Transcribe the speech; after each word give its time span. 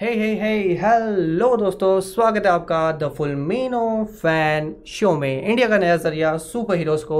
हे 0.00 0.12
हे 0.14 0.28
हे 0.40 0.52
hello 0.82 1.56
दोस्तों, 1.56 2.00
स्वागत 2.00 2.46
है 2.46 2.50
आपका 2.50 2.92
द 2.92 3.08
फुल 3.16 3.34
मीनो 3.36 4.04
फ़ैन 4.22 4.74
शो 4.86 5.12
में। 5.16 5.42
इंडिया 5.42 5.68
का 5.68 5.78
नया 5.78 5.96
ज़रिया 5.96 6.36
सुपर 6.36 6.76
हीरोज़ 6.76 7.04
को 7.04 7.18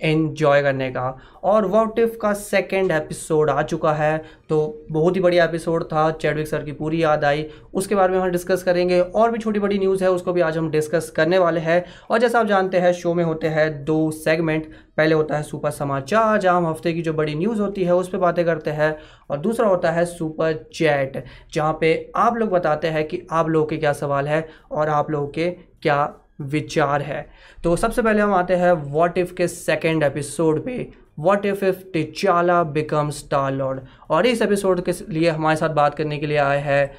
एन्जॉय 0.00 0.62
करने 0.62 0.90
का। 0.90 1.18
और 1.42 1.66
वॉट 1.66 1.98
इफ़ 1.98 2.16
का 2.16 2.32
सेकेंड 2.32 2.90
एपिसोड 2.90 3.50
आ 3.50 3.62
चुका 3.62 3.92
है। 3.92 4.22
तो 4.48 4.86
बहुत 4.90 5.16
ही 5.16 5.20
बढ़िया 5.20 5.44
एपिसोड 5.44 5.84
था 5.84 6.10
चैडविक 6.10 6.48
सर 6.48 6.62
की 6.62 6.72
पूरी 6.72 7.02
याद 7.02 7.24
आई। 7.24 7.46
उसके 7.74 7.94
बारे 7.94 8.12
में 8.12 8.20
हम 8.20 8.30
डिस्कस 8.30 8.62
करेंगे। 8.62 9.00
और 9.00 9.30
भी 9.30 9.38
छोटी 9.38 9.60
बड़ी 9.60 9.78
न्यूज़ 9.78 10.04
है, 10.04 10.10
उसको 10.10 10.32
भी 10.32 10.40
आज 10.40 10.58
हम 10.58 10.70
डिस्कस 10.70 11.10
करने 11.10 11.38
वाले 11.38 11.60
हैं। 11.60 11.84
और 12.10 12.18
जैसा 12.18 12.40
आप 12.40 12.46
जानते 12.46 12.78
हैं 12.78 12.92
शो 12.92 13.14
में 13.14 13.24
होते 13.24 13.46
हैं 13.46 13.84
दो 13.84 14.10
सेगमेंट 14.10 14.70
पहले 14.96 15.14
होता 15.14 15.36
है 15.36 15.42
सुपर 15.42 15.70
समाचार, 15.70 16.38
जहाँ 16.38 16.56
हम 16.56 16.66
हफ़्ते 16.66 16.92
की 16.92 17.02
जो 17.02 17.12
बड़ी 17.12 17.34
न्यूज़ 17.34 17.60
होती 17.60 17.84
है, 17.84 17.94
उस 17.94 18.08
पर 18.08 18.18
बातें 18.18 18.44
करते 18.44 18.70
हैं। 18.70 18.96
और 19.30 19.38
दूसरा 19.38 19.68
होता 19.68 19.90
है 19.90 20.04
सुपर 20.04 20.68
चैट 20.74 21.24
जहाँ 21.52 21.78
पे 21.80 22.12
आप 22.16 22.36
लोग 22.36 22.50
बताते 22.50 22.88
हैं 22.88 23.06
कि 23.08 23.26
आप 23.30 23.48
लोगों 23.48 23.66
के 23.66 23.76
क्या 23.76 23.92
सवाल 23.92 24.28
है 24.28 24.48
और 24.70 24.88
आप 24.88 25.10
लोगों 25.10 25.28
के 25.28 25.50
क्या 25.82 26.14
विचार 26.38 27.02
है। 27.02 27.26
तो 27.64 27.74
सबसे 27.76 28.02
पहले 28.02 28.22
हम 28.22 28.32
आते 28.34 28.56
हैं 28.56 28.72
वॉट 28.72 29.18
इफ़ 29.18 29.34
के 29.34 29.48
सेकेंड 29.48 30.02
एपिसोड 30.02 30.64
पे। 30.64 30.90
What 31.18 31.46
if 31.46 31.64
if 31.64 31.82
T'Challa 31.92 32.62
become 32.64 33.10
Star 33.10 33.52
Lord 33.52 33.80
और 34.10 34.26
इस 34.26 34.42
एपिसोड 34.42 34.80
के 34.84 34.92
लिए 35.08 35.30
हमारे 35.30 35.56
साथ 35.56 35.70
बात 35.74 35.94
करने 35.94 36.18
के 36.18 36.26
लिए 36.26 36.38
आए 36.38 36.60
हैं 36.60 36.90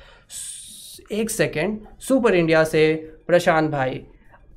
एक 1.11 1.29
सेकेंड 1.29 1.79
सुपर 1.99 2.35
इंडिया 2.35 2.63
से 2.63 2.93
प्रशांत 3.27 3.69
भाई। 3.71 3.95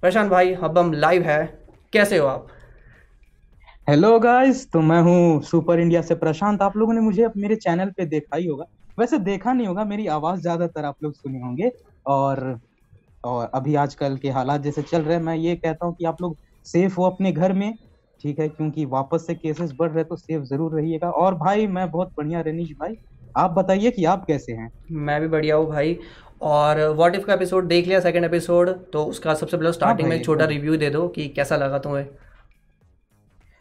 प्रशांत 0.02 0.30
भाई, 0.30 0.52
अब 0.54 0.78
हम 0.78 0.92
लाइव 0.92 1.22
है। 1.22 1.44
कैसे 1.92 2.18
हो 2.18 2.26
आप? 2.26 2.46
हेलो 3.88 4.18
गाइस 4.18 4.70
तो 4.72 4.80
मैं 4.80 5.00
हूँ 5.02 5.42
सुपर 5.42 5.80
इंडिया 5.80 6.02
से 6.02 6.14
प्रशांत। 6.14 6.62
आप 6.62 6.76
लोगों 6.76 6.92
ने 6.92 7.00
मुझे 7.00 7.28
मेरे 7.36 7.56
चैनल 7.56 7.90
पे 7.90 8.04
देखा 8.06 8.36
ही 8.36 8.46
होगा। 8.46 8.64
वैसे 8.98 9.18
देखा 9.20 9.52
नहीं 9.52 9.66
होगा, 9.66 9.84
मेरी 9.84 10.06
आवाज़ 10.06 10.40
ज़्यादातर 10.40 10.84
आप 10.84 11.02
लोग 11.02 11.14
सुने 11.14 11.40
होंगे। 11.40 11.70
और 12.06 12.60
और 13.24 13.50
अभी 13.54 13.74
आजकल 13.76 14.16
के 14.16 14.30
हालात 14.30 14.60
जैसे 14.60 14.82
चल 14.82 15.02
रहे 15.02 15.16
हैं 15.16 15.22
मैं 15.22 15.34
ये 15.36 15.54
कहता 15.56 15.86
हूँ 15.86 15.94
कि 15.94 16.04
आप 16.04 16.22
लोग 16.22 16.36
सेफ़ 16.66 16.94
हो 16.96 17.04
अपने 17.04 17.32
घर 17.32 17.52
में 17.52 17.72
ठीक 18.20 18.38
है? 18.38 18.48
क्योंकि 18.48 18.84
वापस 18.86 19.26
से 19.26 19.34
केसेस 19.34 19.72
बढ़ 19.76 19.90
रहे 19.90 20.04
तो 20.04 20.16
सेफ़ 20.16 20.42
ज़रूर 20.44 20.74
रहिएगा। 20.74 21.10
और 21.10 21.34
भाई 21.34 21.66
मैं 21.66 21.90
बहुत 21.90 22.12
बढ़िया 22.18 22.40
रनीश 22.40 22.70
भाई 22.80 22.94
आप 23.34 23.50
बताइए 23.50 23.90
कि 23.90 24.04
आप 24.04 24.24
कैसे 24.26 24.52
हैं? 24.52 24.70
मैं 24.92 25.20
भी 25.20 25.28
बढ़िया 25.28 25.56
हूँ 25.56 25.66
भाई। 25.68 25.98
और 26.42 26.80
व्हाट 26.88 27.14
इफ़ 27.14 27.24
का 27.26 27.34
एपिसोड 27.34 27.66
देख 27.68 27.86
लिया 27.86 28.00
सेकंड 28.00 28.24
एपिसोड 28.24 28.70
तो 28.92 29.04
उसका 29.04 29.34
सबसे 29.34 29.56
पहले 29.56 29.72
स्टार्टिंग 29.72 30.08
में 30.08 30.16
एक 30.16 30.24
छोटा 30.24 30.44
रिव्यू 30.44 30.76
दे 30.76 30.90
दो 30.90 31.06
कि 31.08 31.28
कैसा 31.28 31.56
लगा 31.56 31.78
तुम्हें। 31.78 32.06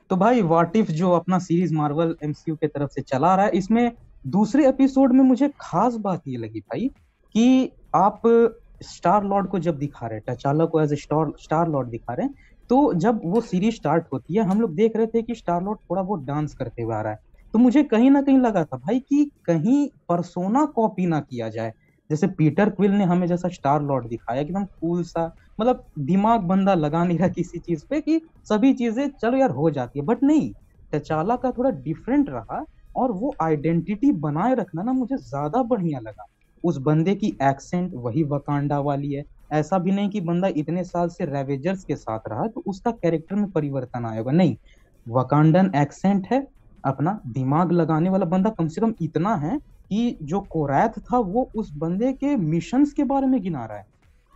तो 0.10 0.16
भाई 0.16 0.42
व्हाट 0.42 0.76
इफ़ 0.76 0.92
जो 0.92 1.12
अपना 1.12 1.40
सीरीज़ 1.40 1.74
मार्वल 1.74 2.16
एमसीयू 2.24 2.56
के 2.56 2.68
तरफ़ 2.68 2.90
से 2.90 3.02
चला 3.02 3.36
रहा 3.36 3.46
है 3.46 3.52
इसमें 3.52 3.92
दूसरे 4.26 4.68
एपिसोड 4.70 5.14
में 5.14 5.24
मुझे 5.24 5.50
खास 5.62 5.96
बात 6.00 6.22
ये 6.28 6.38
लगी 6.38 6.60
भाई 6.60 6.88
कि 7.36 7.72
आप 7.96 8.22
स्टार 8.82 9.24
लॉर्ड 9.26 9.48
को 9.50 9.60
जब 9.60 9.78
दिखा 9.80 10.08
रहे 10.08 10.18
हैं 10.18 10.24
टचाला 10.28 10.66
को 10.68 10.82
एज 10.82 10.94
ए 10.94 10.96
स्टार 10.98 11.70
लॉर्ड 11.70 11.90
दिखा 11.90 12.14
रहे 12.14 12.26
हैं 12.26 12.34
तो 12.70 12.94
जब 12.96 13.22
वो 13.26 13.42
सीरीज़ 13.44 13.76
स्टार्ट 13.76 14.06
होती 14.14 14.36
है, 14.36 14.44
हम 14.44 14.62
लोग 14.62 14.76
देख 14.76 14.96
रहे 14.96 15.08
थे 15.08 15.22
कि 15.22 15.36
स्टार 15.36 15.64
लॉर्ड 15.64 15.80
थोड़ा 15.82 16.02
बहुत 16.04 16.24
डांस 16.26 16.54
करते 16.56 16.82
हुए 16.82 16.96
आ 16.96 17.02
रहा 17.02 17.12
है। 17.14 17.20
तो 17.54 17.60
मुझे 17.60 17.84
कहीं 17.86 18.10
ना 18.12 18.22
कहीं 18.22 18.38
लगा 18.40 18.64
था, 18.66 18.78
भाई, 18.78 19.00
कि 19.02 19.32
कहीं 19.46 19.88
परसोना 20.10 20.66
कॉपी 20.76 21.06
ना 21.08 21.20
किया 21.22 21.50
जाए। 21.50 21.74
जैसे 22.10 22.28
पीटर 22.30 22.70
क्विल 22.72 22.92
ने 22.94 23.04
हमें 23.06 23.26
जैसा 23.28 23.50
स्टार 23.50 23.82
लॉर्ड 23.84 24.08
दिखाया 24.08 24.42
एकदम 24.42 24.66
कूल 24.66 25.04
सा 25.06 25.26
मतलब 25.60 25.84
दिमाग 26.02 26.42
बंदा 26.46 26.74
लगा 26.76 27.04
नहीं 27.06 27.18
रहा 27.20 27.28
किसी 27.30 27.60
चीज़ 27.60 27.86
पे, 27.90 28.02
कि 28.02 28.22
सभी 28.46 28.74
चीज़ें, 28.76 29.08
चलो 29.14 29.38
यार, 29.38 29.50
हो 29.52 29.70
जाती 29.72 30.00
है। 30.00 30.06
बट 30.06 30.24
नहीं 30.24 30.52
टचाला 30.94 31.36
का 31.38 31.52
थोड़ा 31.52 31.70
डिफरेंट 31.82 32.30
रहा, 32.30 32.64
और 32.96 33.12
वो 33.14 33.36
आइडेंटिटी 33.42 34.12
बनाए 34.22 34.56
रखना 34.56 34.84
ना 34.84 34.94
मुझे 34.94 35.18
ज़्यादा 35.20 35.64
बढ़िया 35.66 36.00
लगा। 36.02 36.26
उस 36.64 36.78
बंदे 36.82 37.16
की 37.16 37.28
एक्सेंट 37.44 37.92
वही 37.96 38.24
वकांडा 38.26 38.80
वाली 38.80 39.12
है। 39.14 39.24
ऐसा 39.54 39.78
भी 39.80 39.92
नहीं 39.92 40.10
कि 40.10 40.22
बंदा 40.22 40.48
इतने 40.58 40.84
साल 40.84 41.08
से 41.10 41.26
रेवेजर्स 41.26 41.84
के 41.84 41.96
साथ 41.96 42.20
रहा 42.30 42.48
तो 42.48 42.64
उसका 42.68 42.92
कैरेक्टर 42.94 43.36
में 43.36 43.50
परिवर्तन 43.52 44.06
आएगा 44.06 44.32
नहीं 44.32 44.56
वकांडन 45.08 45.72
एक्सेंट 45.76 46.28
है 46.32 46.46
अपना 46.84 47.20
दिमाग 47.28 47.72
लगाने 47.72 48.10
वाला 48.10 48.26
बंदा 48.26 48.50
कम 48.50 48.68
से 48.68 48.82
कम 48.82 48.94
इतना 49.02 49.36
है 49.36 49.58
कि 49.58 50.18
जो 50.24 50.40
कोरैथ 50.52 51.00
था 51.04 51.18
वो 51.20 51.50
उस 51.56 51.72
बंदे 51.76 52.12
के 52.14 52.36
मिशन 52.38 52.86
के 52.98 53.04
बारे 53.04 53.28
में 53.28 53.42
गिना 53.42 53.66
रहा 53.66 53.78
है। 53.78 53.86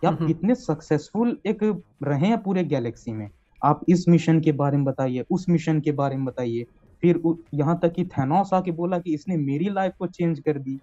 कि 0.02 0.06
आप 0.06 0.18
कितने 0.26 0.54
सक्सेसफुल 0.54 1.36
एक 1.46 1.62
रहे 2.04 2.26
हैं 2.28 2.42
पूरे 2.42 2.64
गैलेक्सी 2.64 3.12
में। 3.12 3.28
आप 3.62 3.80
इस 3.88 4.04
मिशन 4.08 4.40
के 4.40 4.52
बारे 4.54 4.76
में 4.76 4.84
बताइए 4.86 5.24
उस 5.30 5.46
मिशन 5.48 5.80
के 5.80 5.92
बारे 5.92 6.16
में 6.16 6.24
बताइए। 6.24 6.64
फिर 7.02 7.20
यहाँ 7.54 7.78
तक 7.82 7.92
कि 7.92 8.04
थैनोस 8.08 8.50
आके 8.54 8.72
बोला 8.72 8.98
कि 8.98 9.14
इसने 9.14 9.36
मेरी 9.36 9.68
लाइफ 9.70 9.92
को 9.98 10.06
चेंज 10.08 10.40
कर 10.40 10.58
दी। 10.58 10.80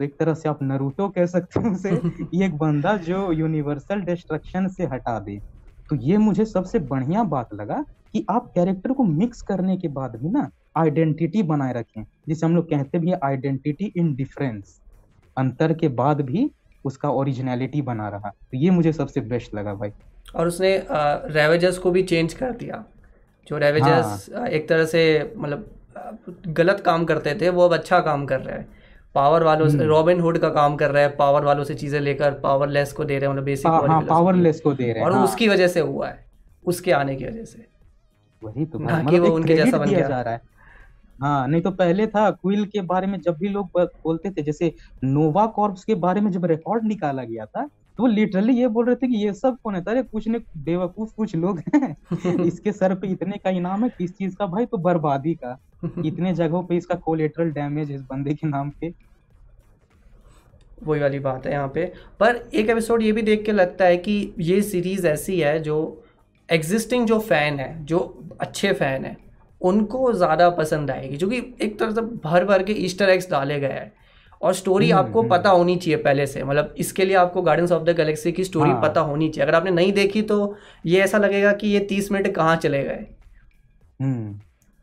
एक 0.00 0.16
तरह 0.18 0.34
से 0.34 0.48
आप 0.48 0.58
नरूटो 0.62 1.08
कह 1.08 1.26
सकते 1.26 1.60
हो 1.60 1.70
उसे 1.70 1.90
ये 2.34 2.46
एक 2.46 2.56
बंदा 2.58 2.96
जो 2.96 3.32
यूनिवर्सल 3.32 4.00
डिस्ट्रक्शन 4.00 4.68
से 4.68 4.84
हटा 4.84 5.18
दे। 5.18 5.40
तो 5.90 5.96
ये 5.96 6.16
मुझे 6.16 6.44
सबसे 6.44 6.78
बढ़िया 6.78 7.22
बात 7.22 7.54
लगा 7.54 7.84
कि 8.12 8.26
आप 8.30 8.52
कैरेक्टर 8.54 8.92
को 8.92 9.04
मिक्स 9.04 9.42
करने 9.42 9.76
के 9.76 9.88
बाद 9.88 10.16
भी 10.16 10.28
ना 10.28 10.50
आइडेंटिटी 10.76 11.42
बनाए 11.42 11.72
रखें। 11.72 12.04
जिसे 12.28 12.46
हम 12.46 12.56
लोग 12.56 12.70
कहते 12.70 12.98
भी 12.98 13.12
आइडेंटिटी 13.12 13.92
इन 13.96 14.14
डिफरेंस 14.14 14.80
अंतर 15.36 15.72
के 15.74 15.88
बाद 15.88 16.20
भी 16.20 16.50
उसका 16.84 17.10
ओरिजिनलिटी 17.10 17.82
बना 17.82 18.08
रहा। 18.08 18.28
तो 18.28 18.56
ये 18.56 18.70
मुझे 18.70 18.92
सबसे 18.92 19.20
बेस्ट 19.20 19.54
लगा 19.54 19.74
भाई। 19.74 19.90
और 20.34 20.46
उसने 20.46 20.86
रेवेजर्स 21.32 21.78
को 21.78 21.90
भी 21.90 22.02
चेंज 22.02 22.34
कर 22.34 22.52
दिया। 22.52 22.84
जो 23.48 23.58
रेवेजर्स 23.58 24.30
हाँ। 24.34 24.48
एक 24.48 24.68
तरह 24.68 24.84
से 24.84 25.32
मतलब 25.36 25.70
गलत 26.46 26.80
काम 26.80 27.04
करते 27.04 27.34
थे 27.34 27.48
वो 27.48 27.64
अब 27.64 27.74
अच्छा 27.74 28.00
काम 28.00 28.26
कर 28.26 28.40
रहे 28.40 28.58
हैं। 28.58 28.81
पावर 29.14 29.42
वालों 29.42 29.68
से 29.68 29.84
रॉबिन 29.86 30.20
हुड 30.20 30.38
का 30.38 30.48
काम 30.48 30.76
कर 30.76 30.90
रहा 30.90 31.02
है 31.02 31.08
पावर 31.16 31.44
वालों 31.44 31.64
से 31.64 31.74
चीज़ें 31.74 32.00
लेकर 32.00 32.32
पावरलेस 32.32 32.92
को 32.92 33.04
दे 33.04 33.18
रहे 33.18 33.28
हैं 33.28 33.32
मतलब 33.34 33.44
बेसिक 33.44 33.66
हाँ, 33.66 34.00
पावरलेस 34.02 34.60
को 34.60 34.72
दे 34.74 34.84
रहे 34.84 34.92
हैं। 34.92 35.04
और 35.04 35.12
हाँ. 35.12 35.24
उसकी 35.24 35.48
वजह 35.48 35.68
से 35.68 35.80
हुआ 35.80 36.08
है 36.08 36.24
उसके 36.64 36.92
आने 36.92 37.16
की 37.16 37.24
वजह 37.24 37.44
से। 37.44 37.66
वही 38.42 38.64
तो 38.66 38.78
ना 38.78 39.02
कि 39.04 39.18
वो 39.18 39.34
उनके 39.34 39.54
जैसा 39.54 39.78
बन 39.78 39.88
गया। 39.90 40.08
जा 40.08 40.20
रहा 40.20 40.34
है। 40.34 40.40
हाँ 41.20 41.46
नहीं 41.48 41.62
तो 41.62 41.70
पहले 41.70 42.06
था 42.06 42.30
क्विल 42.30 42.64
के 42.66 42.80
बारे 42.82 43.06
में 43.06 43.20
जब 43.20 43.36
भी 43.38 43.48
लोग 43.48 43.66
बोलते 43.78 44.30
थे 44.30 44.42
जैसे 44.42 44.72
नोवा 45.04 45.46
कॉर्प्स 45.46 45.84
के 45.84 45.94
बारे 45.94 46.20
में 46.20 46.30
जब 46.30 46.44
रिकॉर्ड 46.44 46.84
निकाला 46.84 47.24
गया 47.24 47.44
था 47.46 47.64
तो 47.98 48.02
वो 48.02 48.06
लिटरली 48.06 48.52
ये 48.54 48.68
बोल 48.68 48.86
रहे 48.86 48.96
थे 48.96 49.06
कि 49.06 49.16
ये 49.26 49.32
सब 49.32 49.56
कौन 49.64 49.74
है? 49.74 49.82
अरे 49.88 50.02
कुछ 50.02 50.28
ने 50.28 50.38
बेवकूफ़ 50.58 51.10
कुछ 51.16 51.34
लोग 51.36 51.58
हैं। 51.74 51.96
इसके 52.44 52.72
सर 52.72 52.94
पे 52.94 53.08
इतने 53.08 53.36
का 53.36 53.50
इनाम 53.50 53.82
है 53.84 53.88
किस 53.98 54.16
चीज़ 54.18 54.36
का 54.36 54.46
भाई 54.46 54.66
तो 54.66 54.78
बर्बादी 54.78 55.34
का। 55.34 55.58
इतने 56.06 56.32
जगहों 56.34 56.62
पे 56.62 56.76
इसका 56.76 56.94
कोलेटरल 56.94 57.50
डैमेज 57.50 57.90
इस 57.90 58.00
बंदे 58.02 58.34
के 58.34 58.46
नाम 58.46 58.70
पे। 58.70 58.92
वही 60.84 61.00
वाली 61.00 61.18
बात 61.18 61.46
है 61.46 61.52
यहाँ 61.52 61.68
पे। 61.68 61.84
पर 62.20 62.36
एक 62.54 62.70
एपिसोड 62.70 63.02
ये 63.02 63.12
भी 63.12 63.22
देख 63.22 63.44
के 63.44 63.52
लगता 63.52 63.84
है 63.84 63.96
कि 63.96 64.34
ये 64.40 64.60
सीरीज़ 64.62 65.06
ऐसी 65.06 65.38
है 65.40 65.58
जो 65.58 65.76
एग्जिस्टिंग 66.48 67.06
जो 67.06 67.18
फ़ैन 67.20 67.58
है 67.60 67.84
जो 67.84 67.98
अच्छे 68.40 68.72
फ़ैन 68.72 69.04
है 69.04 69.16
उनको 69.60 70.12
ज़्यादा 70.12 70.48
पसंद 70.50 70.90
आएगी। 70.90 71.16
क्योंकि 71.16 71.36
एक 71.62 71.78
तरह 71.78 71.90
से 71.90 72.00
भर 72.00 72.44
भर 72.44 72.62
के 72.62 72.72
ईस्टर 72.84 73.08
एग्स 73.08 73.30
डाले 73.30 73.58
गए 73.60 73.72
हैं। 73.72 73.92
और 74.42 74.54
स्टोरी 74.54 74.90
हम्म, 74.90 75.06
आपको 75.06 75.20
हम्म। 75.20 75.30
पता 75.30 75.50
होनी 75.50 75.76
चाहिए 75.76 75.96
पहले 75.96 76.26
से। 76.26 76.42
मतलब 76.44 76.74
इसके 76.78 77.04
लिए 77.04 77.16
आपको 77.16 77.42
गार्डन्स 77.42 77.72
ऑफ़ 77.72 77.82
द 77.82 77.96
गैलेक्सी 77.96 78.32
की 78.32 78.44
स्टोरी 78.44 78.70
हाँ। 78.70 78.80
पता 78.82 79.00
होनी 79.00 79.28
चाहिए। 79.28 79.46
अगर 79.46 79.56
आपने 79.56 79.70
नहीं 79.70 79.92
देखी 79.92 80.22
तो 80.22 80.56
ये 80.86 81.00
ऐसा 81.00 81.18
लगेगा 81.18 81.52
कि 81.52 81.68
ये 81.68 81.80
तीस 81.80 82.10
मिनट 82.12 82.34
कहाँ 82.34 82.56
चले 82.56 82.82
गए। 82.82 83.06
हम्म। 84.00 84.40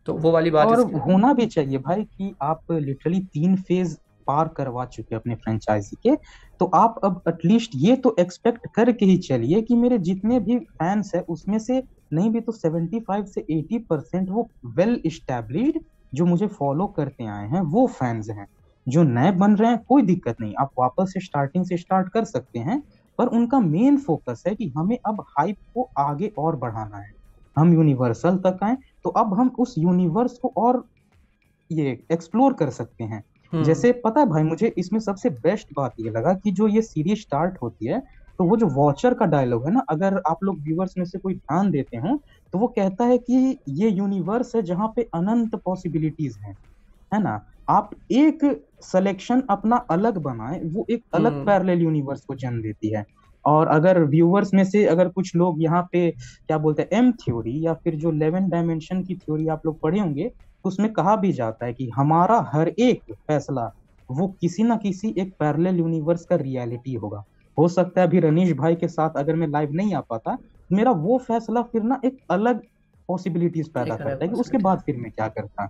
तो 0.07 0.13
वो 0.15 0.31
वाली 0.31 0.51
बात 0.51 0.67
और 0.67 0.79
होना 1.05 1.33
भी 1.33 1.45
चाहिए 1.47 1.77
भाई 1.79 2.03
कि 2.05 2.33
आप 2.43 2.61
लिटरली 2.71 3.19
तीन 3.27 3.55
फ़ेज़ 3.57 3.95
पार 4.27 4.47
करवा 4.57 4.85
चुके 4.87 5.15
अपने 5.15 5.35
फ्रेंचाइजी 5.35 5.95
के। 6.03 6.15
तो 6.61 6.65
आप 6.75 6.99
अब 7.03 7.21
एटलीस्ट 7.27 7.71
ये 7.75 7.95
तो 7.97 8.15
एक्सपेक्ट 8.19 8.67
करके 8.75 9.05
ही 9.05 9.17
चलिए 9.19 9.61
कि 9.61 9.75
मेरे 9.75 9.97
जितने 9.99 10.39
भी 10.39 10.57
फैंस 10.73 11.11
है 11.15 11.21
उसमें 11.29 11.57
से 11.59 11.81
नहीं 12.11 12.29
भी 12.29 12.41
तो 12.41 12.51
75 12.53 13.25
से 13.27 13.41
80 13.51 13.77
परसेंट 13.89 14.29
वो 14.29 14.47
वेल 14.77 15.01
इस्टेब्लिश्ड 15.05 15.79
जो 16.13 16.25
मुझे 16.25 16.47
फॉलो 16.49 16.87
करते 16.97 17.25
आए 17.27 17.47
हैं 17.49 17.61
वो 17.71 17.85
फैंस 17.89 18.29
हैं। 18.29 18.47
जो 18.87 19.03
नए 19.03 19.31
बन 19.33 19.55
रहे 19.55 19.69
हैं 19.71 19.79
कोई 19.87 20.01
दिक्कत 20.03 20.35
नहीं। 20.41 20.53
आप 20.61 20.69
वापस 20.79 21.13
से 21.13 21.19
स्टार्टिंग 21.19 21.65
से 21.65 21.77
स्टार्ट 21.77 22.09
कर 22.13 22.23
सकते 22.25 22.59
हैं 22.59 22.81
पर 23.19 23.27
उनका 23.29 23.59
मेन 23.59 23.97
फोकस 23.99 24.43
है 24.47 24.55
कि 24.55 24.71
हमें 24.77 24.97
अब 25.07 25.21
हाइप 25.29 25.57
को 25.75 25.89
आगे 25.99 26.31
और 26.39 26.55
बढ़ाना 26.57 26.97
है। 26.97 27.11
हम 27.57 27.73
यूनिवर्सल 27.73 28.37
तक 28.39 28.59
आए 28.63 28.75
तो 29.05 29.09
अब 29.11 29.33
हम 29.33 29.51
उस 29.59 29.75
यूनिवर्स 29.77 30.37
को 30.37 30.53
और 30.57 30.83
ये 31.69 31.97
एक्सप्लोर 32.11 32.53
कर 32.53 32.69
सकते 32.69 33.03
हैं 33.03 33.23
हम्म। 33.53 33.63
जैसे 33.63 33.91
पता 34.05 34.19
है 34.19 34.25
भाई 34.25 34.43
मुझे 34.43 34.73
इसमें 34.77 34.99
सबसे 34.99 35.29
बेस्ट 35.41 35.67
बात 35.75 35.93
ये 35.99 36.09
लगा 36.09 36.33
कि 36.33 36.51
जो 36.51 36.67
ये 36.67 36.81
सीरीज़ 36.81 37.19
स्टार्ट 37.19 37.57
होती 37.61 37.85
है 37.85 38.01
तो 38.39 38.43
वो 38.43 38.57
जो 38.57 38.67
वॉचर 38.67 39.13
का 39.13 39.25
डायलॉग 39.25 39.65
है 39.65 39.71
ना 39.73 39.79
अगर 39.89 40.21
आप 40.27 40.43
लोग 40.43 40.59
व्यूवर्स 40.59 40.97
में 40.97 41.05
से 41.05 41.19
कोई 41.19 41.33
ध्यान 41.33 41.71
देते 41.71 41.97
हैं 41.97 42.17
तो 42.53 42.59
वो 42.59 42.67
कहता 42.67 43.05
है 43.05 43.17
कि 43.19 43.57
ये 43.69 43.89
यूनिवर्स 43.89 44.55
है 44.55 44.61
जहाँ 44.61 44.91
पे 44.95 45.07
अनंत 45.13 45.55
पॉसिबिलिटीज 45.55 46.37
हैं 46.37 46.55
है 47.11 47.21
ना 47.23 47.39
आप 47.69 47.89
एक 48.11 48.43
सिलेक्शन 48.83 49.43
अपना 49.49 49.75
अलग 49.91 50.17
बनाए 50.17 50.59
वो 50.65 50.85
एक 50.89 51.03
अलग 51.13 51.45
पैरेलल 51.45 51.71
हम्म। 51.71 51.83
यूनिवर्स 51.83 52.25
को 52.25 52.35
जन्म 52.35 52.61
देती 52.61 52.93
है 52.93 53.05
और 53.49 53.67
अगर 53.69 54.03
व्यूवर्स 54.05 54.53
में 54.53 54.63
से 54.65 54.85
अगर 54.87 55.09
कुछ 55.09 55.35
लोग 55.35 55.61
यहाँ 55.63 55.81
पे 55.91 56.09
क्या 56.11 56.57
बोलते 56.57 56.81
हैं 56.83 56.99
एम 56.99 57.11
थ्योरी 57.17 57.59
या 57.65 57.73
फिर 57.75 57.95
जो 57.97 58.11
इलेवन 58.13 58.49
डायमेंशन 58.49 59.03
की 59.03 59.15
थ्योरी 59.17 59.47
आप 59.49 59.65
लोग 59.65 59.79
पढ़े 59.81 59.99
होंगे 59.99 60.27
तो 60.29 60.67
उसमें 60.69 60.91
कहा 60.93 61.15
भी 61.17 61.31
जाता 61.33 61.65
है 61.65 61.73
कि 61.73 61.89
हमारा 61.95 62.39
हर 62.53 62.67
एक 62.69 63.13
फैसला 63.27 63.69
वो 64.09 64.27
किसी 64.41 64.63
ना 64.63 64.75
किसी 64.77 65.13
एक 65.19 65.33
पैरेलल 65.39 65.77
यूनिवर्स 65.79 66.25
का 66.25 66.35
रियलिटी 66.35 66.93
होगा। 66.95 67.23
हो 67.57 67.67
सकता 67.67 68.01
है 68.01 68.07
अभी 68.07 68.19
रनीश 68.19 68.51
भाई 68.57 68.75
के 68.75 68.87
साथ 68.87 69.17
अगर 69.17 69.35
मैं 69.35 69.47
लाइव 69.47 69.69
नहीं 69.73 69.93
आ 69.95 69.99
पाता 70.09 70.37
मेरा 70.69 70.91
वो 70.99 71.17
फैसला 71.27 71.61
फिर 71.63 71.83
ना 71.83 71.99
एक 72.05 72.17
अलग 72.31 72.61
पॉसिबिलिटीज 73.09 73.71
पैदा 73.73 73.95
करता 73.97 74.25
है 74.25 74.29
कि 74.29 74.35
उसके 74.37 74.57
बाद 74.59 74.79
फिर 74.85 74.97
मैं 74.97 75.11
क्या 75.11 75.27
करता। 75.29 75.67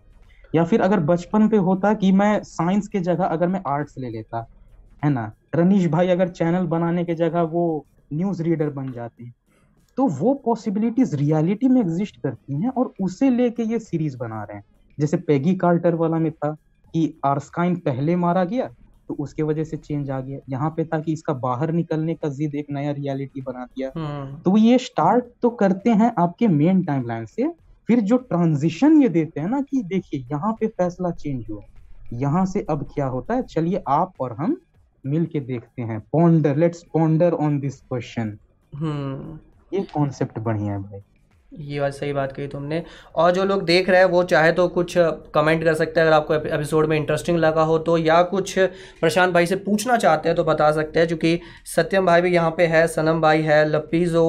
या 0.53 0.63
फिर 0.65 0.81
अगर 0.81 0.99
बचपन 1.05 1.47
पे 1.49 1.57
होता 1.59 1.93
कि 1.95 2.11
मैं 2.13 2.39
साइंस 2.45 2.87
के 2.87 2.99
जगह 3.01 3.25
अगर 3.27 3.47
मैं 3.47 3.61
आर्ट्स 3.67 3.95
ले 3.99 4.09
लेता 4.09 4.45
है 5.03 5.09
ना? 5.11 5.31
रनीश 5.53 5.85
भाई 5.87 6.07
अगर 6.07 6.27
चैनल 6.29 6.65
बनाने 6.67 7.03
के 7.05 7.15
जगह 7.15 7.41
वो 7.51 7.85
न्यूज़ 8.13 8.41
रीडर 8.43 8.69
बन 8.69 8.91
जाते 8.91 9.23
हैं 9.23 9.33
तो 9.97 10.07
वो 10.09 10.33
पॉसिबिलिटीज 10.45 11.13
रियलिटी 11.15 11.67
में 11.67 11.79
एग्जिस्ट 11.81 12.21
करती 12.21 12.61
हैं 12.61 12.69
और 12.69 12.93
उसे 13.01 13.29
लेके 13.29 13.63
ये 13.63 13.79
सीरीज़ 13.79 14.17
बना 14.17 14.43
रहे 14.43 14.57
हैं। 14.57 14.63
जैसे 14.97 15.17
पेगी 15.17 15.55
कार्टर 15.55 15.95
वाला 15.95 16.17
में 16.19 16.31
था 16.31 16.51
कि 16.93 17.13
आर्स्काइन 17.25 17.75
पहले 17.75 18.15
मारा 18.15 18.43
गया 18.43 18.69
तो 19.09 19.13
उसके 19.15 19.43
वजह 19.43 19.63
से 19.63 19.77
चेंज 19.77 20.09
आ 20.09 20.19
गया। 20.19 20.39
यहाँ 20.49 20.69
पे 20.69 20.85
था 20.85 20.99
कि 20.99 21.13
इसका 21.13 21.33
बाहर 21.35 21.71
निकलने 21.71 22.13
का 22.15 22.29
जिद 22.29 22.55
एक 22.55 22.65
नया 22.71 22.91
रियलिटी 22.91 23.41
बना 23.41 23.65
दिया। 23.65 23.91
हम्म। 23.95 24.35
तो 24.35 24.55
ये 24.57 24.77
स्टार्ट 24.77 25.25
तो 25.41 25.49
करते 25.51 25.89
हैं 25.91 26.11
आपके 26.19 26.47
मेन 26.47 26.83
टाइमलाइन 26.83 27.25
से 27.25 27.47
फिर 27.89 27.99
जो 28.01 28.17
ट्रांजिशन 28.19 29.01
ये 29.01 29.09
देते 29.09 29.39
हैं 29.39 29.49
ना 29.49 29.61
कि 29.61 29.81
देखिए 29.83 30.25
यहाँ 30.31 30.51
पे 30.59 30.67
फैसला 30.67 31.11
चेंज 31.11 31.45
हुआ। 31.49 31.61
यहाँ 32.13 32.45
से 32.45 32.65
अब 32.69 32.89
क्या 32.93 33.05
होता 33.07 33.33
है? 33.33 33.43
चलिए 33.43 33.83
आप 33.87 34.13
और 34.19 34.33
हम 34.33 34.57
मिल 35.03 35.25
के 35.25 35.39
देखते 35.41 35.81
हैं। 35.81 35.99
Ponder 36.13 36.55
let's 36.55 36.83
ponder 36.93 37.33
on 37.35 37.59
this 37.59 37.79
question 37.81 38.37
hmm. 38.73 39.37
ये 39.71 39.85
कॉन्सेप्ट 39.93 40.39
बढ़िया 40.39 40.73
है 40.73 40.81
भाई। 40.81 41.01
ये 41.51 41.79
बात 41.79 41.93
सही 41.93 42.13
बात 42.13 42.31
कही 42.31 42.47
तुमने। 42.47 42.83
और 43.15 43.31
जो 43.31 43.43
लोग 43.43 43.63
देख 43.65 43.89
रहे 43.89 43.99
हैं 43.99 44.07
वो 44.07 44.23
चाहे 44.23 44.51
तो 44.51 44.67
कुछ 44.67 44.93
कमेंट 44.97 45.63
कर 45.63 45.73
सकते 45.73 45.99
हैं। 45.99 46.07
अगर 46.07 46.15
आपको 46.15 46.33
एपिसोड 46.35 46.85
में 46.85 46.95
इंटरेस्टिंग 46.97 47.37
लगा 47.37 47.63
हो 47.63 47.77
तो 47.79 47.97
या 47.97 48.21
कुछ 48.25 48.57
प्रशांत 48.59 49.33
भाई 49.33 49.45
से 49.45 49.55
पूछना 49.57 49.97
चाहते 49.97 50.29
हैं 50.29 50.35
तो 50.35 50.43
बता 50.43 50.71
सकते 50.71 50.99
हैं 50.99 51.07
क्योंकि 51.07 51.39
सत्यम 51.67 52.05
भाई 52.05 52.21
भी 52.21 52.33
यहाँ 52.33 52.51
पे 52.57 52.65
है 52.67 52.85
सनम 52.87 53.21
भाई 53.21 53.41
है 53.41 53.63
लपीजो 53.69 54.25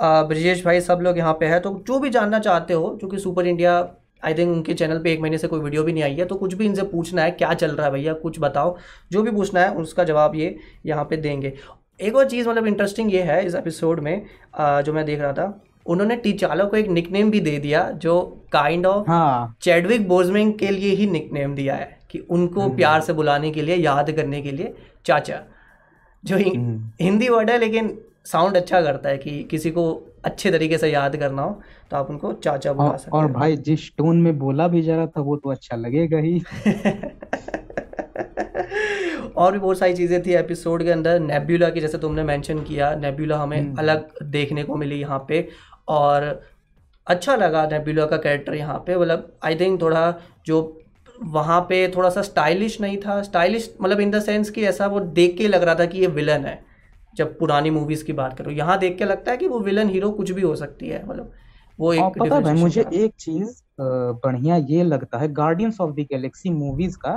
ब्रजेश 0.00 0.64
भाई 0.64 0.80
सब 0.80 1.00
लोग 1.02 1.18
यहाँ 1.18 1.32
पे 1.40 1.46
है। 1.46 1.60
तो 1.60 1.74
जो 1.86 1.98
भी 2.00 2.10
जानना 2.10 2.38
चाहते 2.38 2.74
हो 2.74 2.88
क्योंकि 2.90 3.18
सुपर 3.18 3.46
इंडिया 3.46 3.80
आई 4.22 4.34
थिंक 4.34 4.52
उनके 4.52 4.74
चैनल 4.74 4.98
पे 4.98 5.12
एक 5.12 5.20
महीने 5.20 5.38
से 5.38 5.48
कोई 5.48 5.60
वीडियो 5.60 5.82
भी 5.82 5.92
नहीं 5.92 6.02
आई 6.02 6.14
है 6.14 6.24
तो 6.24 6.34
कुछ 6.36 6.54
भी 6.54 6.66
इनसे 6.66 6.82
पूछना 6.86 7.22
है 7.22 7.30
क्या 7.32 7.52
चल 7.54 7.70
रहा 7.70 7.86
है 7.86 7.92
भैया 7.92 8.12
कुछ 8.18 8.38
बताओ 8.40 8.76
जो 9.12 9.22
भी 9.22 9.30
पूछना 9.30 9.60
है 9.60 9.74
उसका 9.76 10.04
जवाब 10.04 10.36
ये 10.36 10.56
यहाँ 10.86 11.04
पे 11.04 11.16
देंगे 11.18 11.52
एक 12.00 12.16
और 12.16 12.28
चीज़ 12.28 12.48
मतलब 12.48 12.66
इंटरेस्टिंग 12.66 13.12
ये 13.14 13.22
है 13.22 13.44
इस 13.46 13.54
एपिसोड 13.54 14.00
में 14.00 14.14
अ, 14.54 14.80
जो 14.80 14.92
मैं 14.92 15.04
देख 15.04 15.20
रहा 15.20 15.32
था 15.32 15.60
उन्होंने 15.86 16.16
टीचालो 16.16 16.66
को 16.66 16.76
एक 16.76 16.88
निकनेम 16.88 17.30
भी 17.30 17.40
दे 17.40 17.58
दिया 17.58 17.90
जो 17.98 18.20
काइंड 18.52 18.86
ऑफ़ 18.86 19.08
हाँ 19.08 19.56
चैडविक 19.62 20.06
बोजमिंग 20.08 20.52
के 20.54 20.70
लिए 20.70 20.94
ही 20.94 21.06
निकनेम 21.08 21.54
दिया 21.54 21.74
है 21.74 21.98
कि 22.10 22.18
उनको 22.20 22.60
हम्म। 22.60 22.76
प्यार 22.76 23.00
से 23.00 23.12
बुलाने 23.12 23.50
के 23.50 23.62
लिए 23.62 23.76
याद 23.76 24.10
करने 24.10 24.40
के 24.42 24.52
लिए 24.52 24.74
चाचा 25.06 25.40
जो 26.24 26.36
हम्म। 26.36 26.90
हिंदी 27.00 27.28
वर्ड 27.28 27.50
है 27.50 27.58
लेकिन 27.58 27.98
साउंड 28.24 28.56
अच्छा 28.56 28.80
करता 28.82 29.08
है 29.08 29.18
कि 29.18 29.42
किसी 29.50 29.70
को 29.70 29.84
अच्छे 30.24 30.50
तरीके 30.50 30.78
से 30.78 30.88
याद 30.90 31.16
करना 31.16 31.42
हो 31.42 31.60
तो 31.90 31.96
आप 31.96 32.10
उनको 32.10 32.32
चाचा 32.44 32.72
बुला 32.72 32.96
सकते 32.96 33.16
और 33.18 33.26
भाई 33.32 33.56
जिस 33.68 33.88
टोन 33.96 34.16
में 34.22 34.38
बोला 34.38 34.68
भी 34.68 34.82
जा 34.82 34.96
रहा 34.96 35.06
था 35.06 35.20
वो 35.20 35.36
तो 35.36 35.50
अच्छा 35.50 35.76
लगेगा 35.76 36.18
ही। 36.18 36.40
और 39.36 39.52
भी 39.52 39.58
बहुत 39.58 39.78
सारी 39.78 39.94
चीज़ें 39.94 40.22
थी 40.22 40.32
एपिसोड 40.34 40.82
के 40.82 40.90
अंदर। 40.90 41.18
नेब्यूला 41.20 41.68
की 41.70 41.80
जैसे 41.80 41.98
तुमने 41.98 42.22
मेंशन 42.22 42.62
किया 42.62 42.94
नेब्यूला 42.94 43.36
हमें 43.38 43.58
हम्म। 43.58 43.76
अलग 43.78 44.22
देखने 44.30 44.62
को 44.62 44.76
मिली 44.76 45.00
यहाँ 45.00 45.24
पे 45.28 45.48
और 45.88 46.24
अच्छा 47.06 47.36
लगा 47.36 47.66
नेब्यूला 47.66 48.06
का 48.06 48.16
कैरेक्टर 48.16 48.54
यहाँ 48.54 48.78
पे। 48.86 48.96
मतलब 48.96 49.32
आई 49.44 49.56
थिंक 49.56 49.80
थोड़ा 49.82 50.14
जो 50.46 50.60
वहाँ 51.22 51.60
पे 51.60 51.86
थोड़ा 51.96 52.10
सा 52.10 52.22
स्टाइलिश 52.22 52.80
नहीं 52.80 52.96
था। 52.98 53.20
स्टाइलिश 53.22 53.74
मतलब 53.80 54.00
इन 54.00 54.10
द 54.10 54.20
सेंस 54.20 54.50
कि 54.50 54.64
ऐसा 54.64 54.86
वो 54.86 55.00
देख 55.00 55.36
के 55.38 55.48
लग 55.48 55.62
रहा 55.62 55.74
था 55.74 55.86
कि 55.86 55.98
ये 55.98 56.06
विलन 56.06 56.44
है। 56.44 56.69
जब 57.14 57.38
पुरानी 57.38 57.70
मूवीज़ 57.70 58.04
की 58.04 58.12
बात 58.12 58.36
करो 58.38 58.50
यहाँ 58.52 58.78
देख 58.78 58.98
के 58.98 59.04
लगता 59.04 59.30
है 59.30 59.36
कि 59.36 59.48
वो 59.48 59.60
विलन 59.60 59.88
हीरो 59.88 60.10
कुछ 60.12 60.30
भी 60.30 60.42
हो 60.42 60.54
सकती 60.56 60.88
है 60.88 61.04
मतलब 61.06 61.32
वो 61.78 61.92
एक 61.94 62.18
पता 62.18 62.34
है 62.36 62.42
भाई 62.42 62.54
मुझे। 62.54 62.80
एक 62.94 63.12
चीज़ 63.18 63.60
बढ़िया 63.80 64.56
ये 64.68 64.82
लगता 64.84 65.18
है 65.18 65.28
guardians 65.32 65.80
of 65.80 65.90
the 65.92 66.06
galaxy 66.10 66.50
movies 66.50 66.96
का 66.98 67.16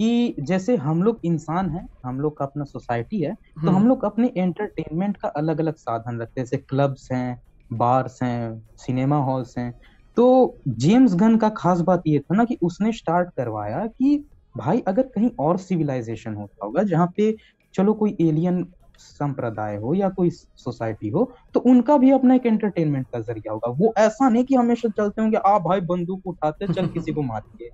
कि 0.00 0.34
जैसे 0.40 0.76
हम 0.78 1.02
लोग 1.02 1.20
इंसान 1.24 1.70
हैं 1.70 1.86
हम 2.06 2.20
लोग 2.20 2.36
का 2.36 2.44
अपना 2.44 2.64
सोसाइटी 2.64 3.20
है 3.22 3.34
तो 3.34 3.60
हम्म, 3.60 3.76
हम 3.76 3.88
लोग 3.88 4.04
अपने 4.04 4.32
एंटरटेनमेंट 4.36 5.16
का 5.16 5.28
अलग 5.36 5.60
अलग 5.60 5.74
साधन 5.76 6.20
रखते 6.20 6.40
हैं 6.40 6.44
जैसे 6.46 6.56
क्लब्स 6.58 7.08
हैं 7.12 7.40
बार्स 7.70 8.22
हैं 8.22 8.64
सिनेमा 8.76 9.16
हॉल्स 9.24 9.56
हैं 9.58 9.72
तो 10.16 10.24
जेम्स 10.68 11.14
गन 11.14 11.36
का 11.36 11.48
खास 11.56 11.80
बात 11.80 12.02
ये 12.06 12.18
था 12.20 12.34
ना 12.34 12.44
कि 12.44 12.58
उसने 12.62 12.92
स्टार्ट 12.92 13.30
करवाया 13.36 13.86
कि 13.88 14.16
भाई 14.54 14.80
अगर 14.88 15.02
कहीं 15.08 15.30
और 15.40 15.58
सिविलाइजेशन 15.58 16.34
होता 16.34 16.64
होगा 16.66 16.82
जहाँ 16.84 17.06
पे 17.16 17.34
चलो 17.74 17.94
कोई 17.94 18.16
एलियन 18.20 18.62
संप्रदाय 19.02 19.76
हो 19.76 19.94
या 19.94 20.08
कोई 20.10 20.30
सोसाइटी 20.32 21.08
हो 21.08 21.30
तो 21.54 21.60
उनका 21.60 21.96
भी 21.98 22.10
अपना 22.10 22.34
एक 22.34 22.46
एंटरटेनमेंट 22.46 23.06
का 23.12 23.20
ज़रिया 23.20 23.52
होगा। 23.52 23.70
वो 23.72 23.92
ऐसा 23.98 24.28
नहीं 24.28 24.44
कि 24.44 24.54
हमेशा 24.54 24.88
चलते 24.88 25.22
होंगे 25.22 25.36
आ 25.46 25.58
भाई 25.58 25.80
बंदूक 25.86 26.26
उठाते 26.26 26.68
चल 26.68 26.86
किसी 26.88 27.12
को 27.12 27.22
मारिए 27.22 27.70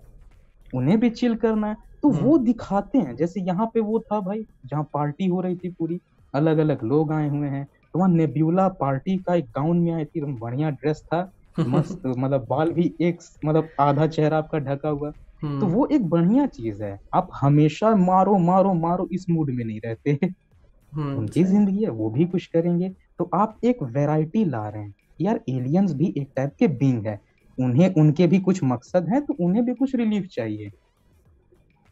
उन्हें 0.72 0.98
भी 1.00 1.10
चिल 1.10 1.34
करना 1.36 1.68
है। 1.68 1.76
तो 2.02 2.10
हम्म। 2.10 2.18
वो 2.18 2.36
दिखाते 2.38 2.98
हैं 2.98 3.14
जैसे 3.16 3.40
यहाँ 3.40 3.66
पे 3.74 3.80
वो 3.80 3.98
था 4.00 4.20
भाई 4.20 4.44
जहाँ 4.66 4.82
पार्टी 4.94 5.26
हो 5.26 5.40
रही 5.40 5.56
थी 5.56 5.70
पूरी 5.70 6.00
अलग 6.34 6.58
अलग 6.58 6.82
लोग 6.84 7.12
आए 7.12 7.28
हुए 7.28 7.48
हैं। 7.48 7.64
तो 7.66 7.98
वहाँ 7.98 8.10
नेब्यूला 8.10 8.68
पार्टी 8.80 9.18
का 9.18 9.34
एक 9.34 9.46
गाउन 9.50 9.78
में 9.78 9.92
आई 9.92 10.04
थी 10.04 10.20
बढ़िया 10.34 10.70
ड्रेस 10.70 11.02
था 11.14 11.30
मस्त 11.66 12.00
मतलब 12.06 12.46
बाल 12.50 12.72
भी 12.72 12.94
एक 13.00 13.18
मतलब 13.44 13.72
आधा 13.80 14.06
चेहरा 14.08 14.38
आपका 14.38 14.58
ढका 14.58 14.88
हुआ। 14.88 15.10
तो 15.60 15.66
हम्म, 15.66 15.68
वो 15.68 15.86
एक 15.92 16.08
बढ़िया 16.08 16.46
चीज़ 16.46 16.82
है। 16.84 16.98
आप 17.14 17.28
हमेशा 17.40 17.94
मारो 17.96 18.38
मारो 18.38 18.74
मारो 18.74 19.08
इस 19.12 19.26
मूड 19.30 19.50
में 19.50 19.64
नहीं 19.64 19.80
रहते। 19.84 20.18
उनकी 20.92 21.44
ज़िंदगी 21.44 21.82
है 21.84 21.90
वो 21.90 22.10
भी 22.10 22.24
कुछ 22.26 22.46
करेंगे। 22.46 22.88
तो 23.18 23.28
आप 23.34 23.58
एक 23.64 23.82
वैरायटी 23.84 24.44
ला 24.44 24.68
रहे 24.68 24.82
हैं। 24.82 24.94
यार 25.20 25.40
एलियंस 25.48 25.92
भी 25.92 26.12
एक 26.18 26.28
टाइप 26.36 26.54
के 26.58 26.68
बींग 26.68 27.06
है। 27.06 27.20
उन्हें 27.58 27.94
उनके 27.94 28.26
भी 28.26 28.38
कुछ 28.40 28.62
मकसद 28.64 29.08
है 29.12 29.20
तो 29.20 29.36
उन्हें 29.40 29.64
भी 29.64 29.74
कुछ 29.74 29.94
रिलीफ 29.96 30.26
चाहिए। 30.32 30.70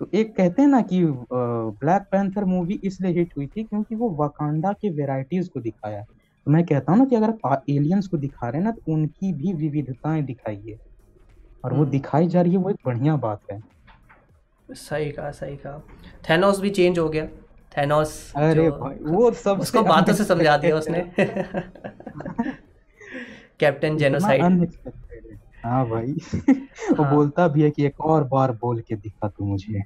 तो 0.00 0.08
एक 0.14 0.34
कहते 0.36 0.62
हैं 0.62 0.68
ना 0.68 0.80
कि 0.82 1.02
ब्लैक 1.04 2.02
पैंथर 2.02 2.44
मूवी 2.44 2.80
इसलिए 2.84 3.12
हिट 3.12 3.32
हुई 3.36 3.46
थी 3.46 3.64
क्योंकि 3.64 3.94
वो 3.94 4.10
वकांडा 4.20 4.72
के 4.72 4.90
वेराइटीज 4.90 5.48
को 5.48 5.60
दिखाया। 5.60 6.02
तो 6.02 6.50
मैं 6.52 6.64
कहता 6.66 6.92
हूँ 6.92 6.98
ना 6.98 7.04
कि 7.04 7.16
अगर 7.16 7.32
आप 7.46 7.64
एलियंस 7.70 8.06
को 8.06 8.16
दिखा 8.16 8.48
रहे 8.48 8.58
हैं 8.58 8.64
ना 8.64 8.70
तो 8.70 8.92
उनकी 8.92 9.32
भी 9.32 9.52
विविधताएँ 9.54 10.22
दिखाइए 10.22 10.78
और 11.64 11.72
वो 11.72 11.80
हम्म। 11.80 11.90
दिखाई 11.90 12.28
जा 12.28 12.42
रही 12.42 12.52
है 12.52 12.58
वो 12.58 12.70
एक 12.70 12.76
बढ़िया 12.86 13.16
बात 13.16 13.40
है। 13.52 13.60
सही 14.68 15.10
कहा 15.10 15.30
सही 15.30 15.56
कहा। 15.56 15.82
थैनोस 16.28 16.60
भी 16.60 16.70
चेंज 16.70 16.98
हो 16.98 17.08
गया। 17.08 17.28
थैनोस 17.76 18.32
अरे 18.36 18.70
भाई 18.70 18.96
वो 19.00 19.30
सब 19.30 19.60
उसको 19.60 19.82
बातों 19.82 20.12
से 20.12 20.24
समझा 20.24 20.56
दिया 20.56 20.76
उसने। 20.76 21.10
कैप्टन 23.60 23.96
जेनोसाइड 24.00 24.42
हाँ। 25.64 25.88
भाई। 25.88 26.12
वो 26.92 27.02
हाँ। 27.02 27.14
बोलता 27.14 27.48
भी 27.48 27.62
है 27.62 27.70
कि 27.70 27.86
एक 27.86 28.00
और 28.00 28.24
बार 28.24 28.52
बोल 28.52 28.80
के 28.80 28.96
दिखा 28.96 29.28
तू 29.28 29.44
मुझे। 29.44 29.82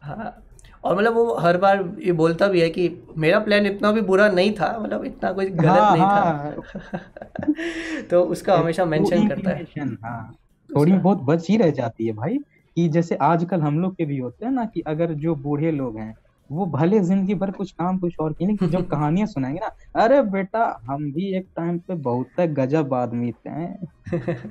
हाँ। 0.00 0.44
और 0.84 0.98
मतलब 0.98 1.14
वो 1.14 1.34
हर 1.34 1.56
बार 1.56 1.96
ये 2.02 2.12
बोलता 2.12 2.48
भी 2.48 2.60
है 2.60 2.70
कि 2.70 3.04
मेरा 3.16 3.38
प्लान 3.38 3.66
इतना 3.66 3.92
भी 3.92 4.00
बुरा 4.00 4.28
नहीं 4.28 4.52
था 4.52 4.78
मतलब 4.78 5.04
इतना 5.04 5.32
कुछ 5.32 5.48
गलत 5.48 5.66
हाँ, 5.66 5.92
नहीं 5.92 6.04
हाँ। 6.04 6.54
था 6.56 8.02
तो 8.10 8.22
उसका 8.22 8.56
हमेशा 8.56 8.84
मेंशन 8.84 9.28
करता 9.28 9.50
है। 9.50 9.66
हाँ। 10.04 10.34
थोड़ी 10.76 10.92
बहुत 10.92 11.18
बच 11.18 11.48
ही 11.50 11.56
रह 11.56 11.70
जाती 11.70 12.06
है 12.06 12.12
भाई 12.12 12.38
कि 12.76 12.88
जैसे 12.88 13.14
आजकल 13.14 13.60
हम 13.60 13.80
लोग 13.80 13.96
के 13.96 14.04
भी 14.04 14.18
होते 14.18 14.44
हैं 14.44 14.52
ना 14.52 14.64
कि 14.64 14.80
अगर 14.80 15.12
जो 15.12 15.34
बूढ़े 15.34 15.70
लोग 15.70 15.98
हैं 15.98 16.14
वो 16.50 16.66
भले 16.66 17.00
ज़िंदगी 17.00 17.34
भर 17.34 17.50
कुछ 17.50 17.70
काम 17.72 17.98
कुछ 17.98 18.14
और 18.20 18.32
किए 18.32 18.48
लेकिन 18.48 18.70
जब 18.70 18.88
कहानियाँ 18.90 19.26
सुनाएँगे 19.26 19.60
ना 19.60 20.02
अरे 20.04 20.22
बेटा 20.22 20.80
हम 20.86 21.10
भी 21.12 21.32
एक 21.36 21.46
टाइम 21.56 21.78
पे 21.78 21.94
बहुत 21.94 22.40
गजब 22.40 22.94
आदमी 22.94 23.32
थे। 23.32 23.66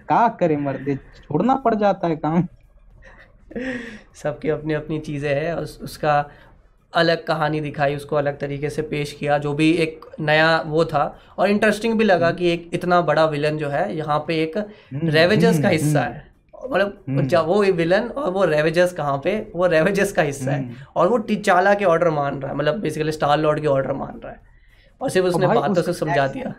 का 0.10 0.27
करे 0.27 0.58
मर्दे 0.58 0.96
छोड़ना 0.96 1.56
पड़ 1.56 1.75
जाता 1.75 2.08
है 2.08 2.15
काम। 2.15 2.48
सबकी 4.15 4.50
अपनी 4.50 4.74
अपनी 4.74 5.00
चीज़ें 5.00 5.34
हैं 5.36 5.53
उस, 5.53 5.79
उसका 5.82 6.29
अलग 6.94 7.25
कहानी 7.25 7.60
दिखाई 7.62 7.96
उसको 7.96 8.15
अलग 8.15 8.39
तरीके 8.39 8.70
से 8.70 8.82
पेश 8.82 9.12
किया 9.13 9.38
जो 9.38 9.53
भी 9.53 9.72
एक 9.74 10.06
नया 10.20 10.62
वो 10.65 10.86
था। 10.86 11.03
और 11.38 11.50
इंटरेस्टिंग 11.50 11.98
भी 11.98 12.03
लगा 12.03 12.32
कि 12.32 12.50
एक 12.51 12.70
इतना 12.74 13.01
बड़ा 13.01 13.25
विलन 13.25 13.58
जो 13.58 13.70
है 13.70 13.96
यहाँ 13.98 14.20
पे 14.27 14.41
एक 14.44 14.58
हम्म, 14.58 15.10
रेवेजर्स 15.10 15.56
का 15.62 15.68
हम्म, 15.68 15.72
हिस्सा 15.72 16.01
हम्म। 16.01 16.13
है। 16.13 16.28
मतलब 16.63 17.04
हम्म। 17.10 17.25
जब 17.28 17.46
वो 17.46 17.62
विलन 17.63 18.08
और 18.08 18.32
वो 18.32 18.46
रेवेजर्स 18.46 18.94
कहाँ 18.94 19.18
पे 19.24 19.36
वो 19.56 19.68
रेवेजर्स 19.68 20.12
का 20.12 20.22
हिस्सा 20.22 20.51
है। 20.51 20.60
हम्म। 20.60 20.75
और 20.96 21.08
वो 21.08 21.18
टिचाला 21.30 21.74
के 21.74 21.86
ऑर्डर 21.86 22.10
मान 22.10 22.39
रहा 22.42 22.51
है 22.51 22.58
मतलब 22.58 22.80
बेसिकली 22.82 23.12
स्टार 23.12 23.38
लॉर्ड 23.39 23.62
के 23.62 23.68
ऑर्डर 23.68 23.94
मान 23.94 24.20
रहा 24.24 24.32
है। 24.32 24.39
और 25.01 25.10
सिर्फ़ 25.10 25.28
उसने 25.28 25.48
बातों 25.48 25.82
से 25.82 25.94
समझा 25.94 26.28
दिया। 26.28 26.54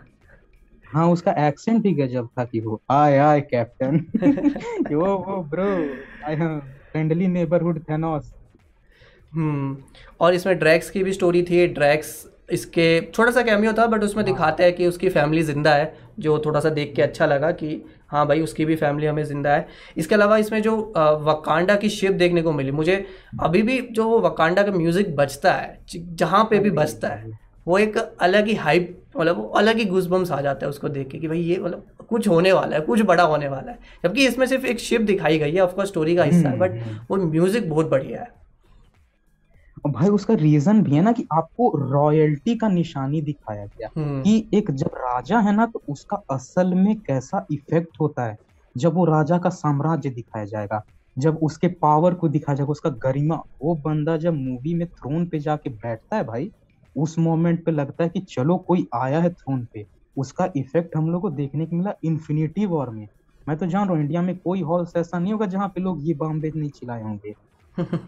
हाँ 0.85 1.07
उसका 1.09 1.31
एक्सेंट 1.47 1.81
भी 1.83 1.91
गजब 1.93 2.27
था 2.39 2.43
कि 2.45 2.59
वो 2.59 2.81
आय 2.91 3.17
आय 3.17 3.41
कैप्टन 3.51 4.05
वो 4.95 5.15
वो 5.17 5.41
bro 5.51 5.69
I 6.27 6.33
am 6.33 6.59
friendly 6.91 7.27
neighborhood 7.27 7.79
Thanos 7.89 8.33
hmm. 9.33 9.77
और 10.19 10.33
इसमें 10.33 10.57
ड्रैक्स 10.59 10.89
की 10.89 11.03
भी 11.03 11.13
स्टोरी 11.13 11.43
थी। 11.43 11.65
ड्रैक्स 11.67 12.09
इसके 12.51 12.87
छोटा 13.13 13.31
सा 13.31 13.41
कैमियो 13.41 13.73
था 13.73 13.85
बट 13.87 14.03
उसमें 14.03 14.25
दिखाते 14.25 14.63
हैं 14.63 14.73
कि 14.73 14.87
उसकी 14.87 15.09
फैमिली 15.09 15.43
ज़िंदा 15.43 15.73
है 15.73 15.93
जो 16.19 16.37
थोड़ा 16.45 16.59
सा 16.59 16.69
देख 16.69 16.93
के 16.95 17.01
अच्छा 17.01 17.25
लगा 17.25 17.51
कि 17.51 17.69
हाँ 18.11 18.25
भाई 18.27 18.41
उसकी 18.41 18.65
भी 18.65 18.75
फैमिली 18.75 19.07
हमें 19.07 19.23
ज़िंदा 19.23 19.53
है। 19.53 19.67
इसके 19.97 20.15
अलावा 20.15 20.37
इसमें 20.37 20.61
जो 20.61 20.75
वकांडा 21.23 21.75
की 21.75 21.89
शिप 21.89 22.13
देखने 22.13 22.41
को 22.41 22.51
मिली 22.51 22.71
मुझे 22.71 23.05
अभी 23.41 23.61
भी 23.61 23.79
जो 23.91 24.07
वो 24.09 24.19
वकांडा 24.21 24.63
का 24.63 24.71
म्यूज़िक 24.71 25.15
बजता 25.15 25.53
है 25.53 25.79
जहाँ 25.93 26.43
पे 26.49 26.59
भी 26.59 26.71
बजता 26.71 27.07
है 27.07 27.39
वो 27.67 27.77
एक 27.77 27.97
अलग 27.97 28.47
ही 28.47 28.53
हाइप 28.55 28.97
मतलब 29.17 29.37
वो 29.37 29.43
अलग 29.57 29.77
ही 29.77 29.85
घुसबम्स 29.85 30.31
आ 30.31 30.39
जाता 30.41 30.65
है 30.65 30.69
उसको 30.69 30.89
देख 30.89 31.07
के 31.07 31.17
कि 31.17 31.27
भाई 31.27 31.39
ये 31.39 31.57
मतलब 31.59 32.05
कुछ 32.09 32.27
होने 32.27 32.51
वाला 32.53 32.75
है 32.75 32.81
कुछ 32.81 33.01
बड़ा 33.03 33.23
होने 33.23 33.47
वाला 33.47 33.71
है। 33.71 33.77
जबकि 34.03 34.27
इसमें 34.27 34.45
सिर्फ़ 34.47 34.65
एक 34.65 34.79
शिप 34.79 35.01
दिखाई 35.03 35.37
गई 35.39 35.51
है 35.51 35.61
ऑफकोर्स 35.61 35.89
स्टोरी 35.89 36.15
का 36.15 36.23
हिस्सा 36.23 36.49
है 36.49 36.57
बट 36.57 36.71
हम्म, 36.71 36.81
हम्म। 36.81 36.99
वो 37.09 37.17
म्यूज़िक 37.25 37.69
बहुत 37.69 37.89
बढ़िया 37.89 38.21
है। 38.21 38.40
भाई 39.85 40.09
उसका 40.09 40.33
रीजन 40.33 40.81
भी 40.83 40.95
है 40.95 41.01
ना 41.01 41.11
कि 41.11 41.25
आपको 41.33 41.69
रॉयल्टी 41.91 42.55
का 42.57 42.67
निशानी 42.69 43.21
दिखाया 43.21 43.65
गया 43.65 43.87
कि 44.23 44.49
एक 44.53 44.69
जब 44.71 44.89
राजा 44.95 45.39
है 45.39 45.55
ना 45.55 45.65
तो 45.65 45.81
उसका 45.89 46.17
असल 46.31 46.73
में 46.75 46.95
कैसा 47.01 47.45
इफ़ेक्ट 47.51 47.97
होता 48.01 48.25
है? 48.25 48.37
जब 48.75 48.93
वो 48.93 49.05
राजा 49.05 49.37
का 49.37 49.49
साम्राज्य 49.49 50.09
दिखाया 50.09 50.45
जाएगा 50.45 50.81
जब 51.17 51.37
उसके 51.43 51.67
पावर 51.77 52.13
को 52.15 52.27
दिखाया 52.29 52.55
जाएगा 52.55 52.71
उसका 52.71 52.89
गरिमा 52.99 53.35
वो 53.61 53.75
बंदा 53.79 54.15
जब 54.17 54.33
मूवी 54.35 54.73
में 54.73 54.87
थ्रोन 54.89 55.25
पे 55.29 55.39
जाके 55.39 55.69
बैठता 55.71 56.15
है 56.17 56.23
भाई 56.23 56.51
उस 56.95 57.17
मोमेंट 57.19 57.65
पे 57.65 57.71
लगता 57.71 58.03
है 58.03 58.09
कि 58.09 58.19
चलो 58.29 58.57
कोई 58.63 58.87
आया 58.95 59.19
है 59.21 59.29
थ्रोन 59.31 59.65
पे। 59.73 59.85
उसका 60.17 60.45
इफ़ेक्ट 60.57 60.95
हम 60.97 61.09
लोग 61.09 61.21
को 61.21 61.29
देखने 61.31 61.65
को 61.65 61.75
मिला 61.75 61.93
इन्फिनिटी 62.03 62.65
वॉर 62.67 62.89
में। 62.89 63.07
मैं 63.47 63.57
तो 63.57 63.65
जान 63.67 63.83
रहा 63.83 63.93
हूँ 63.93 64.01
इंडिया 64.01 64.21
में 64.21 64.37
कोई 64.37 64.61
हॉल 64.63 64.85
ऐसा 64.97 65.19
नहीं 65.19 65.33
होगा 65.33 65.45
जहाँ 65.47 65.67
पे 65.69 65.81
लोग 65.81 65.99
ये 66.01 66.13
बॉम्बे 66.15 66.51
नहीं 66.55 66.69
चिल्लाए 66.71 67.01
होंगे। 67.03 67.33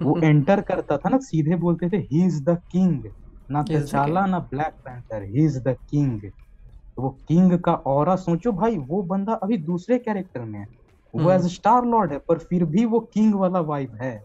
वो 0.01 0.17
एंटर 0.19 0.61
करता 0.61 0.97
था 0.97 1.09
ना 1.09 1.17
सीधे 1.23 1.55
बोलते 1.55 1.89
थे 1.89 1.97
ही 2.11 2.25
इज़ 2.25 2.43
द 2.43 2.57
किंग 2.71 3.03
ना 3.51 3.63
तचाला 3.63 4.25
ना 4.25 4.39
Black 4.51 4.73
Panther 4.85 5.23
he 5.23 5.45
is 5.45 5.59
the 5.59 5.75
king 5.89 6.21
तो 6.21 7.01
वो 7.01 7.09
किंग 7.27 7.57
का 7.59 7.73
और 7.73 8.15
सोचो 8.17 8.51
भाई 8.51 8.77
वो 8.77 9.01
बंदा 9.03 9.33
अभी 9.33 9.57
दूसरे 9.57 9.97
कैरेक्टर 9.99 10.41
में 10.41 10.59
है। 10.59 10.67
वो 11.13 11.31
एज 11.31 11.45
स्टार 11.53 11.85
लॉर्ड 11.85 12.11
है 12.11 12.17
पर 12.27 12.37
फिर 12.39 12.65
भी 12.65 12.85
वो 12.85 12.99
किंग 13.13 13.33
वाला 13.35 13.59
वाइब 13.61 13.95
है। 14.01 14.15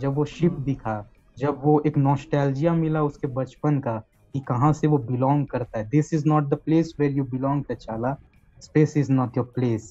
जब 0.00 0.14
वो 0.14 0.24
शिप 0.24 0.52
हम्म। 0.52 0.64
दिखा 0.64 1.04
जब 1.36 1.60
वो 1.64 1.80
एक 1.86 1.96
नॉस्टैल्जिया 1.98 2.72
मिला 2.74 3.02
उसके 3.02 3.26
बचपन 3.34 3.78
का 3.78 3.96
कि 4.34 4.40
कहाँ 4.40 4.72
से 4.72 4.86
वो 4.86 4.98
बिलोंग 4.98 5.46
करता 5.46 5.78
है। 5.78 5.88
This 5.88 6.12
is 6.14 6.28
not 6.28 6.48
the 6.48 6.54
place 6.64 6.94
where 7.00 7.12
you 7.12 7.24
belong 7.24 7.64
T'Challa 7.70 8.16
space 8.62 8.96
is 8.96 9.12
not 9.12 9.36
your 9.36 9.46
place 9.54 9.88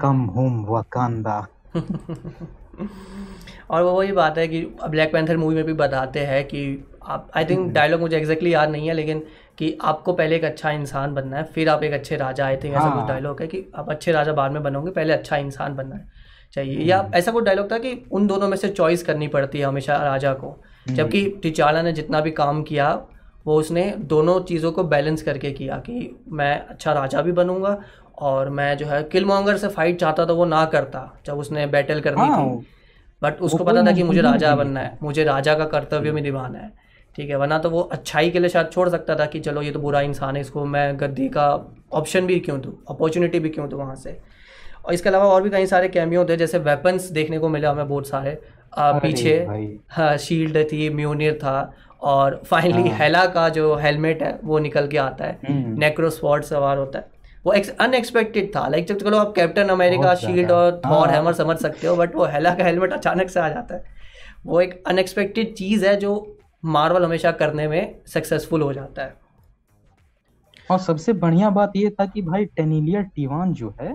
come 0.00 0.24
home 0.36 0.64
Wakanda 0.66 1.40
और 3.70 3.82
वो 3.82 3.92
वही 3.92 4.12
बात 4.12 4.38
है 4.38 4.46
कि 4.48 4.60
ब्लैक 4.88 5.12
पैंथर 5.12 5.36
मूवी 5.36 5.54
में 5.54 5.64
भी 5.64 5.72
बताते 5.74 6.20
हैं 6.20 6.44
कि 6.44 6.62
आप 7.04 7.30
आई 7.36 7.44
थिंक 7.44 7.72
डायलॉग 7.72 8.00
मुझे 8.00 8.16
एग्जैक्टली 8.16 8.52
याद 8.54 8.70
नहीं 8.70 8.88
है 8.88 8.94
लेकिन 8.94 9.22
कि 9.58 9.76
आपको 9.82 10.12
पहले 10.12 10.36
एक 10.36 10.44
अच्छा 10.44 10.70
इंसान 10.70 11.14
बनना 11.14 11.36
है 11.36 11.44
फिर 11.44 11.68
आप 11.68 11.82
एक 11.84 11.92
अच्छे 11.92 12.16
राजा 12.16 12.46
आई 12.46 12.56
थिंक 12.56 12.74
ऐसा 12.74 12.88
कुछ 12.90 13.08
डायलॉग 13.08 13.32
हाँ। 13.32 13.42
है 13.42 13.46
कि 13.48 13.64
आप 13.74 13.90
अच्छे 13.90 14.12
राजा 14.12 14.32
बाद 14.32 14.52
में 14.52 14.62
बनोगे 14.62 14.90
पहले 14.90 15.12
अच्छा 15.12 15.36
इंसान 15.36 15.74
बनना 15.74 15.96
है 15.96 16.08
चाहिए 16.54 16.78
या 16.80 16.98
हम्म। 16.98 17.14
ऐसा 17.14 17.32
कुछ 17.32 17.44
डायलॉग 17.44 17.70
था 17.72 17.78
कि 17.78 17.94
उन 18.12 18.26
दोनों 18.26 18.48
में 18.48 18.56
से 18.56 18.68
चॉइस 18.70 19.02
करनी 19.02 19.28
पड़ती 19.28 19.58
है 19.58 19.64
हमेशा 19.64 19.96
राजा 19.96 20.32
को 20.34 20.48
हम्म। 20.48 20.94
जबकि 20.94 21.26
टिचाला 21.42 21.82
ने 21.82 21.92
जितना 21.92 22.20
भी 22.20 22.30
काम 22.32 22.62
किया 22.62 22.92
वो 23.46 23.58
उसने 23.58 23.90
दोनों 24.06 24.40
चीज़ों 24.40 24.72
को 24.72 24.84
बैलेंस 24.84 25.22
करके 25.22 25.50
किया 25.50 25.76
कि 25.78 26.16
मैं 26.32 26.54
अच्छा 26.60 26.92
राजा 26.92 27.22
भी 27.22 27.32
बनूँगा 27.32 27.78
और 28.20 28.50
मैं 28.50 28.76
जो 28.76 28.86
है 28.86 29.02
किल 29.02 29.24
मॉन्गर 29.24 29.56
से 29.56 29.68
फाइट 29.68 29.98
चाहता 30.00 30.24
तो 30.24 30.36
वो 30.36 30.44
ना 30.44 30.64
करता 30.64 31.10
जब 31.26 31.38
उसने 31.38 31.66
बैटल 31.66 32.00
करनी 32.00 32.20
हाँ, 32.20 32.38
थी 32.40 32.66
बट 33.22 33.40
उसको 33.40 33.64
पता 33.64 33.82
था 33.86 33.92
कि 33.92 34.02
मुझे 34.02 34.20
राजा 34.20 34.54
बनना 34.56 34.80
है 34.80 34.98
मुझे 35.02 35.24
राजा 35.24 35.54
का 35.54 35.64
कर्तव्य 35.64 36.12
में 36.12 36.22
निभाना 36.22 36.58
है 36.58 36.70
ठीक 37.16 37.30
है? 37.30 37.36
वरना 37.36 37.58
तो 37.58 37.70
वो 37.70 37.80
अच्छाई 37.80 38.30
के 38.30 38.38
लिए 38.38 38.48
शायद 38.48 38.68
छोड़ 38.72 38.88
सकता 38.88 39.14
था 39.14 39.26
कि 39.26 39.40
चलो 39.40 39.62
ये 39.62 39.70
तो 39.70 39.80
बुरा 39.80 40.00
इंसान 40.00 40.36
है 40.36 40.40
इसको 40.40 40.64
मैं 40.64 41.00
गद्दी 41.00 41.28
का 41.28 41.46
ऑप्शन 41.92 42.26
भी 42.26 42.38
क्यों 42.40 42.60
दूँ? 42.60 42.72
अपॉर्चुनिटी 42.90 43.40
भी 43.40 43.48
क्यों 43.48 43.68
दूँ 43.68 43.78
वहाँ 43.78 43.94
से? 43.96 44.16
और 44.86 44.94
इसके 44.94 45.08
अलावा 45.08 45.24
और 45.24 45.42
भी 45.42 45.50
कई 45.50 45.66
सारे 45.66 45.88
कैमियो 45.88 46.24
थे 46.24 46.36
जैसे 46.36 46.58
वेपन्स 46.58 47.10
देखने 47.12 47.38
को 47.38 47.48
मिले 47.48 47.66
हमें 47.66 47.88
बहुत 47.88 48.08
सारे। 48.08 48.38
आ, 48.78 48.92
पीछे 48.98 49.34
हाँ 49.90 50.16
शील्ड 50.16 50.56
थी 50.72 50.88
म्यूनियर 50.90 51.34
था 51.34 51.72
और 52.02 52.40
फाइनली। 52.46 52.90
हेला 52.90 53.24
का 53.26 53.48
जो 53.48 53.74
हेलमेट 53.76 54.22
है 54.22 54.38
वो 54.44 54.58
निकल 54.58 54.86
के 54.88 54.98
आता 54.98 55.24
है। 55.24 55.38
नेक्रोस्वॉर्ड 55.78 56.44
हम्म। 56.44 56.48
सवार 56.50 56.78
होता 56.78 56.98
है। 56.98 57.11
वो 57.44 57.52
अनएक्सपेक्टेड 57.52 58.50
था। 58.56 58.66
लाइक 58.68 58.86
जब 58.86 58.98
चलो 58.98 59.18
आप 59.18 59.32
कैप्टन 59.36 59.68
अमेरिका 59.68 60.14
शील्ड 60.14 60.50
और 60.50 60.80
थॉर 60.86 61.08
हैमर 61.08 61.24
हाँ। 61.24 61.32
समझ 61.32 61.56
सकते 61.58 61.86
हो 61.86 61.96
बट 61.96 62.14
वो 62.14 62.24
हेला 62.24 62.54
का 62.54 62.64
हेलमेट 62.64 62.92
अचानक 62.92 63.30
से 63.30 63.40
आ 63.40 63.48
जाता 63.48 63.74
है। 63.74 63.84
वो 64.46 64.60
एक 64.60 64.82
अनएक्सपेक्टेड 64.88 65.54
चीज़ 65.54 65.86
है 65.86 65.96
जो 65.96 66.38
मार्वल 66.64 67.04
हमेशा 67.04 67.30
करने 67.32 67.68
में 67.68 67.94
सक्सेसफुल 68.06 68.62
हो 68.62 68.72
जाता 68.72 69.02
है। 69.02 69.14
और 70.70 70.78
सबसे 70.78 71.12
बढ़िया 71.12 71.50
बात 71.50 71.72
ये 71.76 71.90
था 71.90 72.06
कि 72.06 72.22
भाई 72.22 72.44
टेनिलिया 72.44 73.00
टीवान 73.16 73.52
जो 73.52 73.74
है 73.80 73.92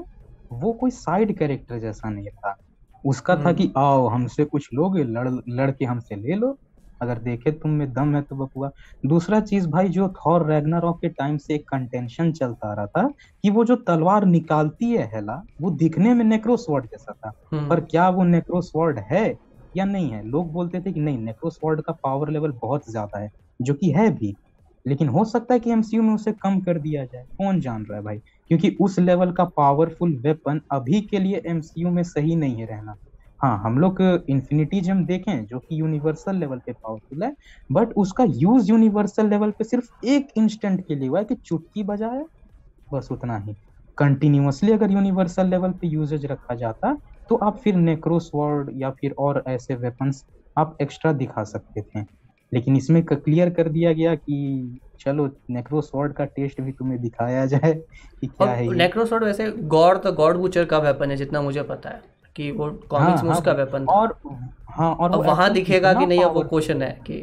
वो 0.52 0.72
कोई 0.74 0.92
साइड 0.92 1.38
कैरेक्टर 1.38 1.80
जैसा 1.80 2.10
नहीं 2.10 2.28
था। 2.28 2.56
उसका 3.06 3.36
था 3.36 3.52
कि 3.54 3.64
हम्म। 3.64 3.82
आओ 3.82 4.08
हमसे 4.08 4.46
कुछ 4.46 4.70
लोग 4.74 4.98
लड़ 4.98 5.30
लड़ 5.50 5.72
के 5.72 5.86
हमसे 5.86 6.16
ले 6.16 6.36
लो 6.36 6.58
अगर 7.02 7.18
देखे 7.22 7.52
तुम 7.54 7.72
में 7.74 7.92
दम 7.94 8.16
है 8.16 8.22
तो 8.22 8.36
बपुआ 8.38 8.70
दूसरा 9.04 9.40
चीज़ 9.42 9.68
भाई 9.70 9.90
जो 9.90 10.08
थॉर 10.18 10.46
रैगनारॉक 10.48 10.98
के 11.02 11.10
टाइम 11.12 11.38
से 11.40 11.56
एक 11.56 11.64
कंटेंशन 11.70 12.32
चलता 12.34 12.74
रहा 12.74 12.86
था 12.88 13.08
कि 13.44 13.50
वो 13.52 13.64
जो 13.66 13.76
तलवार 13.88 14.26
निकालती 14.28 14.92
है 14.92 15.06
हेला 15.14 15.42
वो 15.62 15.72
दिखने 15.78 16.14
में 16.14 16.26
नेक्रोस्वर्ड 16.26 16.86
जैसा 16.88 17.14
था। 17.14 17.32
हम्म। 17.54 17.70
पर 17.70 17.80
क्या 17.84 18.10
वो 18.12 18.24
नेक्रोस्वर्ड 18.26 19.00
है 19.12 19.26
या 19.76 19.86
नहीं 19.86 20.12
है? 20.12 20.24
लोग 20.26 20.52
बोलते 20.54 20.82
थे 20.82 20.92
कि 20.94 21.00
नहीं 21.00 21.18
नेक्रोस्वर्ड 21.20 21.82
का 21.84 21.94
पावर 22.04 22.30
लेवल 22.32 22.52
बहुत 22.62 22.90
ज़्यादा 22.90 23.20
है 23.20 23.30
जो 23.60 23.74
कि 23.76 23.92
है 23.92 24.10
भी। 24.16 24.36
लेकिन 24.86 25.08
हो 25.10 25.24
सकता 25.26 25.54
है 25.54 25.60
कि 25.60 25.72
एमसीयू 25.72 26.04
में 26.04 26.14
उसे 26.14 26.32
कम 26.34 26.60
कर 26.62 26.80
दिया 26.80 27.04
जाए। 27.06 27.24
कौन 27.38 27.60
जान 27.62 27.86
रहा 27.86 27.98
है 27.98 28.04
भाई? 28.04 28.18
क्योंकि 28.50 28.76
उस 28.82 29.00
लेवल 29.00 29.32
का 29.34 29.44
पावरफुल 29.58 30.16
वेपन 30.22 30.62
अभी 30.72 31.02
के 31.04 31.20
लिए 31.20 31.42
एमसीयू 31.48 31.90
में 31.92 32.04
सही 32.06 32.36
नहीं 32.36 32.58
है 32.58 32.66
रहना। 32.68 32.96
हाँ 33.40 33.58
हम 33.64 33.78
लोग 33.80 34.02
इन्फिनिटी 34.30 34.80
जम 34.82 35.04
देखें 35.06 35.46
जो 35.46 35.60
कि 35.60 35.80
यूनिवर्सल 35.80 36.36
लेवल 36.36 36.60
पे 36.60 36.72
पावरफुल 36.74 37.24
है 37.24 37.34
बट 37.70 37.94
उसका 37.98 38.24
यूज़ 38.36 38.70
यूनिवर्सल 38.72 39.30
लेवल 39.30 39.52
पे 39.52 39.64
सिर्फ़ 39.64 39.90
एक 40.08 40.28
इंस्टेंट 40.38 40.82
के 40.88 40.96
लिए 40.96 41.08
हुआ 41.10 41.20
है 41.20 41.26
कि 41.26 41.36
चुटकी 41.38 41.84
बजाए 41.84 42.24
बस 42.88 43.08
उतना 43.12 43.38
ही। 43.40 43.56
कंटिन्यूसली 43.98 44.72
अगर 44.74 44.92
यूनिवर्सल 44.92 45.48
लेवल 45.48 45.72
पे 45.82 45.88
यूजेज 45.88 46.26
रखा 46.28 46.56
जाता 46.56 46.94
तो 47.30 47.36
आप 47.46 47.58
फिर 47.60 47.76
नेक्रोसवर्ड 47.78 48.72
या 48.82 48.92
फिर 48.92 49.16
और 49.20 49.44
ऐसे 49.50 49.76
वेपन्स 49.78 50.26
आप 50.58 50.78
एक्स्ट्रा 50.82 51.12
दिखा 51.14 51.44
सकते 51.46 51.82
थे। 51.84 52.02
लेकिन 52.52 52.76
इसमें 52.78 53.04
क्लियर 53.06 53.50
कर 53.52 53.70
दिया 53.70 53.94
गया 53.94 54.16
कि 54.16 54.80
चलो 55.00 55.28
नेक्रोसवर्ड 55.52 56.14
का 56.14 56.26
टेस्ट 56.28 56.62
भी 56.62 56.72
तुम्हें 56.74 57.02
दिखाया 57.02 57.46
जाए 57.48 57.74
कि 57.74 58.28
क्या 58.30 58.52
है 58.52 58.70
नेक्रोसवर्ड 58.74 59.24
वैसे 59.24 59.50
गॉड 59.68 60.02
तो 60.04 60.12
गॉड 60.14 60.38
बुचर 60.38 60.66
का 60.66 60.78
वेपन 60.80 61.12
है 61.12 61.18
जितना 61.18 61.42
मुझे 61.42 61.64
पता 61.64 61.90
है। 61.90 62.02
कि 62.38 62.50
वो 62.52 62.70
कॉमिक्स 62.90 63.22
हाँ, 63.22 63.24
में 63.24 63.32
उसका 63.32 63.52
वेपन 63.52 63.86
था। 63.86 63.94
और 63.94 64.18
हाँ 64.70 64.94
और 64.96 65.12
अब 65.12 65.26
वहाँ 65.26 65.50
दिखेगा 65.54 65.94
कि 65.94 66.06
नहीं 66.06 66.24
अब 66.24 66.34
वो 66.34 66.42
क्वेश्चन 66.44 66.82
है 66.82 66.92
कि 67.08 67.22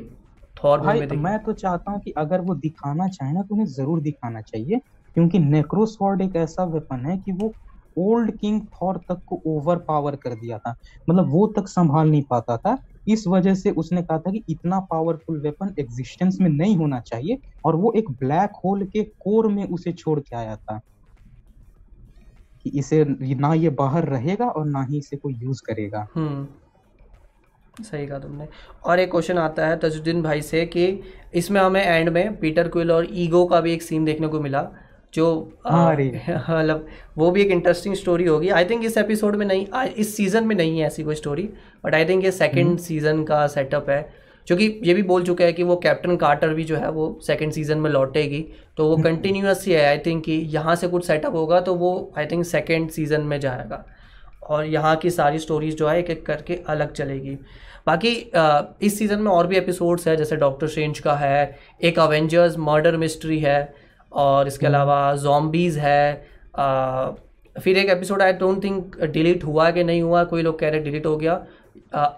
थॉर 0.57 0.81
में 0.81 1.07
मैं 1.17 1.39
तो 1.45 1.53
चाहता 1.53 1.91
हूँ 1.91 2.01
कि 2.01 2.11
अगर 2.19 2.41
वो 2.41 2.55
दिखाना 2.55 3.09
चाहे 3.09 3.33
ना 3.33 3.43
तो 3.43 3.55
उन्हें 3.55 3.67
ज़रूर 3.67 4.01
दिखाना 4.01 4.41
चाहिए 4.41 4.81
क्योंकि 5.17 5.39
नेक्रोसवर्ड 5.39 6.23
एक 6.23 6.37
ऐसा 6.37 6.65
वेपन 6.65 7.07
है 7.07 7.17
कि 7.19 7.33
वो 7.33 7.53
ओल्ड 7.97 8.31
किंग 8.39 8.61
थॉर 8.73 8.97
तक 9.09 9.21
को 9.27 9.41
ओवर 9.47 9.77
पावर 9.89 10.17
कर 10.17 10.35
दिया 10.35 10.59
था। 10.59 10.75
मतलब 11.09 11.31
वो 11.31 11.47
तक 11.57 11.69
संभाल 11.69 12.11
नहीं 12.11 12.23
पाता 12.31 12.57
था। 12.57 12.77
इस 13.09 13.27
वजह 13.29 13.55
से 13.55 13.71
उसने 13.71 14.03
कहा 14.03 14.19
था 14.19 14.31
कि 14.31 14.43
इतना 14.49 14.81
पावरफुल 14.81 15.41
वेपन 15.41 15.75
एग्जिस्टेंस 15.79 16.39
में 16.41 16.49
नहीं 16.51 16.77
होना 16.77 17.01
चाहिए 17.01 17.39
और 17.65 17.77
वो 17.77 17.93
एक 17.97 18.11
ब्लैक 18.11 18.51
होल 18.65 18.85
के 18.87 19.03
कोर 19.21 19.49
में 19.49 19.65
उसे 19.69 19.93
छोड़ 19.93 20.19
के 20.21 20.37
आया 20.37 20.57
था। 20.57 20.81
कि 22.65 22.79
इसे 22.79 23.05
ना 23.37 23.53
ये 23.55 23.71
बाहर 23.71 24.05
रहेगा 24.05 24.47
और 24.47 24.67
ना 24.67 24.83
ही 24.83 24.99
इसे 24.99 25.17
कोई 25.17 25.35
यूज़ 25.35 25.63
करेगा। 25.67 26.07
हम्म 26.15 26.47
सही 27.83 28.07
कहा 28.07 28.19
तुमने। 28.19 28.47
और 28.85 28.99
एक 28.99 29.11
क्वेश्चन 29.11 29.39
आता 29.39 29.67
है 29.67 29.77
तजुद्दीन 29.77 30.23
भाई 30.23 30.43
से 30.43 30.65
कि 30.67 30.87
इसमें 31.35 31.61
हमें 31.61 31.83
एंड 31.83 32.09
में 32.09 32.37
पीटर 32.37 32.69
क्विल 32.69 32.93
और 32.93 33.07
ईगो 33.13 33.45
का 33.47 33.61
भी 33.61 33.73
एक 33.73 33.83
सीन 33.83 34.05
देखने 34.05 34.29
को 34.29 34.41
मिला 34.41 34.69
जो 35.15 35.53
हाँ, 35.67 35.93
मतलब 35.95 36.87
वो 37.19 37.31
भी 37.31 37.43
एक 37.43 37.51
इंटरेस्टिंग 37.51 37.95
स्टोरी 37.95 38.25
होगी। 38.25 38.49
आई 38.49 38.65
थिंक 38.65 38.85
इस 38.85 38.99
एपिसोड 38.99 39.37
में 39.37 39.47
नहीं 39.47 39.67
इस 39.87 40.17
सीज़न 40.17 40.47
में 40.47 40.57
नहीं 40.57 40.79
है 40.81 40.87
ऐसी 40.87 41.03
कोई 41.03 41.15
स्टोरी 41.15 41.49
बट 41.85 41.95
आई 41.95 42.05
थिंक 42.05 42.25
ये 42.25 42.31
सेकंड 42.31 42.79
सीज़न 42.79 43.11
हम्म। 43.11 43.25
का 43.25 43.47
सेटअप 43.47 43.91
है। 43.91 44.24
जो 44.47 44.57
कि 44.57 44.67
ये 44.85 44.95
भी 44.95 45.03
बोल 45.03 45.25
चुका 45.25 45.45
है 45.45 45.53
कि 45.53 45.63
वो 45.63 45.77
कैप्टन 45.83 46.17
कार्टर 46.17 46.55
भी 46.55 46.65
जो 46.65 46.77
है 46.77 46.91
वो 46.91 47.19
सेकेंड 47.27 47.53
सीज़न 47.53 47.79
में 47.79 47.91
लौटेगी। 47.91 48.45
तो 48.77 48.89
वो 48.89 48.97
कंटिन्यूस 49.03 49.47
हम्म। 49.49 49.65
ही 49.67 49.73
है 49.73 49.87
आई 49.89 49.99
थिंक 49.99 50.25
कि 50.25 50.33
यहाँ 50.33 50.75
से 50.77 50.89
कुछ 50.89 51.07
सेटअप 51.07 51.35
होगा 51.35 51.61
तो 51.61 51.75
वो 51.75 52.13
आई 52.19 52.27
थिंक 52.27 52.45
सेकेंड 52.47 52.91
सीज़न 52.91 53.21
में 53.23 53.39
जाएगा। 53.41 53.85
और 54.45 54.65
यहाँ 54.67 54.95
की 54.97 55.11
सारी 55.11 55.39
स्टोरीज 55.39 55.77
जो 55.77 55.89
है 55.89 55.99
एक 55.99 56.11
एक 56.11 56.25
करके 56.27 56.59
अलग 56.69 56.93
चलेगी। 56.93 57.39
बाकी 57.87 58.11
इस 58.83 58.99
सीज़न 58.99 59.21
में 59.21 59.31
और 59.33 59.47
भी 59.47 59.57
एपिसोड्स 59.57 60.09
है 60.09 60.17
जैसे 60.17 60.37
डॉक्टर 60.37 60.67
स्ट्रेंज 60.67 60.99
का 60.99 61.15
है 61.15 61.59
एक 61.83 61.99
अवेंजर्स 61.99 62.57
मर्डर 62.59 62.97
मिस्ट्री 62.97 63.39
है 63.41 63.75
और 64.13 64.47
इसके 64.47 64.67
हम्म। 64.67 64.75
अलावा 64.75 65.15
जॉम्बीज़ 65.17 65.79
है 65.79 66.27
आ, 66.57 67.11
फिर 67.57 67.79
एक 67.79 67.89
episode 67.91 68.23
I 68.23 68.33
don't 68.35 68.63
think 68.65 68.97
delete 69.05 69.45
हुआ 69.45 69.71
कि 69.71 69.85
नहीं 69.85 70.03
हुआ 70.03 70.23
कोई 70.25 70.43
लोग 70.43 70.59
कह 70.59 70.69
रहे 70.69 70.81
डिलीट 70.81 71.07
हो 71.07 71.17
गया। 71.17 71.35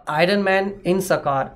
आयरन 0.09 0.43
मैन 0.43 0.73
इन 0.87 1.01
सकार 1.01 1.55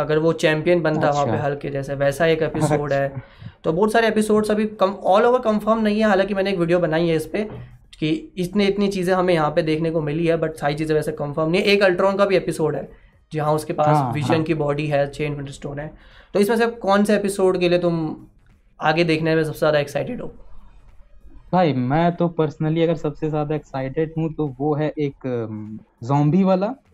अगर 0.00 0.18
वो 0.18 0.32
चैंपियन 0.34 0.82
बनता 0.82 1.08
अच्छा। 1.08 1.22
वहाँ 1.22 1.36
पे 1.36 1.42
हल्के 1.42 1.70
जैसे 1.70 1.94
वैसा 1.94 2.26
एक 2.26 2.42
एपिसोड 2.42 2.92
अच्छा। 2.92 2.96
है 2.96 3.22
तो 3.64 3.72
बहुत 3.72 3.92
सारे 3.92 4.08
एपिसोड्स 4.08 4.50
अभी 4.50 4.66
कम 4.80 4.92
ऑल 5.06 5.26
ओवर 5.26 5.38
कंफर्म 5.40 5.82
नहीं 5.82 5.98
है 5.98 6.08
हालाँकि 6.08 6.34
मैंने 6.34 6.50
एक 6.50 6.58
वीडियो 6.58 6.78
बनाई 6.78 7.08
है 7.08 7.16
इस 7.16 7.26
पर 7.26 7.48
कि 7.98 8.10
इतने 8.38 8.66
इतनी 8.66 8.88
चीज़ें 8.88 9.14
हमें 9.14 9.32
यहाँ 9.34 9.50
पे 9.50 9.62
देखने 9.62 9.90
को 9.90 10.00
मिली 10.00 10.26
है 10.26 10.36
बट 10.36 10.54
सारी 10.54 10.74
चीज़ें 10.74 10.94
वैसे 10.96 11.12
कंफर्म 11.12 11.50
नहीं 11.50 11.62
है 11.62 11.68
एक 11.68 11.82
अल्ट्रॉन 11.82 12.16
का 12.16 12.24
भी 12.24 12.36
एपिसोड 12.36 12.76
है 12.76 12.88
जहाँ 13.32 13.52
उसके 13.54 13.72
पास 13.72 13.86
हाँ, 13.86 14.12
विजन 14.12 14.34
हाँ। 14.34 14.42
की 14.42 14.54
बॉडी 14.54 14.86
है 14.86 15.06
छः 15.10 15.24
इन्फिनिटी 15.24 15.52
स्टोन 15.52 15.78
है 15.78 15.92
तो 16.34 16.40
इसमें 16.40 16.56
से 16.56 16.66
कौन 16.78 17.04
से 17.04 17.16
एपिसोड 17.16 17.58
के 17.60 17.68
लिए 17.68 17.78
तुम 17.78 18.16
आगे 18.80 19.04
देखने 19.04 19.34
में 19.36 19.44
सबसे 19.44 19.58
ज़्यादा 19.58 19.78
एक्साइटेड 19.78 20.20
हो 20.22 20.32
भाई 21.52 21.72
मैं 21.72 22.10
तो 22.16 22.28
पर्सनली 22.28 22.82
अगर 22.82 22.96
सबसे 22.96 23.28
ज़्यादा 23.30 23.54
एक्साइटेड 23.54 24.12
हूँ 24.18 24.32
तो 24.34 24.46
वो 24.58 24.74
है 24.74 24.92
एक 24.98 25.26
जॉम्बी 26.04 26.42
वाला 26.42 26.66
हम्म 26.66 26.89